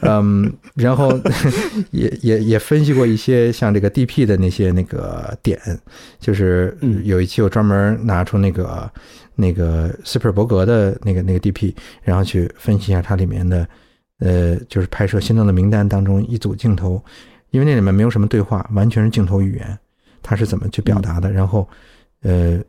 [0.01, 1.11] 嗯，然后
[1.91, 5.59] 也也也分析过一些像这个 DP 的那些那个点，
[6.19, 8.89] 就是嗯有一期我专门拿出那个
[9.35, 13.67] 那个斯皮尔伯格的那个那个 DP，然后去分析一下它里面的
[14.23, 17.03] 呃，就是拍摄《心动的名单》当中一组镜头，
[17.51, 19.77] 因为那里面没有什么对话，完全是镜头语言，
[20.21, 21.67] 他是怎么去表达的，然后
[22.21, 22.59] 呃，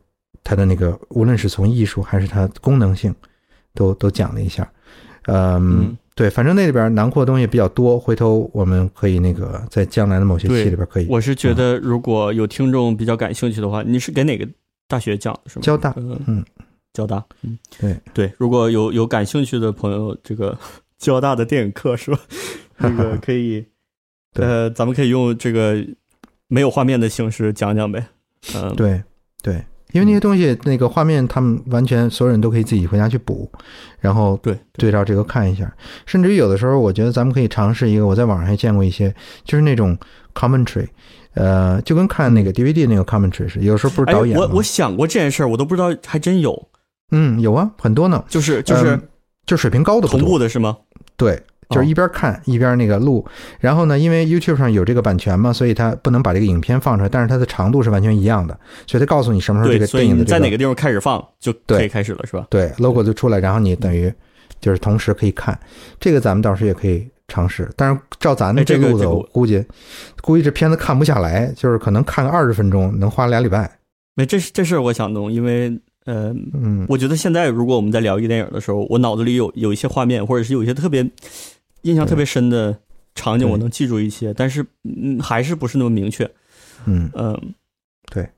[0.43, 3.15] 他的那个无论是从艺术还是它功能性，
[3.73, 4.69] 都都讲了一下。
[5.27, 5.97] 嗯，嗯。
[6.17, 14.47] 对，反正那里边囊括的东西比较多，回头我们可以那个在将来的某些期里边可以我是觉得如果有听众比较感兴趣的话，你是给哪个
[14.87, 15.63] 大学讲的是吗？
[15.63, 16.45] 交大，嗯嗯，
[16.93, 17.99] 交大，嗯，对。
[18.13, 20.57] 对，如果有有感兴趣的朋友，这个
[21.05, 22.19] 交大的电影课是吧？
[22.77, 23.63] 那个可以，
[24.33, 25.77] 呃，咱们可以用这个
[26.47, 28.03] 没有画面的形式讲讲呗。
[28.55, 29.01] 嗯，对
[29.43, 33.49] 对，因为那些东西那个画面，他们完全所有人都可以自己回家去补，
[33.99, 35.71] 然后对对照这个看一下。
[36.07, 39.13] 甚至于有的时候，我觉得咱们可以尝试一个，我在网上还见过一些，
[39.43, 39.97] 就是那种
[40.33, 40.87] commentary，
[41.35, 43.65] 呃，就跟看那个 DVD 那个 commentary 似的。
[43.65, 46.67] 有时候不是哎，导演吗我我想过这件事儿，我都不知道还真有，
[47.11, 49.01] 嗯有啊，很多呢，就是就是嗯
[49.45, 50.75] 就水平高的同步的是吗？
[51.17, 51.35] 对，
[51.69, 53.25] 就是哦一边看一边那个录。
[53.59, 62.45] 然后呢，因为 YouTube 上有这个版权嘛，所以它不能把这个影片放出来，但是它的长度是完全一样的，所以它告诉你什么时候这，个电影的这个在哪个地方开始放就可以开始了，是吧？
[62.49, 64.13] 对 logo 就出来，然后你等于
[64.59, 65.57] 就是同时可以看。
[65.99, 69.63] 这个咱们到时候也可以尝试，但是照咱的这路子，我估计
[70.21, 73.79] 估计这片子看不下来，就是可能看个二十分钟能花俩礼拜。
[74.15, 81.07] 没，这是这事我想弄，因为呃，嗯我觉得现在如果我们在聊一个电影的时候，我脑子里有有一些画面，或者是有一些特别
[81.81, 82.77] 印象特别深的
[83.15, 86.29] 场景，我能记住一些，但是嗯，还是不是那么明确。
[86.85, 87.35] 嗯，嗯，
[88.11, 88.29] 对，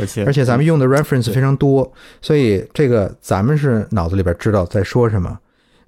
[0.00, 5.38] 而且而且咱们用的 reference 非常多，所以这个咱们是脑子里边知道在说什么，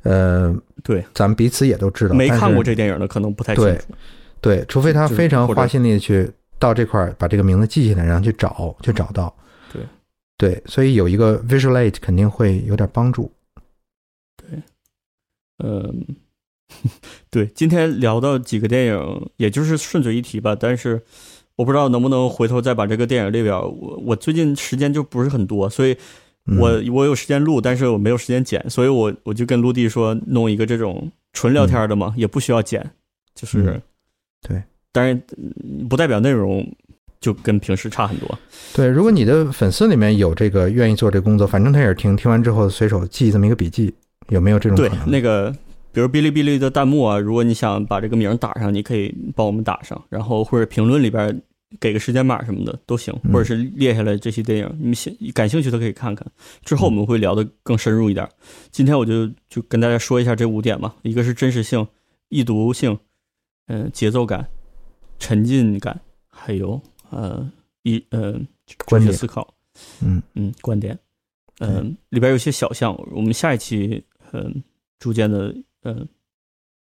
[0.04, 0.54] 呃，
[0.84, 2.14] 对咱们彼此也都知道。
[2.14, 3.94] 没看过这电影的可能不太清楚。
[4.40, 9.26] 对，除非他非常花心力地去到这块儿把这个名字记下来，然后去找，去找到。
[9.26, 9.40] 对
[10.40, 13.30] 对，所以有一个 visual aid 肯定会有点帮助。
[14.36, 14.62] 对
[15.58, 16.06] 嗯，
[17.28, 21.02] 对，今天聊到几个电影，也就是顺嘴一提吧，但是
[21.56, 23.68] 我不知道能不能回头再把这个电影列表。
[23.68, 25.94] 我我最近时间就不是很多，所以
[26.46, 32.90] 嗯我我有时间录，但是我没有时间剪，所以我我就跟陆地说弄一个这种纯聊天的嘛，也不需要剪，
[33.34, 33.82] 就是、嗯
[34.40, 36.66] 对，当然嗯不代表内容
[37.20, 38.38] 就跟平时差很多。
[38.74, 43.94] 对，如果你的粉丝里面有这个愿意做这个工作，反正他也是听，听完之后随手记这么一个笔记，
[44.28, 45.54] 有没有这种可对？，那个
[45.92, 51.42] 比如哔哩哔哩的弹幕啊，如果你想把这个名打上，你可以帮我们打上，然后或者评论里边
[51.78, 56.26] 给个时间码什么的都行，嗯或者是列下来这些电影，你们想感兴趣的可以看看。
[56.64, 58.26] 之后我们会聊得更深入一点。
[58.70, 61.86] 今天我就就跟大家说一下这五点嘛，一个是真实性、
[62.28, 62.98] 易读性，
[63.66, 64.46] 嗯、节奏感、
[65.18, 66.80] 沉浸感，还有
[67.10, 67.50] 呃
[67.82, 68.32] 一呃
[68.86, 69.06] 观点。
[69.06, 69.54] 哲学思考，
[70.00, 70.22] 嗯。
[70.34, 70.98] 嗯，观点，
[71.58, 74.62] 嗯、里边有些小项，我们下一期嗯、
[74.98, 76.06] 逐渐的嗯、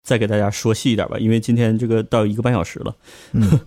[0.03, 2.95] 再给大家说细一点吧，因为今天这个到一个半小时了，
[3.33, 3.59] 嗯。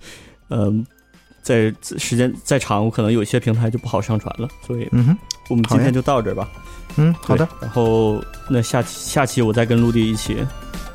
[0.49, 0.87] 嗯、
[1.43, 5.19] 在时间再长，我可能有一些平台就不好上传了，所以嗯哼
[5.49, 6.49] 我们今天就到这儿吧。
[6.97, 10.45] 嗯，好的，，然后那下期下期我再跟陆地一起，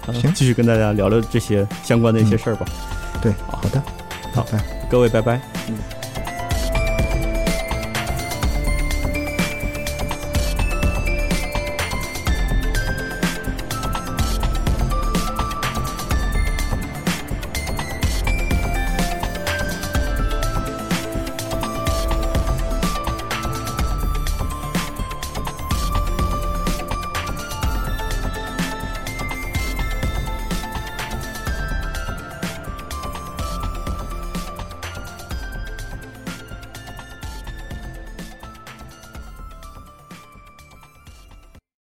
[0.07, 0.33] 呃行。
[0.33, 2.65] 继续跟大家聊聊这些相关的一些事儿吧。
[3.21, 3.83] 对，好的，
[4.33, 4.63] 好拜拜。
[4.89, 5.39] 各位拜拜。
[5.67, 6.00] 嗯。